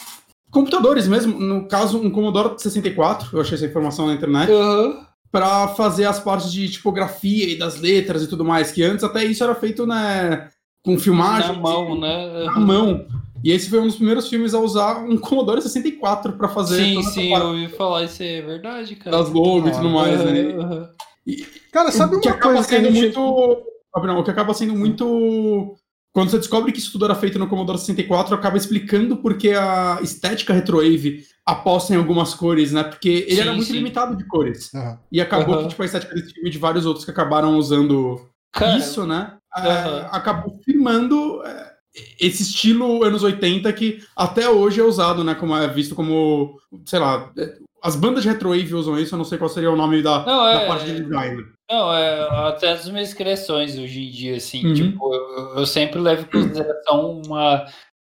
[0.51, 4.51] computadores mesmo, no caso um Commodore 64, eu achei essa informação na internet.
[4.51, 9.05] Uhum para fazer as partes de tipografia e das letras e tudo mais, que antes
[9.05, 10.49] até isso era feito né,
[10.85, 11.57] com filmagem.
[11.57, 12.45] Na mão, né?
[12.45, 13.07] Na mão.
[13.43, 16.83] E esse foi um dos primeiros filmes a usar um Commodore 64 para fazer.
[16.83, 19.16] Sim, sim, eu ouvi falar isso é verdade, cara.
[19.16, 20.89] Das logos e tudo mais, né?
[21.26, 23.01] E, cara, sabe uma coisa que a gente...
[23.01, 23.20] muito.
[23.20, 25.76] o que acaba sendo muito
[26.12, 30.00] quando você descobre que isso tudo era feito no Commodore 64, acaba explicando porque a
[30.02, 32.82] estética retrowave aposta em algumas cores, né?
[32.82, 33.74] Porque ele sim, era muito sim.
[33.74, 34.72] limitado de cores.
[34.72, 34.98] Uhum.
[35.12, 35.62] E acabou uhum.
[35.62, 39.06] que tipo, a estética desse filme e de vários outros que acabaram usando Cara, isso,
[39.06, 39.36] né?
[39.56, 39.64] Uhum.
[39.64, 41.72] É, acabou firmando é,
[42.20, 45.34] esse estilo anos 80 que até hoje é usado, né?
[45.34, 49.24] Como é visto como, sei lá, é, as bandas de retrowave usam isso, eu não
[49.24, 51.45] sei qual seria o nome da, não, da é, parte de design.
[51.70, 54.74] Não, é até as minhas criações hoje em dia, assim, uhum.
[54.74, 57.64] tipo, eu, eu, sempre levo em consideração uma.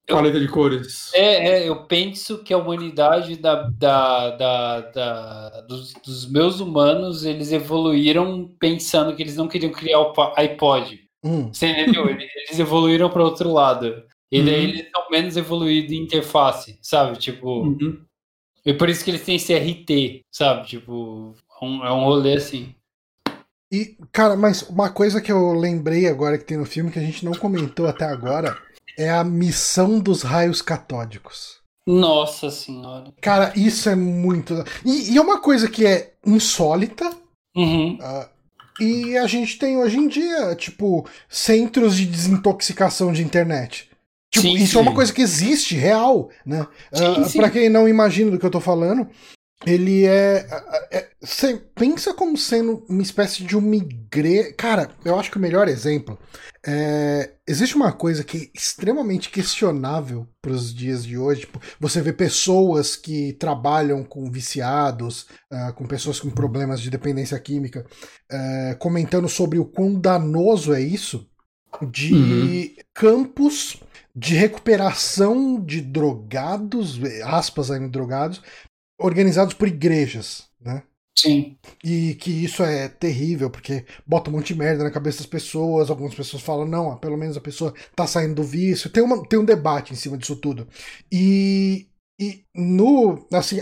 [0.07, 1.11] Paleta de cores.
[1.14, 7.25] É, é, eu penso que a humanidade da, da, da, da dos, dos, meus humanos,
[7.25, 11.01] eles evoluíram pensando que eles não queriam criar o iPod.
[11.25, 11.51] Hum.
[11.53, 12.09] Você entendeu?
[12.11, 14.03] Eles evoluíram para outro lado.
[14.29, 14.62] E daí uhum.
[14.62, 17.16] eles estão menos evoluídos em interface, sabe?
[17.16, 17.62] Tipo.
[17.62, 18.03] Uhum.
[18.65, 20.67] E por isso que eles têm CRT, sabe?
[20.67, 22.75] Tipo, é um, é um rolê assim.
[23.73, 27.03] E, cara, mas uma coisa que eu lembrei agora que tem no filme que a
[27.03, 28.57] gente não comentou até agora
[28.99, 31.63] é a missão dos raios catódicos.
[31.87, 33.13] Nossa senhora.
[33.21, 34.55] Cara, isso é muito.
[34.84, 37.11] E, e é uma coisa que é insólita.
[37.57, 37.95] Uhum.
[37.95, 38.29] Uh,
[38.80, 43.91] e a gente tem hoje em dia, tipo, centros de desintoxicação de internet.
[44.33, 44.79] Tipo, sim, isso sim.
[44.79, 46.67] é uma coisa que existe, real, né?
[46.91, 49.07] Uh, para quem não imagina do que eu tô falando,
[49.67, 50.46] ele é,
[50.91, 54.53] é, é Você pensa como sendo uma espécie de uma igreja.
[54.54, 56.18] Cara, eu acho que o melhor exemplo
[56.67, 57.30] é.
[57.46, 61.42] Existe uma coisa que é extremamente questionável para os dias de hoje.
[61.42, 67.38] Tipo, você vê pessoas que trabalham com viciados, uh, com pessoas com problemas de dependência
[67.38, 67.84] química,
[68.33, 71.29] uh, comentando sobre o quão danoso é isso
[71.91, 72.75] de uhum.
[72.95, 73.80] campos
[74.14, 78.43] de recuperação de drogados, aspas aí drogados,
[78.99, 80.83] organizados por igrejas, né?
[81.17, 81.59] Sim.
[81.84, 85.91] E que isso é terrível, porque bota um monte de merda na cabeça das pessoas.
[85.91, 88.91] Algumas pessoas falam, não, pelo menos a pessoa tá saindo do vício.
[88.91, 90.67] Tem, uma, tem um debate em cima disso tudo.
[91.11, 91.87] E,
[92.18, 93.26] e no.
[93.33, 93.59] Assim,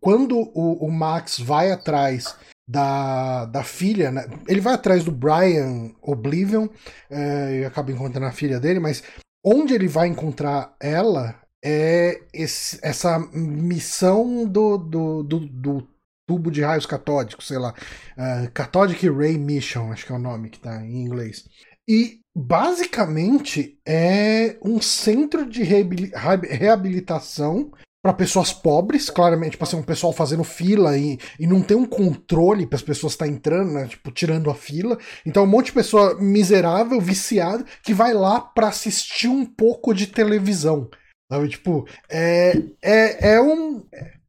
[0.00, 2.34] quando o, o Max vai atrás
[2.66, 4.26] da, da filha, né?
[4.48, 6.68] ele vai atrás do Brian Oblivion
[7.10, 9.02] é, e acaba encontrando a filha dele, mas
[9.44, 15.88] onde ele vai encontrar ela é esse, essa missão do, do, do, do,
[16.26, 17.74] tubo de raios catódicos, sei lá.
[18.16, 21.44] Uh, Cathodic Ray Mission, acho que é o nome que tá em inglês.
[21.88, 27.70] E basicamente é um centro de reabilitação
[28.04, 31.86] para pessoas pobres, claramente, tipo assim, um pessoal fazendo fila e, e não tem um
[31.86, 34.98] controle para as pessoas estar tá entrando, né, tipo, tirando a fila.
[35.24, 40.06] Então, um monte de pessoa miserável, viciada, que vai lá para assistir um pouco de
[40.06, 40.90] televisão.
[41.32, 41.48] Sabe?
[41.48, 42.52] Tipo, é,
[42.82, 43.82] é, é um.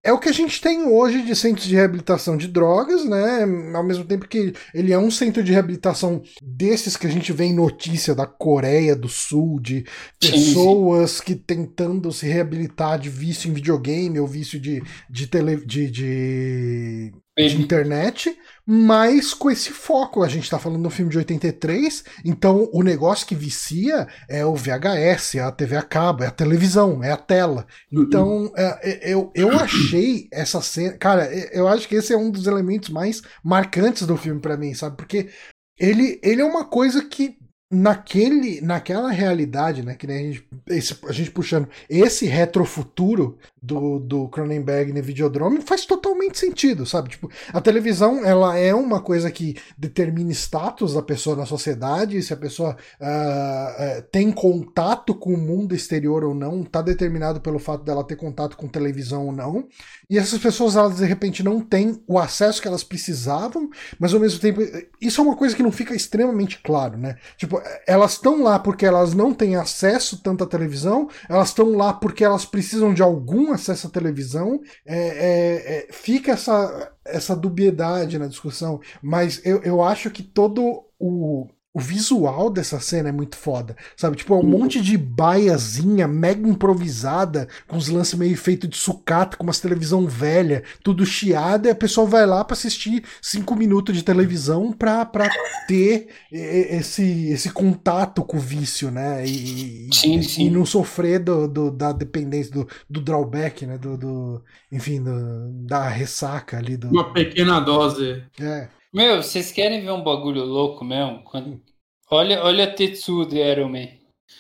[0.05, 3.39] É o que a gente tem hoje de centros de reabilitação de drogas, né?
[3.73, 7.45] Ao mesmo tempo que ele é um centro de reabilitação desses que a gente vê
[7.45, 9.83] em notícia da Coreia do Sul, de
[10.19, 15.89] pessoas que tentando se reabilitar de vício em videogame ou vício de, de, tele, de,
[15.89, 20.23] de de internet, mas com esse foco.
[20.23, 24.55] A gente tá falando do filme de 83, então o negócio que vicia é o
[24.55, 27.67] VHS, é a TV a cabo, é a televisão, é a tela.
[27.91, 30.97] Então é, é, eu, eu achei essa cena.
[30.97, 34.73] Cara, eu acho que esse é um dos elementos mais marcantes do filme para mim,
[34.73, 34.95] sabe?
[34.95, 35.29] Porque
[35.77, 37.37] ele, ele é uma coisa que
[37.69, 43.99] naquele, naquela realidade, né, que nem a gente, esse, a gente puxando esse retrofuturo do,
[43.99, 47.09] do Cronenberg no Videodrome faz totalmente sentido, sabe?
[47.09, 52.33] Tipo, a televisão, ela é uma coisa que determina status da pessoa na sociedade, se
[52.33, 57.83] a pessoa uh, tem contato com o mundo exterior ou não, tá determinado pelo fato
[57.83, 59.67] dela ter contato com televisão ou não,
[60.09, 63.69] e essas pessoas, elas de repente não têm o acesso que elas precisavam,
[63.99, 64.61] mas ao mesmo tempo,
[65.01, 67.17] isso é uma coisa que não fica extremamente claro, né?
[67.37, 71.93] Tipo, elas estão lá porque elas não têm acesso tanto à televisão, elas estão lá
[71.93, 74.61] porque elas precisam de algum acesso à televisão.
[74.85, 80.83] É, é, é, fica essa, essa dubiedade na discussão, mas eu, eu acho que todo
[80.99, 84.15] o, o visual dessa cena é muito foda, sabe?
[84.15, 84.59] Tipo, é um uhum.
[84.59, 90.07] monte de baiazinha mega improvisada, com os lances meio feito de sucata, com umas televisão
[90.07, 95.03] velha, tudo chiado, e a pessoa vai lá para assistir cinco minutos de televisão pra,
[95.03, 95.29] pra
[95.67, 99.25] ter esse, esse contato com o vício, né?
[99.25, 100.45] E, sim, sim.
[100.45, 103.77] e não sofrer do, do, da dependência, do, do drawback, né?
[103.77, 104.41] Do, do
[104.71, 106.77] enfim, do, da ressaca ali.
[106.77, 106.87] Do...
[106.87, 108.23] Uma pequena dose.
[108.39, 108.69] É.
[108.95, 111.21] Meu, vocês querem ver um bagulho louco mesmo?
[111.25, 111.61] Quando...
[112.09, 113.89] Olha, olha Tetsu de Iron Man.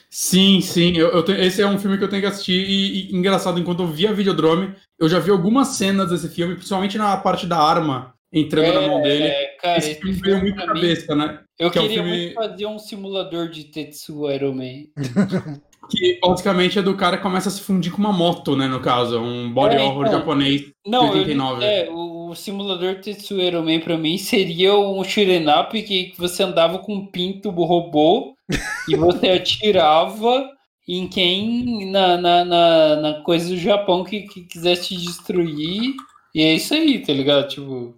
[0.09, 0.95] Sim, sim.
[0.95, 2.65] Eu, eu tenho, esse é um filme que eu tenho que assistir.
[2.65, 6.55] E, e, engraçado, enquanto eu vi a Videodrome, eu já vi algumas cenas desse filme,
[6.55, 9.25] principalmente na parte da arma entrando é, na mão dele.
[9.25, 11.39] É, cara, esse, esse filme veio muito na cabeça, né?
[11.59, 12.23] Eu que queria é um filme...
[12.23, 14.85] muito fazer um simulador de Tetsu Iron Man.
[15.89, 18.67] Que basicamente é do cara que começa a se fundir com uma moto, né?
[18.67, 21.63] No caso, um body é, horror então, japonês não, de 89.
[21.63, 26.95] Eu, é, o simulador Tetsuero Man pra mim seria um up que você andava com
[26.95, 28.35] um pinto robô
[28.89, 30.49] e você atirava
[30.87, 35.95] em quem na, na, na, na, coisa do Japão que, que quisesse te destruir.
[36.33, 37.47] E é isso aí, tá ligado?
[37.47, 37.95] Tipo.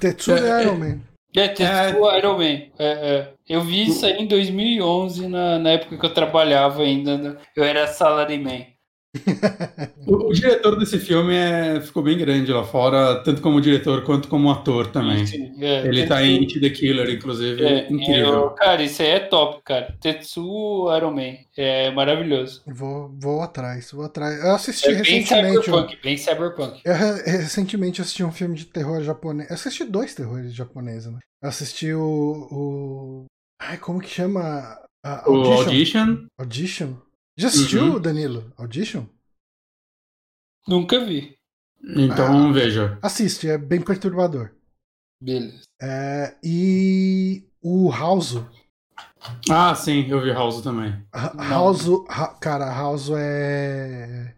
[0.00, 1.00] Tetsuero é, é, Man.
[1.34, 2.18] É, Tetsuo é...
[2.18, 2.44] Iron Man.
[2.44, 3.32] É, é.
[3.48, 7.40] Eu vi isso aí em 2011, na, na época que eu trabalhava ainda.
[7.54, 8.66] Eu era salaryman.
[10.06, 14.28] O, o, diretor desse filme é, ficou bem grande lá fora, tanto como diretor quanto
[14.28, 15.26] como ator também.
[15.26, 17.64] Sim, é, Ele tá em It the Killer, inclusive.
[17.64, 18.32] É, incrível.
[18.32, 19.94] Eu, cara, isso aí é top, cara.
[20.00, 21.36] Tetsu Iron Man.
[21.56, 22.62] É maravilhoso.
[22.66, 24.44] Vou, vou atrás, vou atrás.
[24.44, 25.64] Eu assisti é bem recentemente.
[25.64, 26.80] Cyberpunk, bem cyberpunk.
[26.84, 29.48] Eu recentemente assisti um filme de terror japonês.
[29.48, 31.18] Eu assisti dois terrores japoneses, né?
[31.42, 32.48] Eu assisti o.
[32.50, 33.24] o...
[33.60, 34.78] Ai, como que chama?
[35.04, 35.54] Audition.
[35.54, 36.26] O Audition?
[36.38, 37.05] Audition?
[37.38, 38.00] Já assistiu, uhum.
[38.00, 38.50] Danilo?
[38.56, 39.04] Audition?
[40.66, 41.36] Nunca vi.
[41.82, 42.98] Então ah, veja.
[43.02, 44.50] Assiste, é bem perturbador.
[45.20, 45.62] Beleza.
[45.80, 48.42] É, e o House.
[49.50, 50.94] Ah, sim, eu vi House também.
[51.12, 51.86] House,
[52.40, 54.34] cara, House é.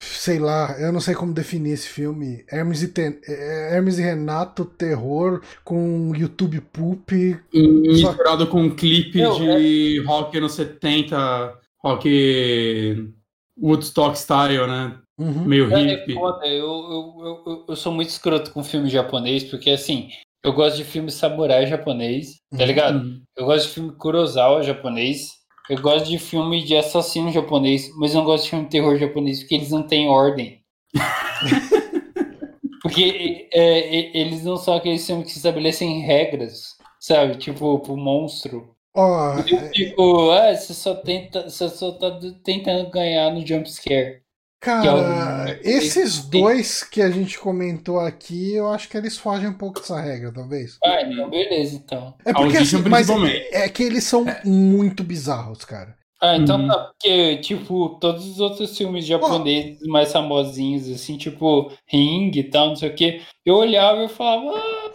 [0.00, 2.44] Sei lá, eu não sei como definir esse filme.
[2.52, 3.18] Hermes e, Ten...
[3.26, 7.40] É, Hermes e Renato, terror, com YouTube poop.
[7.52, 8.50] Misturado só...
[8.50, 10.04] com um clipe eu, de é...
[10.04, 13.12] rock anos 70 rock
[13.60, 14.98] Woodstock style, né?
[15.18, 15.44] Uhum.
[15.44, 16.16] Meio é, hippie.
[16.16, 20.10] É eu, eu, eu, eu, sou muito escroto com filme japonês, porque assim,
[20.44, 22.66] eu gosto de filme samurai japonês, tá uhum.
[22.66, 22.98] ligado?
[22.98, 23.22] Uhum.
[23.36, 25.38] Eu gosto de filme Kurosawa japonês,
[25.68, 28.96] eu gosto de filme de assassino japonês, mas eu não gosto de filme de terror
[28.96, 30.62] japonês porque eles não têm ordem.
[32.80, 37.36] porque é, é, eles não são aqueles filmes que estabelecem regras, sabe?
[37.36, 38.74] Tipo, pro monstro.
[38.94, 44.22] Oh, eu fico, ah, você só, tenta, você só tá tentando ganhar no jumpscare.
[44.60, 49.56] Cara, é esses dois que a gente comentou aqui, eu acho que eles fogem um
[49.56, 50.78] pouco dessa regra, talvez.
[50.84, 52.14] Ah, não, beleza, então.
[52.24, 54.42] É porque assim, mas é, é, que eles são é.
[54.44, 55.96] muito bizarros, cara.
[56.20, 56.66] Ah, então uhum.
[56.66, 59.90] tá, porque, tipo, todos os outros filmes japoneses oh.
[59.92, 64.58] mais famosinhos, assim, tipo, Ring e tal, não sei o que, eu olhava e falava,
[64.58, 64.90] ah,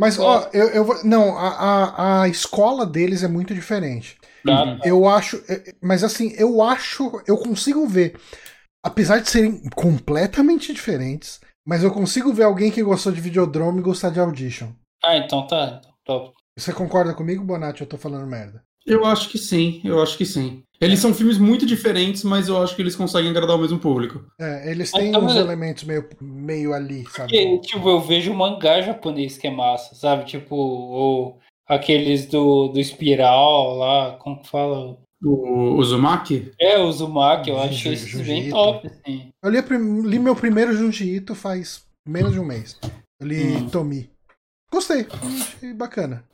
[0.00, 1.04] mas, ó, eu, eu vou.
[1.04, 4.16] Não, a, a, a escola deles é muito diferente.
[4.46, 4.78] Uhum.
[4.82, 5.44] Eu acho.
[5.46, 7.22] É, é, mas assim, eu acho.
[7.26, 8.18] Eu consigo ver.
[8.82, 14.08] Apesar de serem completamente diferentes, mas eu consigo ver alguém que gostou de Videodrome gostar
[14.08, 14.68] de Audition.
[15.04, 15.82] Ah, então tá.
[16.02, 16.32] Top.
[16.56, 17.82] Você concorda comigo, Bonatti?
[17.82, 18.64] Eu tô falando merda.
[18.86, 20.62] Eu acho que sim, eu acho que sim.
[20.80, 24.24] Eles são filmes muito diferentes, mas eu acho que eles conseguem agradar o mesmo público.
[24.40, 27.32] É, eles têm então, uns elementos meio, meio ali, sabe?
[27.32, 30.24] Porque, tipo, eu vejo mangá japonês que é massa, sabe?
[30.24, 31.38] Tipo, ou
[31.68, 34.96] aqueles do, do Espiral lá, como que fala?
[35.22, 36.50] O Uzumaki?
[36.58, 39.28] É, o Uzumaki, eu acho isso bem top, assim.
[39.42, 39.60] Eu li,
[40.08, 42.78] li, meu primeiro Junji Ito faz menos de um mês.
[43.20, 43.68] Eu li hum.
[43.68, 44.10] Tomi.
[44.72, 46.24] Gostei, achei bacana.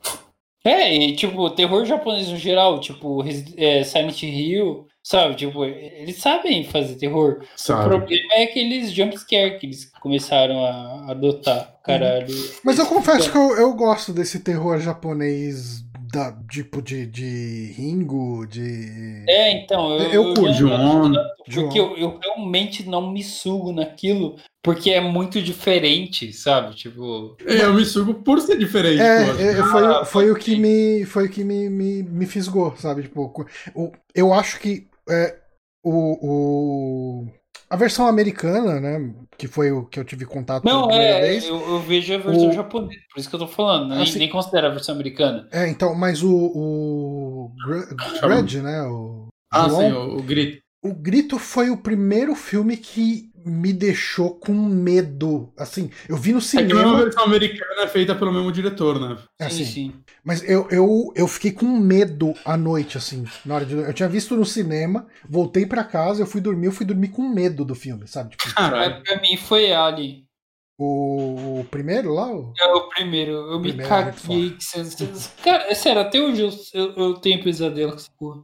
[0.67, 3.23] É, e tipo, terror japonês no geral, tipo,
[3.55, 5.35] é, Silent Hill, sabe?
[5.35, 7.39] Tipo, eles sabem fazer terror.
[7.55, 7.85] Sabe.
[7.85, 12.27] O problema é aqueles jumpscare que eles começaram a adotar, caralho.
[12.65, 18.45] Mas eu confesso que eu, eu gosto desse terror japonês da, tipo de, de Ringo,
[18.45, 19.23] de.
[19.27, 21.13] É, então, eu, eu, eu John,
[21.53, 24.35] porque eu, eu, realmente não me sugo naquilo,
[24.67, 26.75] porque é muito diferente, sabe?
[26.75, 27.37] Tipo.
[27.45, 29.01] É, eu me sugo por ser diferente.
[29.01, 31.05] É, é foi, ah, foi o que me.
[31.05, 33.03] Foi o que me, me, me fisgou, sabe?
[33.03, 33.33] Tipo,
[33.73, 35.37] o, eu acho que é,
[35.81, 37.27] o, o
[37.69, 39.13] a versão americana, né?
[39.37, 42.49] Que foi o que eu tive contato Não, é, vez, eu, eu, vejo a versão
[42.49, 42.53] o...
[42.53, 45.47] japonesa, por isso que eu tô falando, nem, assim, nem considero a versão americana.
[45.49, 46.35] É, então, mas o.
[46.35, 47.51] O
[48.21, 48.81] Grudge, né?
[48.83, 50.66] O, ah, João, sim, o, o Grito.
[50.83, 55.51] O Grito foi o primeiro filme que me deixou com medo.
[55.57, 56.79] Assim, eu vi no cinema.
[56.79, 59.17] É que uma versão americana é feita pelo mesmo diretor, né?
[59.39, 60.03] É, assim, sim, sim.
[60.23, 63.73] Mas eu, eu, eu fiquei com medo à noite, assim, na hora de.
[63.73, 67.27] Eu tinha visto no cinema, voltei para casa, eu fui dormir, eu fui dormir com
[67.27, 68.35] medo do filme, sabe?
[68.35, 69.01] Tipo, Caralho.
[69.03, 70.27] Pra mim foi Ali.
[70.79, 72.31] O, o primeiro lá?
[72.31, 72.53] O...
[72.55, 73.31] É o primeiro.
[73.31, 74.55] Eu o me primeiro é caguei.
[74.75, 78.43] É Cara, é sério, até hoje eu, eu, eu tenho pesadelo com essa porra.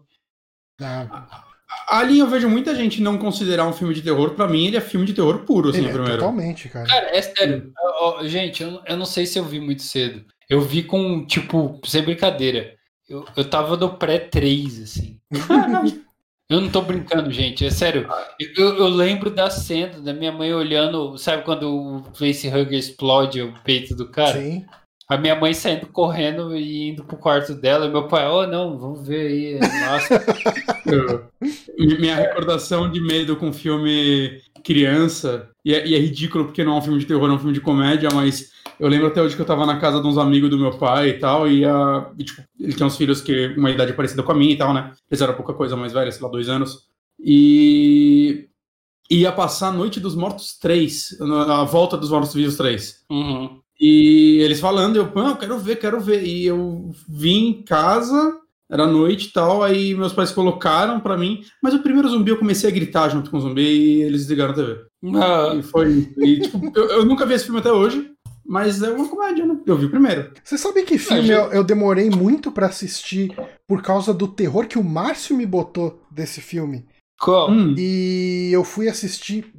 [0.81, 1.52] Ah.
[1.93, 4.31] Ali eu vejo muita gente não considerar um filme de terror.
[4.31, 6.17] Pra mim, ele é filme de terror puro, assim, ele é primeiro.
[6.17, 6.87] Totalmente, cara.
[6.87, 7.71] Cara, é sério.
[8.01, 10.25] Eu, gente, eu, eu não sei se eu vi muito cedo.
[10.49, 12.73] Eu vi com, tipo, sem brincadeira.
[13.07, 15.19] Eu, eu tava no pré-3, assim.
[16.49, 17.63] eu não tô brincando, gente.
[17.63, 18.07] É sério.
[18.57, 21.15] Eu, eu, lembro da cena da minha mãe olhando.
[21.19, 24.41] Sabe quando o facehugger explode o peito do cara?
[24.41, 24.65] Sim.
[25.14, 28.80] A minha mãe saindo correndo e indo pro quarto dela, e meu pai, oh não,
[28.80, 29.60] vamos ver aí.
[29.60, 31.30] Nossa.
[31.99, 36.77] minha recordação de medo com filme criança, e é, e é, ridículo porque não é
[36.77, 39.41] um filme de terror, é um filme de comédia, mas eu lembro até hoje que
[39.44, 42.23] eu tava na casa de uns amigos do meu pai e tal, e, a, e
[42.23, 44.94] tipo, ele tinha uns filhos que uma idade parecida com a minha e tal, né?
[45.11, 46.88] Eles eram pouca coisa mais velha, sei lá, dois anos.
[47.19, 48.48] E
[49.11, 53.06] ia passar a Noite dos Mortos 3, a volta dos Mortos Vivos 3.
[53.11, 53.62] Uhum.
[53.84, 56.23] E eles falando, eu, não, quero ver, quero ver.
[56.23, 58.39] E eu vim em casa,
[58.72, 62.39] Era noite e tal, aí meus pais colocaram pra mim, mas o primeiro zumbi eu
[62.39, 64.85] comecei a gritar junto com o zumbi e eles desligaram a TV.
[65.15, 65.53] Ah.
[65.53, 66.14] E foi.
[66.18, 68.10] E, tipo, eu, eu, nunca vi esse filme até hoje,
[68.45, 69.60] mas é uma comédia, né?
[69.65, 70.31] Eu vi o primeiro.
[70.41, 73.35] Você sabe que filme eu, eu demorei muito para assistir
[73.68, 76.85] por causa do terror que o Márcio me botou desse filme?
[77.19, 77.51] Qual?
[77.51, 77.76] Hum.
[77.77, 79.53] E eu fui assistir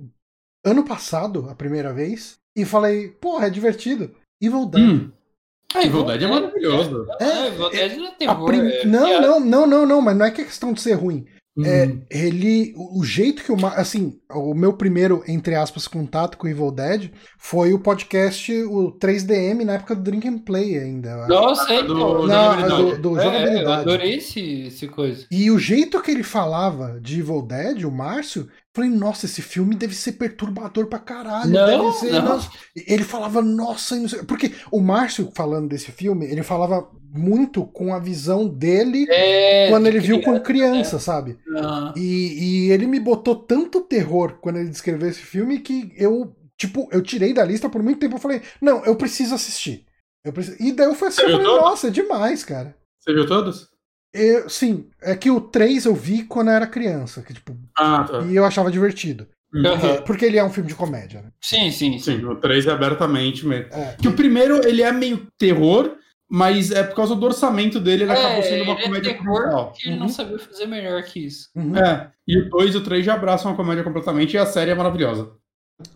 [0.65, 4.15] ano passado, a primeira vez, e falei, porra, é divertido.
[4.41, 4.83] Evil Dead.
[4.83, 5.11] Hum.
[5.75, 7.07] Ah, Evil Dead é maravilhoso.
[7.21, 8.47] É, é, Evil Dead não é terror.
[8.47, 8.61] Prim...
[8.61, 11.27] É não, não, não, não, não, mas não é que é questão de ser ruim.
[11.65, 12.03] É, uhum.
[12.11, 17.13] ele, o jeito que o assim, o meu primeiro entre aspas contato com Evil Dead
[17.39, 21.29] foi o podcast o 3DM na época do Drink and Play ainda.
[21.29, 25.27] Nossa, é, do, do, do, do é, eu adorei esse, esse coisa.
[25.31, 29.77] E o jeito que ele falava de Evil Dead, o Márcio, Falei, nossa, esse filme
[29.77, 31.49] deve ser perturbador pra caralho.
[31.53, 32.23] Não, ser, não.
[32.23, 32.51] Nossa.
[32.75, 38.49] Ele falava, nossa, porque o Márcio falando desse filme, ele falava muito com a visão
[38.49, 41.39] dele é, quando ele viu com criança, sabe?
[41.47, 41.93] Uhum.
[41.97, 46.89] E, e ele me botou tanto terror quando ele descreveu esse filme que eu, tipo,
[46.91, 48.17] eu tirei da lista por muito tempo.
[48.17, 49.87] Eu falei, não, eu preciso assistir.
[50.25, 50.57] Eu preciso...
[50.61, 52.77] E daí eu fui assim, eu falei, nossa, é demais, cara.
[52.99, 53.69] Você viu todos?
[54.15, 57.21] Eu, sim, é que o 3 eu vi quando eu era criança.
[57.21, 58.21] Que, tipo, ah, tá.
[58.21, 59.27] E eu achava divertido.
[59.53, 60.03] Uhum.
[60.07, 61.31] Porque, ele é um filme de comédia, né?
[61.41, 62.19] Sim, sim, sim.
[62.19, 63.73] sim o 3 é abertamente mesmo.
[63.73, 63.97] É.
[64.01, 65.97] Que o primeiro, ele é meio terror,
[66.29, 69.15] mas é por causa do orçamento dele, ele é, acabou sendo uma é comédia é
[69.15, 70.01] terror, que ele uhum.
[70.01, 71.49] não sabia fazer melhor que isso.
[71.55, 71.77] Uhum.
[71.77, 74.71] É, e o 2 e o 3 já abraçam a comédia completamente e a série
[74.71, 75.33] é maravilhosa.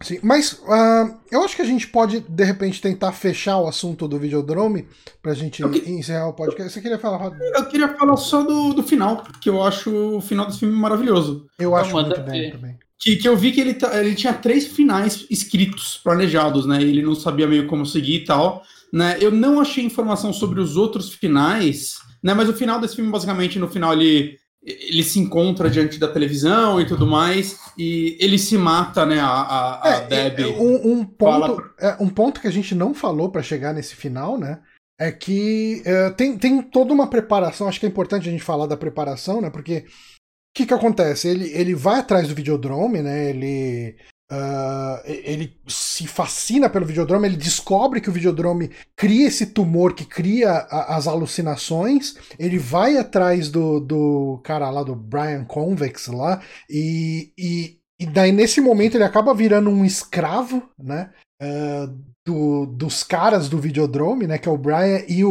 [0.00, 4.08] Sim, mas uh, eu acho que a gente pode, de repente, tentar fechar o assunto
[4.08, 4.88] do Videodrome
[5.22, 5.90] pra gente que...
[5.90, 6.72] encerrar o podcast.
[6.72, 10.46] Você queria falar, Eu queria falar só do, do final, porque eu acho o final
[10.46, 11.46] desse filme maravilhoso.
[11.58, 12.78] Eu acho muito bem também.
[12.98, 16.82] Que, que eu vi que ele, tá, ele tinha três finais escritos, planejados, né?
[16.82, 18.64] Ele não sabia meio como seguir e tal.
[18.92, 19.16] Né?
[19.20, 22.34] Eu não achei informação sobre os outros finais, né?
[22.34, 24.36] Mas o final desse filme, basicamente, no final ele
[24.68, 29.18] ele se encontra diante da televisão e tudo mais, e ele se mata, né?
[29.20, 30.44] A, a, é, Debbie.
[30.46, 31.74] Um, um ponto, fala...
[31.80, 34.60] é, um ponto que a gente não falou para chegar nesse final, né?
[35.00, 38.66] É que é, tem, tem toda uma preparação, acho que é importante a gente falar
[38.66, 39.48] da preparação, né?
[39.48, 41.28] Porque o que, que acontece?
[41.28, 43.30] Ele, ele vai atrás do videodrome, né?
[43.30, 43.96] Ele
[44.30, 50.04] Uh, ele se fascina pelo videodrome, ele descobre que o videodrome cria esse tumor que
[50.04, 52.14] cria a, as alucinações.
[52.38, 58.30] Ele vai atrás do, do cara lá, do Brian Convex lá, e, e, e daí
[58.30, 61.10] nesse momento ele acaba virando um escravo, né?
[61.42, 61.96] Uh,
[62.26, 64.36] do, dos caras do videodrome, né?
[64.36, 65.30] Que é o Brian e o,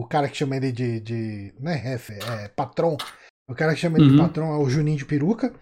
[0.00, 1.00] o cara que chama ele de.
[1.00, 2.96] de né, ref, é, patrão.
[3.46, 4.16] O cara que chama ele uhum.
[4.16, 5.52] de patrão é o Juninho de peruca.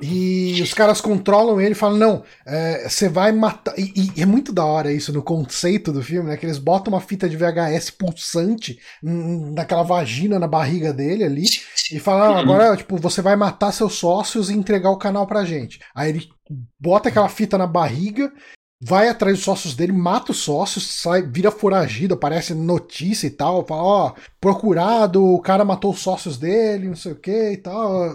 [0.00, 3.78] E os caras controlam ele e falam: não, é, você é, vai matar.
[3.78, 6.36] E, e, é muito da hora isso no conceito do filme, né?
[6.36, 11.44] Que eles botam uma fita de VHS pulsante naquela vagina na barriga dele ali
[11.92, 15.44] e falam: ah, agora, tipo, você vai matar seus sócios e entregar o canal pra
[15.44, 15.80] gente.
[15.94, 16.28] Aí ele
[16.78, 18.32] bota aquela fita na barriga
[18.80, 23.66] vai atrás dos sócios dele, mata os sócios, sai, vira foragido, aparece notícia e tal,
[23.66, 28.14] fala, ó, procurado, o cara matou os sócios dele, não sei o que e tal,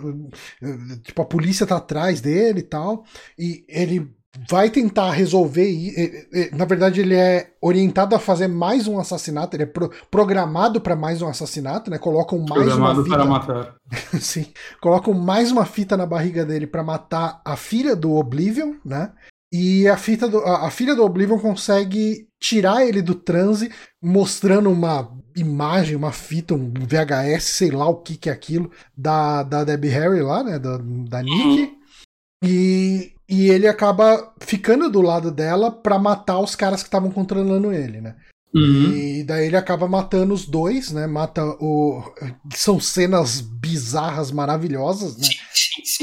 [1.03, 3.03] tipo, a polícia tá atrás dele e tal,
[3.37, 4.09] e ele
[4.49, 9.63] vai tentar resolver, e, na verdade ele é orientado a fazer mais um assassinato, ele
[9.63, 13.15] é pro, programado para mais um assassinato, né, colocam mais programado uma fita...
[13.15, 13.75] para matar.
[14.19, 14.47] Sim,
[14.81, 19.11] colocam mais uma fita na barriga dele para matar a filha do Oblivion, né,
[19.53, 23.71] e a, fita do, a, a filha do Oblivion consegue tirar ele do transe,
[24.01, 29.43] mostrando uma imagem, uma fita, um VHS, sei lá o que que é aquilo, da,
[29.43, 31.71] da Debbie Harry lá, né, da, da Nick.
[32.43, 37.71] E, e ele acaba ficando do lado dela para matar os caras que estavam controlando
[37.71, 38.15] ele, né?
[38.55, 38.91] Uhum.
[38.91, 41.07] E daí ele acaba matando os dois, né?
[41.07, 42.03] Mata o.
[42.53, 45.27] São cenas bizarras, maravilhosas, né?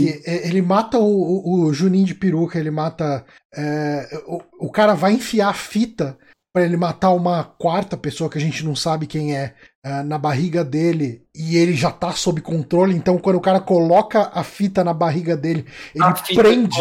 [0.06, 0.22] Sim, sim.
[0.24, 3.24] ele mata o, o, o, Juninho de peruca, ele mata.
[3.55, 6.18] É, o, o cara vai enfiar a fita
[6.52, 9.55] para ele matar uma quarta pessoa que a gente não sabe quem é,
[9.85, 12.94] é na barriga dele e ele já tá sob controle.
[12.94, 15.64] Então, quando o cara coloca a fita na barriga dele,
[15.94, 16.77] ele prende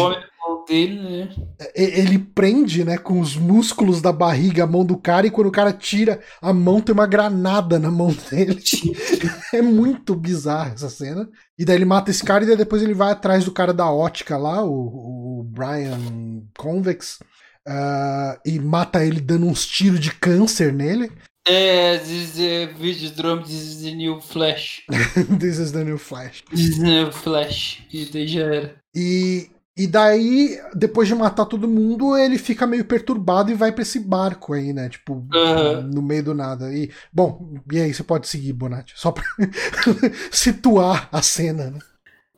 [0.66, 1.28] dele, né?
[1.74, 5.52] Ele prende, né, com os músculos da barriga a mão do cara e quando o
[5.52, 8.60] cara tira a mão tem uma granada na mão dele.
[9.52, 11.28] é muito bizarra essa cena.
[11.58, 14.36] E daí ele mata esse cara e depois ele vai atrás do cara da ótica
[14.36, 17.18] lá, o, o Brian Convex,
[17.68, 21.10] uh, e mata ele dando uns tiros de câncer nele.
[21.46, 24.84] É, this is Videodrome, this is the new Flash.
[25.38, 26.44] this is the new Flash.
[26.50, 27.82] This is the new Flash.
[27.92, 28.74] E daí já era.
[28.94, 33.82] E E daí, depois de matar todo mundo, ele fica meio perturbado e vai para
[33.82, 34.88] esse barco aí, né?
[34.88, 35.82] Tipo, uhum.
[35.82, 36.72] no meio do nada.
[36.74, 39.24] E, bom, e aí você pode seguir, Bonatti, só pra
[40.30, 41.78] situar a cena, né?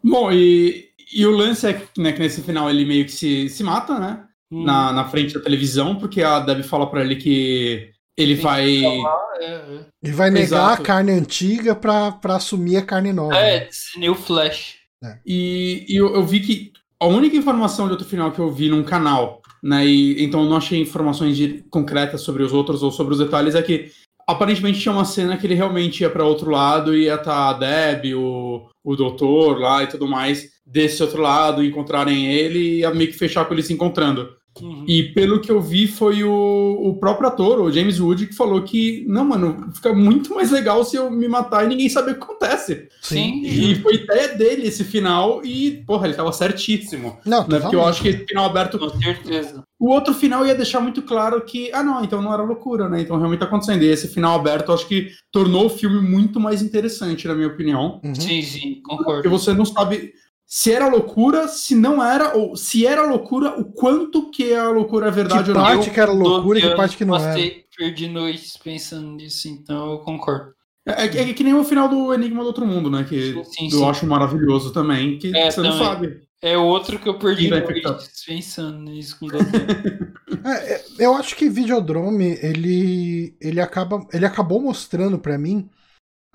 [0.05, 3.63] Bom, e, e o lance é né, que nesse final ele meio que se, se
[3.63, 4.25] mata, né?
[4.51, 4.65] Hum.
[4.65, 8.85] Na, na frente da televisão, porque a Debbie fala para ele que ele Tem vai.
[8.85, 9.87] É, é.
[10.03, 10.83] Ele vai negar Exato.
[10.83, 13.35] a carne antiga pra, pra assumir a carne nova.
[13.37, 13.69] É, né?
[13.97, 14.77] New Flash.
[15.03, 15.19] É.
[15.27, 16.73] E, e eu, eu, vi que
[17.03, 19.85] a única informação de outro final que eu vi num canal, né?
[19.85, 23.57] E, então eu não achei informações de, concretas sobre os outros ou sobre os detalhes,
[23.57, 23.91] é que
[24.25, 27.49] aparentemente tinha uma cena que ele realmente ia para outro lado e ia estar tá
[27.49, 32.95] a Deb, o, o doutor lá e tudo mais, desse outro lado, encontrarem ele e
[32.95, 34.37] meio que fechar com ele se encontrando.
[34.61, 34.85] Uhum.
[34.87, 38.63] E pelo que eu vi, foi o, o próprio ator, o James Wood, que falou
[38.63, 42.15] que, não, mano, fica muito mais legal se eu me matar e ninguém saber o
[42.17, 42.89] que acontece.
[43.01, 43.43] Sim.
[43.45, 47.19] E foi ideia dele esse final, e, porra, ele tava certíssimo.
[47.25, 47.61] Não, né?
[47.61, 48.79] Porque eu acho que esse final aberto.
[48.79, 49.65] Com certeza.
[49.81, 53.01] O outro final ia deixar muito claro que, ah, não, então não era loucura, né?
[53.01, 53.83] Então realmente tá acontecendo.
[53.83, 57.49] E esse final aberto, eu acho que tornou o filme muito mais interessante, na minha
[57.49, 58.01] opinião.
[58.05, 58.15] Uhum.
[58.15, 59.23] Sim, sim, concordo.
[59.23, 60.13] Porque você não sabe
[60.55, 65.09] se era loucura, se não era, ou se era loucura, o quanto que a loucura
[65.09, 65.65] é verdade que ou não.
[65.65, 67.41] parte que era loucura e que parte que não era.
[67.75, 70.53] Perdi noites pensando nisso, então eu concordo.
[70.87, 73.03] É, é, é, que nem o final do Enigma do Outro Mundo, né?
[73.03, 75.71] Que sim, sim, eu acho maravilhoso também, que é, você também.
[75.71, 76.21] não sabe.
[76.43, 79.29] É outro que eu perdi noites pensando nisso com
[80.47, 85.71] é, é, Eu acho que Videodrome, ele, ele, acaba, ele acabou mostrando para mim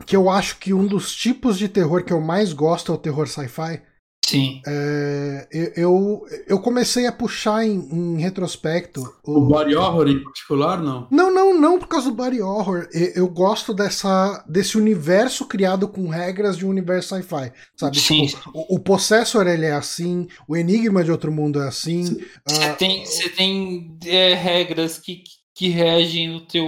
[0.08, 2.98] que eu acho que um dos tipos de terror que eu mais gosto é o
[2.98, 3.84] terror sci-fi.
[4.28, 4.62] Sim.
[4.68, 9.02] É, eu, eu comecei a puxar em, em retrospecto.
[9.24, 11.08] O, o body horror em particular, não?
[11.10, 12.90] Não, não, não por causa do body horror.
[12.92, 17.54] Eu, eu gosto dessa, desse universo criado com regras de um universo sci-fi.
[17.78, 17.98] Sabe?
[18.02, 18.26] Sim.
[18.26, 22.04] Tipo, o, o Possessor ele é assim, o Enigma de Outro Mundo é assim.
[22.46, 25.24] Você uh, tem, você tem é, regras que,
[25.56, 26.68] que regem o teu.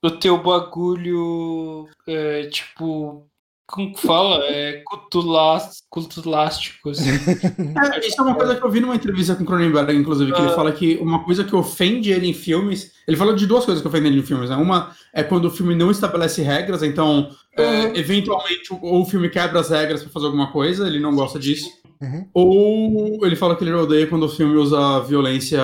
[0.00, 3.28] O teu bagulho, é, tipo,
[3.68, 4.42] como que fala?
[4.46, 6.98] É cultulásticos.
[7.06, 10.40] é, isso é uma coisa que eu vi numa entrevista com o Cronenberg, inclusive, que
[10.40, 10.54] ele ah.
[10.54, 12.92] fala que uma coisa que ofende ele em filmes.
[13.06, 14.56] Ele fala de duas coisas que ofendem ele em filmes, né?
[14.56, 17.68] Uma é quando o filme não estabelece regras, então, é, uhum.
[17.68, 21.38] é, eventualmente, ou o filme quebra as regras para fazer alguma coisa, ele não gosta
[21.38, 21.68] disso.
[22.00, 22.28] Uhum.
[22.32, 25.62] Ou ele fala que ele odeia quando o filme usa violência,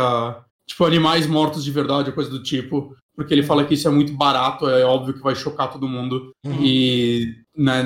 [0.67, 3.91] tipo, animais mortos de verdade, ou coisa do tipo porque ele fala que isso é
[3.91, 6.33] muito barato, é óbvio que vai chocar todo mundo.
[6.45, 6.59] Uhum.
[6.61, 7.81] E né,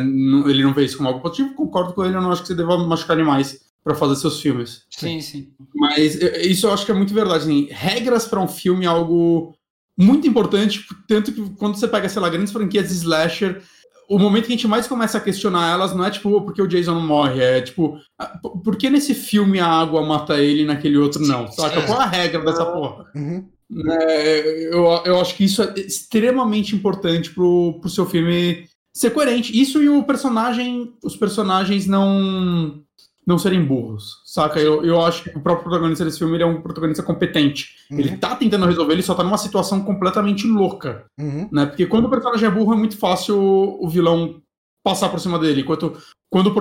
[0.46, 1.54] ele não vê isso como algo positivo.
[1.54, 4.82] Concordo com ele, eu não acho que você deva machucar animais para fazer seus filmes.
[4.90, 5.48] Sim, sim.
[5.74, 7.44] Mas isso eu acho que é muito verdade.
[7.44, 9.54] Assim, regras para um filme é algo
[9.96, 13.62] muito importante, tanto que quando você pega, sei lá, grandes franquias de slasher,
[14.08, 16.66] o momento que a gente mais começa a questionar elas não é tipo porque o
[16.66, 20.66] Jason não morre, é tipo, ah, por que nesse filme a água mata ele e
[20.66, 21.50] naquele outro não?
[21.50, 21.82] Saca?
[21.82, 23.10] Qual é a regra dessa porra?
[23.14, 23.48] Uhum.
[23.70, 29.58] É, eu, eu acho que isso é extremamente importante pro, pro seu filme ser coerente.
[29.58, 32.82] Isso e o personagem, os personagens não
[33.26, 34.58] não serem burros, saca?
[34.58, 37.74] Eu, eu acho que o próprio protagonista desse filme é um protagonista competente.
[37.90, 37.98] Uhum.
[37.98, 41.46] Ele tá tentando resolver, ele só tá numa situação completamente louca, uhum.
[41.52, 41.66] né?
[41.66, 44.40] Porque quando o personagem é burro é muito fácil o, o vilão
[44.82, 45.60] passar por cima dele.
[45.60, 45.98] Enquanto
[46.30, 46.54] quando o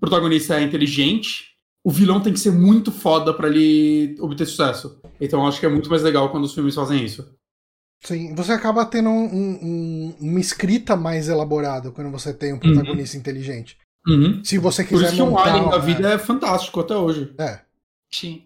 [0.00, 1.51] protagonista é inteligente,
[1.84, 5.00] o vilão tem que ser muito foda para ele obter sucesso.
[5.20, 7.34] Então acho que é muito mais legal quando os filmes fazem isso.
[8.04, 13.16] Sim, você acaba tendo um, um, uma escrita mais elaborada quando você tem um protagonista
[13.16, 13.20] uhum.
[13.20, 13.78] inteligente.
[14.06, 14.42] Uhum.
[14.44, 17.32] Se você quiser Por isso que o Alien da vida é fantástico até hoje.
[17.38, 17.60] É.
[18.10, 18.44] Sim.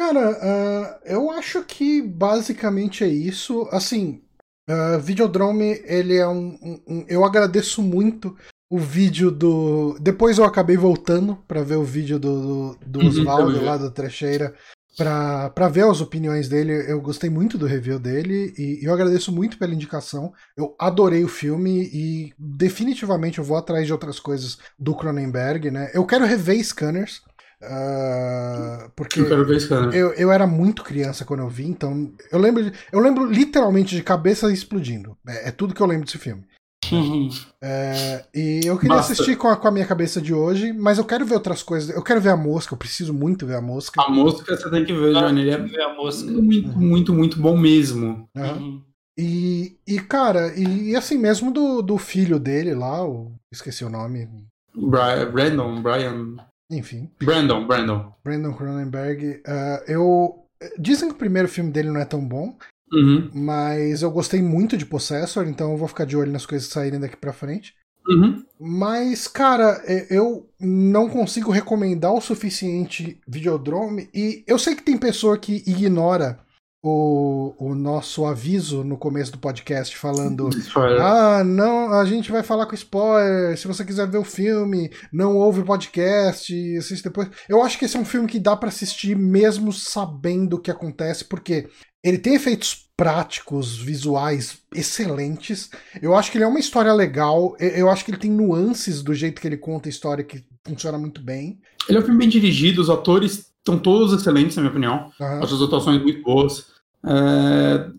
[0.00, 3.68] Cara, uh, eu acho que basicamente é isso.
[3.70, 4.22] Assim,
[4.70, 8.36] uh, Videodrome, ele é um, um, um, Eu agradeço muito
[8.70, 9.96] o vídeo do.
[10.00, 13.90] Depois eu acabei voltando para ver o vídeo do, do, do uhum, Oswaldo lá da
[13.90, 14.54] Trecheira
[14.98, 16.72] para ver as opiniões dele.
[16.90, 20.32] Eu gostei muito do review dele e eu agradeço muito pela indicação.
[20.56, 25.90] Eu adorei o filme e definitivamente eu vou atrás de outras coisas do Cronenberg, né?
[25.94, 27.22] Eu quero rever Scanners.
[27.60, 29.94] Uh, porque eu, quero ver Scanners.
[29.94, 34.02] Eu, eu era muito criança quando eu vi, então eu lembro, eu lembro literalmente de
[34.02, 35.16] cabeça explodindo.
[35.26, 36.44] É, é tudo que eu lembro desse filme.
[36.92, 37.28] Uhum.
[37.62, 39.12] É, e eu queria Basta.
[39.12, 41.94] assistir com a, com a, minha cabeça de hoje, mas eu quero ver outras coisas.
[41.94, 44.00] Eu quero ver a mosca, eu preciso muito ver a mosca.
[44.00, 45.42] A mosca você tem que ver, Johnny.
[45.42, 46.30] Ele é ver a mosca.
[46.30, 46.78] muito, uhum.
[46.78, 48.28] muito, muito bom mesmo.
[48.36, 48.82] Uhum.
[49.18, 53.90] E, e, cara, e, e, assim mesmo do, do filho dele lá, o, esqueci o
[53.90, 54.28] nome.
[54.72, 56.36] Brian, Brandon, Brian.
[56.70, 57.10] Enfim.
[57.20, 58.12] Brandon, Brandon.
[58.22, 59.42] Brandon Cronenberg.
[59.46, 60.44] Uh, eu.
[60.78, 62.56] Dizem que o primeiro filme dele não é tão bom.
[62.92, 63.30] Uhum.
[63.34, 66.74] Mas eu gostei muito de Possessor, então eu vou ficar de olho nas coisas que
[66.74, 67.74] saírem daqui pra frente.
[68.08, 68.42] Uhum.
[68.58, 74.08] Mas, cara, é, eu não consigo recomendar o suficiente Videodrome.
[74.14, 76.38] E eu sei que tem pessoa que ignora
[76.82, 81.00] o, o nosso aviso no começo do podcast falando: spoiler.
[81.00, 83.56] Ah, não, a gente vai falar com spoiler.
[83.58, 87.28] Se você quiser ver o filme, não ouve o podcast, assiste depois.
[87.48, 90.70] Eu acho que esse é um filme que dá para assistir mesmo sabendo o que
[90.70, 91.68] acontece, porque
[92.02, 95.70] ele tem efeitos práticos, visuais excelentes.
[96.00, 97.56] Eu acho que ele é uma história legal.
[97.58, 100.98] Eu acho que ele tem nuances do jeito que ele conta a história que funciona
[100.98, 101.60] muito bem.
[101.88, 105.12] Ele é um filme bem dirigido, os atores estão todos excelentes, na minha opinião.
[105.20, 105.42] Uhum.
[105.42, 106.72] Acho as atuações muito boas.
[107.04, 107.90] É...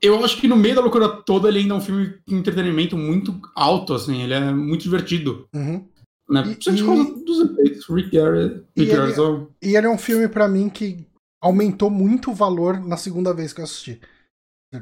[0.00, 2.96] Eu acho que no meio da loucura toda ele ainda é um filme de entretenimento
[2.96, 4.22] muito alto, assim.
[4.22, 5.48] Ele é muito divertido.
[5.54, 5.86] Uhum.
[6.28, 6.42] Né?
[6.42, 7.86] Principalmente por causa dos efeitos.
[7.88, 11.06] Rick Garrett, Rick e, ele, e ele é um filme para mim que
[11.40, 14.00] aumentou muito o valor na segunda vez que eu assisti.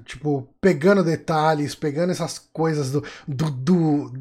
[0.05, 4.13] Tipo, pegando detalhes, pegando essas coisas do, do, do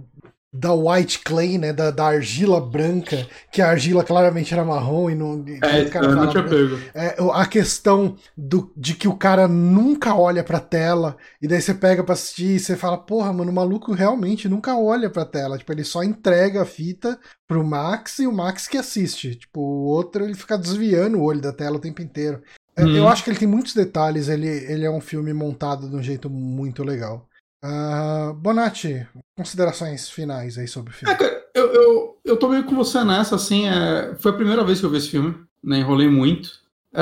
[0.53, 5.15] da white clay, né, da, da, argila branca, que a argila claramente era marrom e
[5.15, 5.43] não.
[5.63, 6.79] É, cara eu não tinha pego.
[6.93, 11.73] É, a questão do, de que o cara nunca olha pra tela, e daí você
[11.73, 15.57] pega pra assistir e você fala, porra, mano, o maluco realmente nunca olha pra tela.
[15.57, 19.35] Tipo, ele só entrega a fita pro Max e o Max que assiste.
[19.35, 22.43] Tipo, o outro ele fica desviando o olho da tela o tempo inteiro.
[22.77, 22.95] Hum.
[22.95, 26.01] Eu acho que ele tem muitos detalhes, ele, ele é um filme montado de um
[26.01, 27.27] jeito muito legal.
[27.63, 29.07] Uh, Bonatti,
[29.37, 31.13] considerações finais aí sobre o filme.
[31.13, 34.65] É, cara, eu, eu, eu tô meio com você nessa, assim, é, foi a primeira
[34.65, 35.33] vez que eu vi esse filme,
[35.63, 36.59] né, enrolei muito.
[36.93, 37.01] É,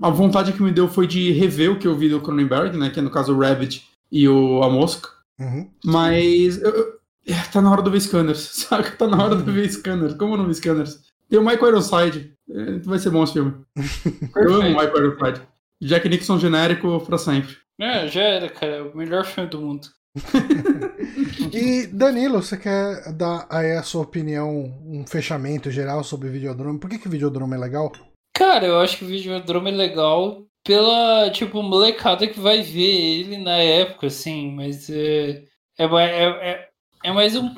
[0.00, 2.90] a vontade que me deu foi de rever o que eu vi do Cronenberg, né,
[2.90, 5.08] que é no caso o Rabbit e o A Mosca.
[5.40, 5.68] Uhum.
[5.84, 8.38] Mas eu, eu, é, tá na hora do ver Scanners,
[8.68, 8.92] saca?
[8.92, 9.42] Tá na hora uhum.
[9.42, 10.14] do ver Scanners.
[10.14, 11.00] Como não vi Scanners?
[11.28, 13.52] Tem o Michael Ironside, é, vai ser bom esse filme.
[14.36, 15.42] eu amo o Michael Ironside.
[15.82, 17.56] Jack Nixon genérico pra sempre.
[17.80, 18.76] É, já era, cara.
[18.76, 19.88] É o melhor filme do mundo.
[21.52, 24.50] e Danilo, você quer dar aí a sua opinião,
[24.84, 26.80] um fechamento geral sobre o Videodrome?
[26.80, 27.92] Por que, que o Videodrome é legal?
[28.34, 33.38] Cara, eu acho que o Videodrome é legal pela, tipo, molecada que vai ver ele
[33.38, 35.44] na época, assim, mas é,
[35.78, 36.68] é, é,
[37.04, 37.54] é, mais um,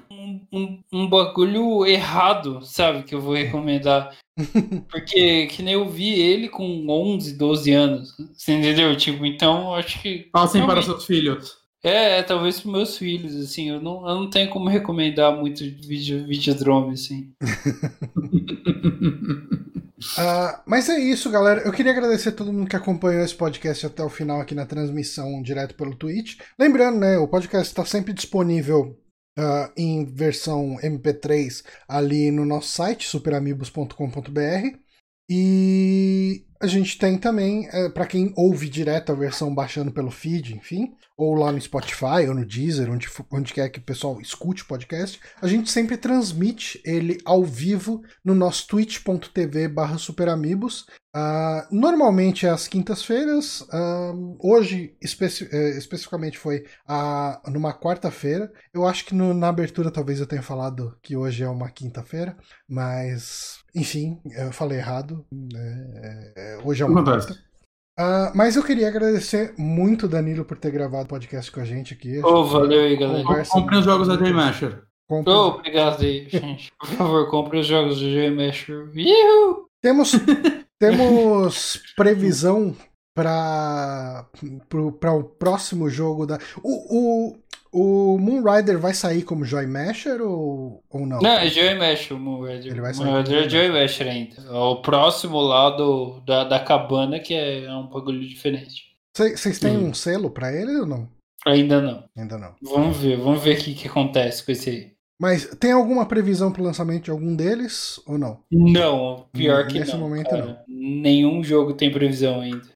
[0.53, 4.15] um, um bagulho errado, sabe, que eu vou recomendar.
[4.91, 8.15] Porque que nem eu vi ele com 11, 12 anos.
[8.35, 8.97] Você entendeu?
[8.97, 10.29] Tipo, então acho que.
[10.33, 11.61] Ah, sim, para seus filhos.
[11.83, 13.71] É, é, talvez para meus filhos, assim.
[13.71, 17.33] Eu não, eu não tenho como recomendar muito vídeo, videodrome, assim.
[20.19, 21.62] uh, mas é isso, galera.
[21.62, 24.67] Eu queria agradecer a todo mundo que acompanhou esse podcast até o final aqui na
[24.67, 26.37] transmissão direto pelo Twitch.
[26.59, 29.00] Lembrando, né, o podcast está sempre disponível
[29.41, 34.79] uh, em versão MP3 ali no nosso site, superamigos.com.br.
[35.29, 40.55] E a gente tem também, é, para quem ouve direto a versão baixando pelo feed,
[40.57, 44.63] enfim, ou lá no Spotify ou no Deezer, onde, onde quer que o pessoal escute
[44.63, 50.87] o podcast, a gente sempre transmite ele ao vivo no nosso twitch.tv barra superamigos.
[51.15, 56.65] Uh, normalmente é às quintas-feiras, uh, hoje especi uh, especificamente foi
[57.49, 58.51] numa quarta-feira.
[58.73, 62.37] Eu acho que no, na abertura talvez eu tenha falado que hoje é uma quinta-feira,
[62.69, 65.27] mas enfim, eu falei errado.
[65.33, 66.33] Né?
[66.37, 67.50] É, hoje é uma quarta.
[68.01, 71.93] Uh, mas eu queria agradecer muito, Danilo, por ter gravado o podcast com a gente
[71.93, 72.19] aqui.
[72.25, 73.45] Oh, valeu aí, galera.
[73.47, 74.85] Compre os jogos da Dream Masher.
[75.07, 75.31] Compre...
[75.31, 76.73] Oh, obrigado aí, gente.
[76.81, 78.89] Por favor, compre os jogos do Dream Masher.
[79.83, 80.13] Temos,
[80.81, 82.75] temos previsão
[83.15, 84.25] para
[85.13, 86.39] o próximo jogo da.
[86.63, 87.20] O, o,
[87.73, 91.21] o Moon Rider vai sair como Joy Masher ou, ou não?
[91.21, 92.73] Não, é Joy Masher o Moon Rider.
[92.73, 93.33] Ele vai sair.
[93.33, 94.53] É Joy Masher ainda.
[94.53, 98.91] O próximo lá do, da, da cabana que é um bagulho diferente.
[99.17, 99.89] Vocês têm hum.
[99.89, 101.09] um selo pra ele ou não?
[101.47, 102.05] Ainda não.
[102.17, 102.55] Ainda não.
[102.63, 104.93] Vamos ver, vamos ver o que, que acontece com esse aí.
[105.21, 108.41] Mas tem alguma previsão para o lançamento de algum deles ou não?
[108.51, 109.99] Não, pior que Nesse não.
[109.99, 110.47] Nesse momento cara.
[110.47, 111.03] não.
[111.03, 112.69] Nenhum jogo tem previsão ainda.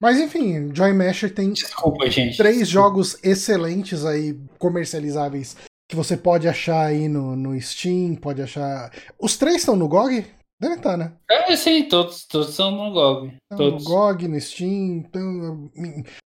[0.00, 2.36] Mas enfim, Joy Masher tem Desculpa, gente.
[2.36, 5.56] três jogos excelentes aí, comercializáveis,
[5.88, 8.92] que você pode achar aí no, no Steam, pode achar.
[9.20, 10.24] Os três estão no GOG?
[10.60, 11.12] Deve estar, né?
[11.30, 13.32] É, sim, todos, todos são no GOG.
[13.56, 13.84] Todos.
[13.84, 15.70] No GOG, no Steam, então,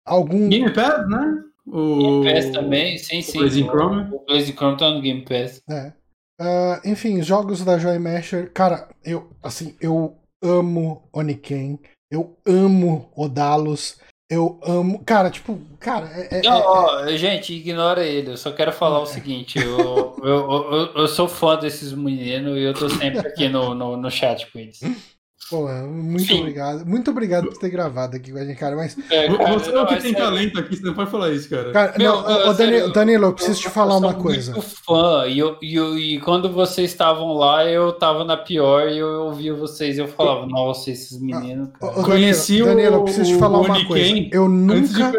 [0.05, 0.49] algum.
[0.49, 1.43] Game Pass, né?
[1.65, 3.37] O Game Pass também, sim, sim.
[3.37, 4.13] O Blazing Chrome.
[4.13, 5.61] O Blazing Chrome tá no Game Pass.
[5.69, 5.93] É.
[6.39, 8.51] Uh, enfim, jogos da Joy Masher.
[8.53, 11.79] Cara, eu, assim, eu amo Oniken.
[12.11, 13.99] Eu amo Odalos.
[14.29, 15.03] Eu amo.
[15.05, 16.07] Cara, tipo, cara.
[16.07, 18.31] É, é, Não, é, gente, ignora ele.
[18.31, 19.07] Eu só quero falar o é.
[19.07, 23.73] seguinte: eu, eu, eu, eu, sou fã desses meninos e eu tô sempre aqui no,
[23.73, 24.81] no, no chat com eles.
[25.49, 26.39] Pô, muito Sim.
[26.41, 26.85] obrigado.
[26.85, 28.75] Muito obrigado por ter gravado aqui com a gente, cara.
[28.75, 28.97] Mas...
[29.09, 30.15] É, cara, você é o que tem é...
[30.15, 31.71] talento aqui, você não pode falar isso, cara.
[31.71, 34.51] cara Meu, não, eu, Danilo, Danilo, eu preciso eu, te falar uma coisa.
[34.51, 38.89] Eu sou fã, e, eu, e, e, quando vocês estavam lá, eu tava na pior
[38.89, 41.69] e eu ouvia vocês e eu falava, nossa, esses meninos.
[41.79, 41.93] Cara.
[41.93, 44.27] Danilo, Conheci Danilo, eu preciso te falar uma coisa.
[44.31, 45.13] Eu nunca.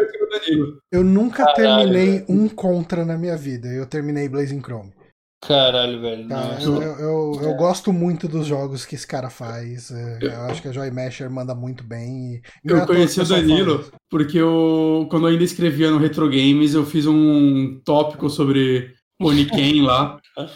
[0.91, 3.67] Eu nunca Caralho, terminei um contra na minha vida.
[3.67, 4.98] Eu terminei Blazing Chrome.
[5.41, 6.27] Caralho, velho.
[6.27, 9.89] Cara, eu, eu, eu, eu, gosto muito dos jogos que esse cara faz.
[9.89, 12.41] É, eu acho que a Joy Masher manda muito bem.
[12.63, 16.85] eu é conheci o Danilo porque eu, quando eu ainda escrevia no Retro Games, eu
[16.85, 20.19] fiz um tópico sobre Oniken lá.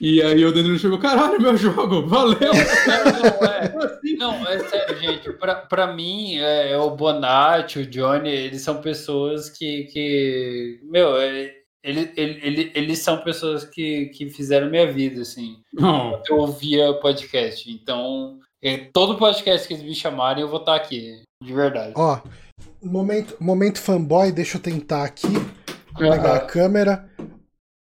[0.00, 2.52] E aí o Danilo chegou, caralho, meu jogo, valeu!
[2.52, 5.32] Não, é, não, é sério, gente.
[5.32, 9.88] Pra, pra mim, é, é, o Bonatti, o Johnny, eles são pessoas que.
[9.92, 11.52] que meu, é,
[11.82, 15.60] ele, ele, ele, eles são pessoas que, que fizeram minha vida, assim.
[15.72, 16.20] Não.
[16.28, 17.70] Eu ouvia podcast.
[17.70, 21.22] Então, é, todo podcast que eles me chamarem, eu vou estar aqui.
[21.42, 21.92] De verdade.
[21.96, 22.20] Ó,
[22.82, 25.28] momento, momento fanboy, deixa eu tentar aqui.
[25.96, 27.08] Pegar a câmera.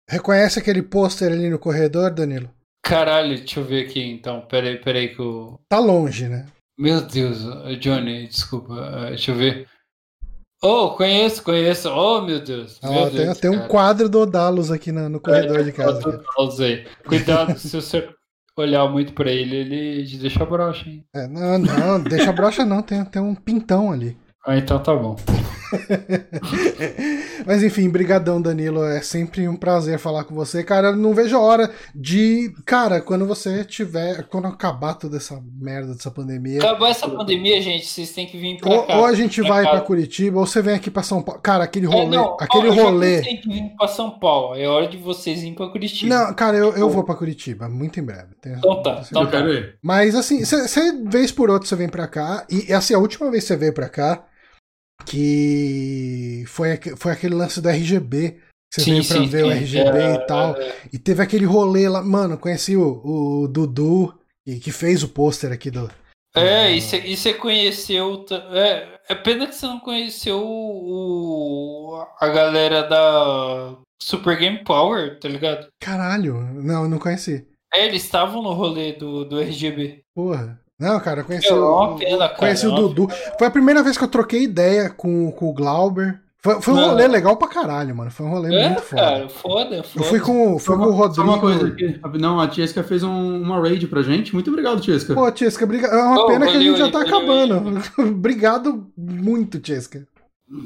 [0.10, 2.50] Reconhece aquele pôster ali no corredor, Danilo?
[2.86, 4.42] Caralho, deixa eu ver aqui então.
[4.42, 5.60] Peraí, peraí que eu.
[5.68, 6.46] Tá longe, né?
[6.78, 7.40] Meu Deus,
[7.80, 9.08] Johnny, desculpa.
[9.08, 9.68] Deixa eu ver.
[10.68, 11.90] Oh, conheço, conheço.
[11.92, 12.80] Oh, meu Deus.
[12.84, 16.24] Meu tem, Deus, tem um quadro do Odalos aqui no, no corredor é, de casa.
[16.60, 16.88] Aí.
[17.06, 18.10] Cuidado, se você
[18.58, 21.06] olhar muito pra ele, ele deixa broxa, hein?
[21.14, 24.18] É, não, não, deixa broxa não, tem, tem um pintão ali.
[24.44, 25.16] Ah, então tá bom.
[27.46, 30.96] Mas enfim, brigadão Danilo, é sempre um prazer falar com você, cara.
[30.96, 36.12] Não vejo a hora de, cara, quando você tiver, quando acabar toda essa merda dessa
[36.12, 36.60] pandemia.
[36.60, 38.98] Acabar essa pandemia, gente, vocês têm que vir pra ou, cá.
[38.98, 41.42] Ou a gente pra vai para Curitiba, ou você vem aqui para São Paulo.
[41.42, 43.22] Cara, aquele é, rolê, é, não, aquele ó, rolê.
[43.22, 44.56] Tem que vir para São Paulo.
[44.56, 46.16] É hora de vocês virem para Curitiba.
[46.16, 48.30] Não, cara, eu, eu vou para Curitiba muito em breve.
[48.46, 49.40] então tá, então tá.
[49.82, 53.44] Mas assim, você vez por outra você vem para cá e assim a última vez
[53.44, 54.24] que você veio para cá
[55.06, 58.40] que foi, foi aquele lance do RGB.
[58.72, 59.46] Você sim, veio pra sim, ver sim.
[59.46, 60.56] o RGB é, e tal.
[60.56, 60.76] É, é.
[60.94, 62.02] E teve aquele rolê lá.
[62.02, 64.14] Mano, conheci o, o Dudu,
[64.62, 65.90] que fez o pôster aqui do.
[66.36, 66.82] É, e
[67.16, 68.26] você conheceu.
[68.52, 75.30] É, é pena que você não conheceu o, a galera da Super Game Power, tá
[75.30, 75.68] ligado?
[75.80, 77.48] Caralho, não, não conheci.
[77.74, 80.02] É, eles estavam no rolê do, do RGB.
[80.14, 80.60] Porra.
[80.80, 83.08] Não, cara, eu conheci, o, pena, cara, conheci o Dudu.
[83.38, 86.20] Foi a primeira vez que eu troquei ideia com, com o Glauber.
[86.46, 86.90] Foi, foi um não.
[86.90, 88.12] rolê legal pra caralho, mano.
[88.12, 89.02] Foi um rolê é, muito foda.
[89.02, 90.06] Cara, foda, foda.
[90.06, 91.16] Eu fui com, fui com o Rodrigo.
[91.16, 92.00] Só uma coisa aqui.
[92.20, 94.32] Não, a Tiesca fez um, uma raid pra gente.
[94.32, 95.16] Muito obrigado, Tiesca.
[95.16, 95.94] Pô, Tiesca, obrigado.
[95.94, 97.82] É uma oh, pena valeu, que a gente já tá valeu, acabando.
[97.98, 100.06] obrigado muito, Tiesca.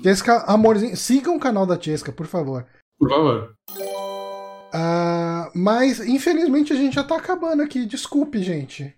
[0.01, 0.97] Tiesca, amorzinho.
[0.97, 2.65] Siga o canal da Tiesca, por favor.
[2.99, 3.53] Por favor.
[4.73, 7.85] Uh, mas, infelizmente, a gente já tá acabando aqui.
[7.85, 8.93] Desculpe, gente.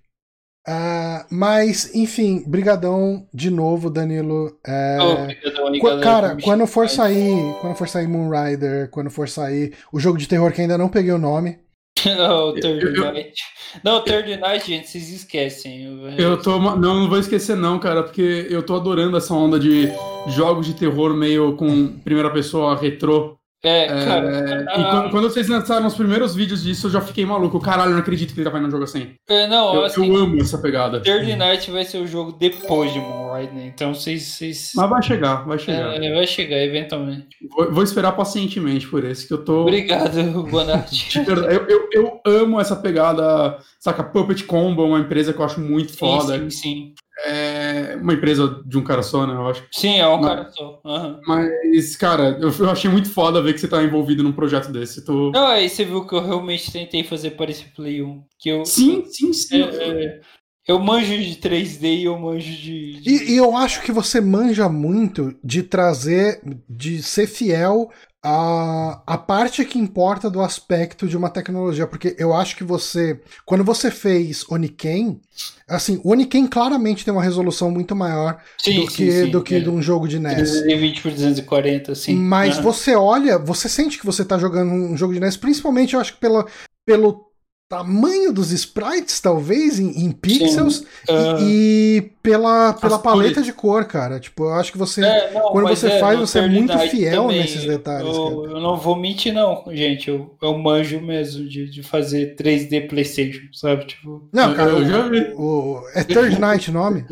[0.67, 4.57] Uh, mas, enfim, brigadão de novo, Danilo.
[4.65, 4.97] É...
[5.01, 10.17] Oh, brigadão, cara, quando for sair, quando for sair Moonrider, quando for sair o jogo
[10.17, 11.59] de terror que ainda não peguei o nome.
[12.05, 13.41] o Third Night.
[13.83, 16.15] Não, Third Night, gente, vocês esquecem.
[16.17, 16.59] Eu tô.
[16.59, 19.89] Não, não vou esquecer, não, cara, porque eu tô adorando essa onda de
[20.27, 23.37] jogos de terror meio com primeira pessoa retrô.
[23.63, 24.29] É, cara.
[24.49, 27.59] É, e quando, quando, vocês lançaram os primeiros vídeos disso, eu já fiquei maluco.
[27.59, 29.13] Caralho, eu não acredito que ele tá fazendo um jogo assim.
[29.29, 30.99] É, não, eu, assim, eu amo essa pegada.
[30.99, 33.67] Third Night vai ser o jogo depois de Moonlight, né?
[33.67, 34.23] Então vocês.
[34.23, 34.71] vocês...
[34.75, 35.93] Mas vai chegar, vai chegar.
[35.93, 37.27] É, vai chegar, eventualmente.
[37.55, 39.61] Vou, vou, esperar pacientemente por esse, que eu tô.
[39.61, 41.19] Obrigado, boa noite.
[41.19, 44.03] eu, eu, eu, amo essa pegada, saca?
[44.03, 46.39] Puppet Combo, uma empresa que eu acho muito foda.
[46.39, 46.93] Sim, sim
[47.25, 49.33] é uma empresa de um cara só, né?
[49.33, 49.67] Eu acho.
[49.71, 50.81] Sim, é um mas, cara só.
[50.83, 51.19] Uhum.
[51.27, 55.05] Mas, cara, eu, eu, achei muito foda ver que você tá envolvido num projeto desse.
[55.05, 55.31] Tô...
[55.31, 58.23] Não, aí você viu que eu realmente tentei fazer para esse Play 1.
[58.39, 59.61] Que eu, sim, sim, sim.
[59.61, 60.21] É, é,
[60.67, 63.01] eu manjo de 3D e eu manjo de.
[63.01, 63.09] de...
[63.09, 67.89] E, e, eu acho que você manja muito de trazer, de ser fiel
[68.23, 73.19] a, a parte que importa do aspecto de uma tecnologia, porque eu acho que você,
[73.45, 75.19] quando você fez Oniken,
[75.67, 79.41] assim, o Oniken claramente tem uma resolução muito maior sim, do, sim, que, sim, do
[79.41, 79.59] que é.
[79.59, 80.51] de um jogo de NES.
[80.51, 82.15] 320 por 240, sim.
[82.15, 82.63] Mas uhum.
[82.63, 86.13] você olha, você sente que você está jogando um jogo de NES, principalmente eu acho
[86.13, 86.45] que pela,
[86.85, 87.30] pelo
[87.71, 93.45] tamanho dos sprites, talvez, em, em pixels, uh, e, e, pela, pela paleta cores.
[93.45, 94.19] de cor, cara.
[94.19, 95.05] Tipo, eu acho que você.
[95.05, 98.13] É, não, quando você é, faz, você é muito fiel também, nesses detalhes.
[98.13, 100.09] Eu, eu, não vou mentir, não, gente.
[100.09, 103.85] Eu, eu manjo mesmo de, de fazer 3D PlayStation, sabe?
[103.85, 105.33] Tipo, não, cara, eu, vi.
[105.37, 107.05] O, é Third Night o nome?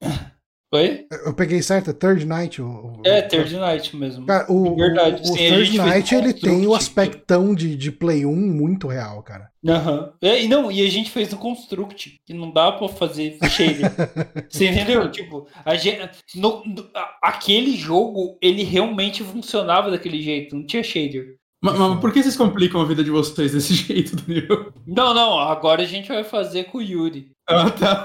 [0.74, 1.06] Oi?
[1.26, 2.62] Eu peguei certo, é Third Night.
[2.62, 4.24] O, é, Third Night mesmo.
[4.24, 8.24] Cara, o, Verdade, o, o sim, Third Night ele tem o aspectão de, de Play
[8.24, 9.50] 1 muito real, cara.
[9.68, 10.00] Aham.
[10.00, 10.12] Uhum.
[10.22, 13.92] É, não, e a gente fez no Construct, que não dá pra fazer shader.
[14.48, 15.10] Você entendeu?
[15.10, 16.88] Tipo, a gente, no, no,
[17.22, 21.36] aquele jogo, ele realmente funcionava daquele jeito, não tinha shader.
[21.62, 24.72] Mas, mas, por que vocês complicam a vida de vocês desse jeito, Daniel?
[24.86, 27.30] Não, não, agora a gente vai fazer com o Yuri.
[27.46, 28.04] Ah, tá.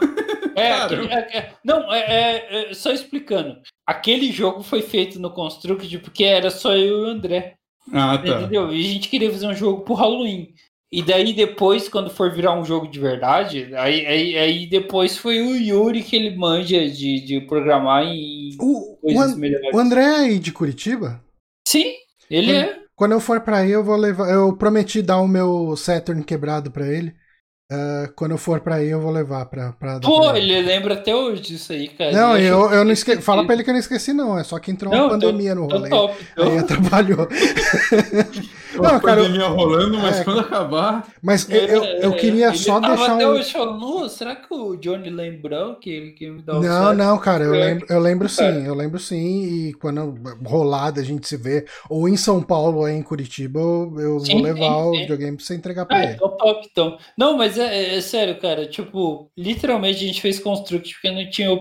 [0.57, 0.71] É,
[1.13, 3.57] é, é, não, é, é, é, só explicando.
[3.85, 7.55] Aquele jogo foi feito no Construct porque era só eu e o André.
[7.93, 8.41] Ah, tá.
[8.41, 8.73] Entendeu?
[8.73, 10.53] E a gente queria fazer um jogo pro Halloween.
[10.91, 15.41] E daí depois, quando for virar um jogo de verdade, aí, aí, aí depois foi
[15.41, 19.73] o Yuri que ele manja de, de programar em o, coisas o, melhores.
[19.73, 21.21] O André é aí de Curitiba?
[21.67, 21.93] Sim,
[22.29, 22.83] ele quando, é.
[22.95, 24.29] Quando eu for pra aí, eu vou levar.
[24.29, 27.13] Eu prometi dar o meu Saturn quebrado pra ele.
[27.69, 30.53] Uh, quando eu for pra aí, eu vou levar pra, pra Pô, pra ele.
[30.53, 32.13] ele lembra até hoje disso aí, cara.
[32.13, 33.21] Não, eu, eu não esqueci.
[33.21, 34.39] Fala pra ele que eu não esqueci, não.
[34.39, 35.89] É só que entrou não, uma pandemia tô, no rolê.
[35.89, 36.47] Top, então.
[36.47, 37.27] Aí atrapalhou.
[38.73, 41.09] não, cara, pandemia rolando, mas é, quando acabar.
[41.21, 43.15] Mas eu, eu, eu queria só deixar.
[43.15, 43.31] Até um...
[43.31, 47.17] hoje falando, será que o Johnny lembrou que ele que me dá o Não, não,
[47.17, 49.43] cara, eu lembro, eu lembro sim, eu lembro sim.
[49.43, 53.93] E quando rolada a gente se vê, ou em São Paulo ou em Curitiba, eu,
[53.99, 56.13] eu sim, vou levar sim, o videogame pra você entregar pra ah, ele.
[56.13, 56.97] Então, top, então.
[57.17, 58.67] Não, mas é, é, é, sério, cara.
[58.67, 61.51] Tipo, literalmente a gente fez Construct porque não tinha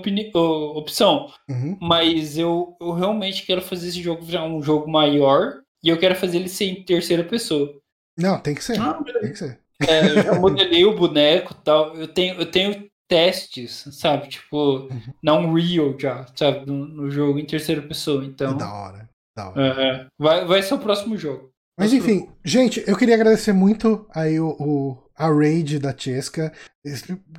[0.76, 1.32] opção.
[1.48, 1.76] Uhum.
[1.80, 6.14] Mas eu, eu realmente quero fazer esse jogo virar um jogo maior e eu quero
[6.14, 7.72] fazer ele ser em terceira pessoa.
[8.18, 8.80] Não, tem que ser.
[8.80, 9.60] Ah, tem que ser.
[9.86, 11.94] É, eu já modelei o boneco e tal.
[11.94, 14.28] Eu tenho, eu tenho testes, sabe?
[14.28, 15.02] Tipo, uhum.
[15.22, 16.66] não real já, sabe?
[16.66, 18.24] No, no, jogo em terceira pessoa.
[18.24, 18.52] Então.
[18.52, 19.10] É da hora.
[19.36, 19.82] Da hora.
[19.82, 21.50] É, vai, vai ser o próximo jogo.
[21.78, 26.52] Mas enfim, gente, eu queria agradecer muito aí o, o a raid da Chesca.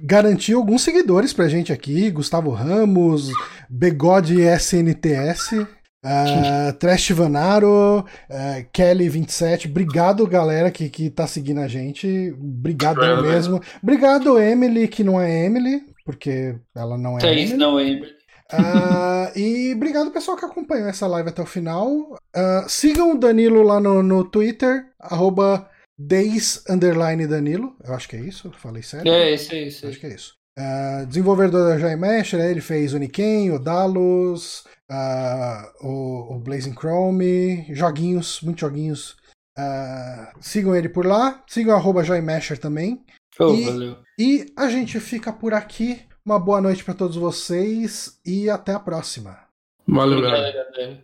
[0.01, 3.31] Garantiu alguns seguidores pra gente aqui: Gustavo Ramos,
[3.69, 5.67] Begode SNTS.
[6.05, 13.21] Uh, Trash Vanaro, uh, Kelly27, obrigado galera que, que tá seguindo a gente, obrigado é,
[13.21, 13.59] mesmo.
[13.81, 17.57] Obrigado Emily, que não é Emily, porque ela não é Tem, Emily.
[17.57, 18.17] Não é Emily.
[18.53, 21.89] Uh, e obrigado pessoal que acompanhou essa live até o final.
[21.91, 25.67] Uh, sigam o Danilo lá no, no Twitter, arroba
[25.97, 27.75] Days Underline Danilo.
[27.83, 29.07] Eu acho que é isso, falei certo?
[29.07, 29.87] É, isso, é isso.
[29.87, 30.35] Acho que é isso.
[30.59, 32.49] Uh, desenvolvedor da Joy Mesh, né?
[32.49, 34.63] ele fez Uniken, o Dalus,
[35.81, 39.17] o, o Blazing Chrome, joguinhos, muitos joguinhos.
[40.41, 43.03] sigam ele por lá, sigam arroba Joymesher também.
[43.39, 43.97] Oh, e, valeu.
[44.17, 46.01] e a gente fica por aqui.
[46.25, 49.39] Uma boa noite para todos vocês e até a próxima.
[49.87, 51.01] Valeu, galera.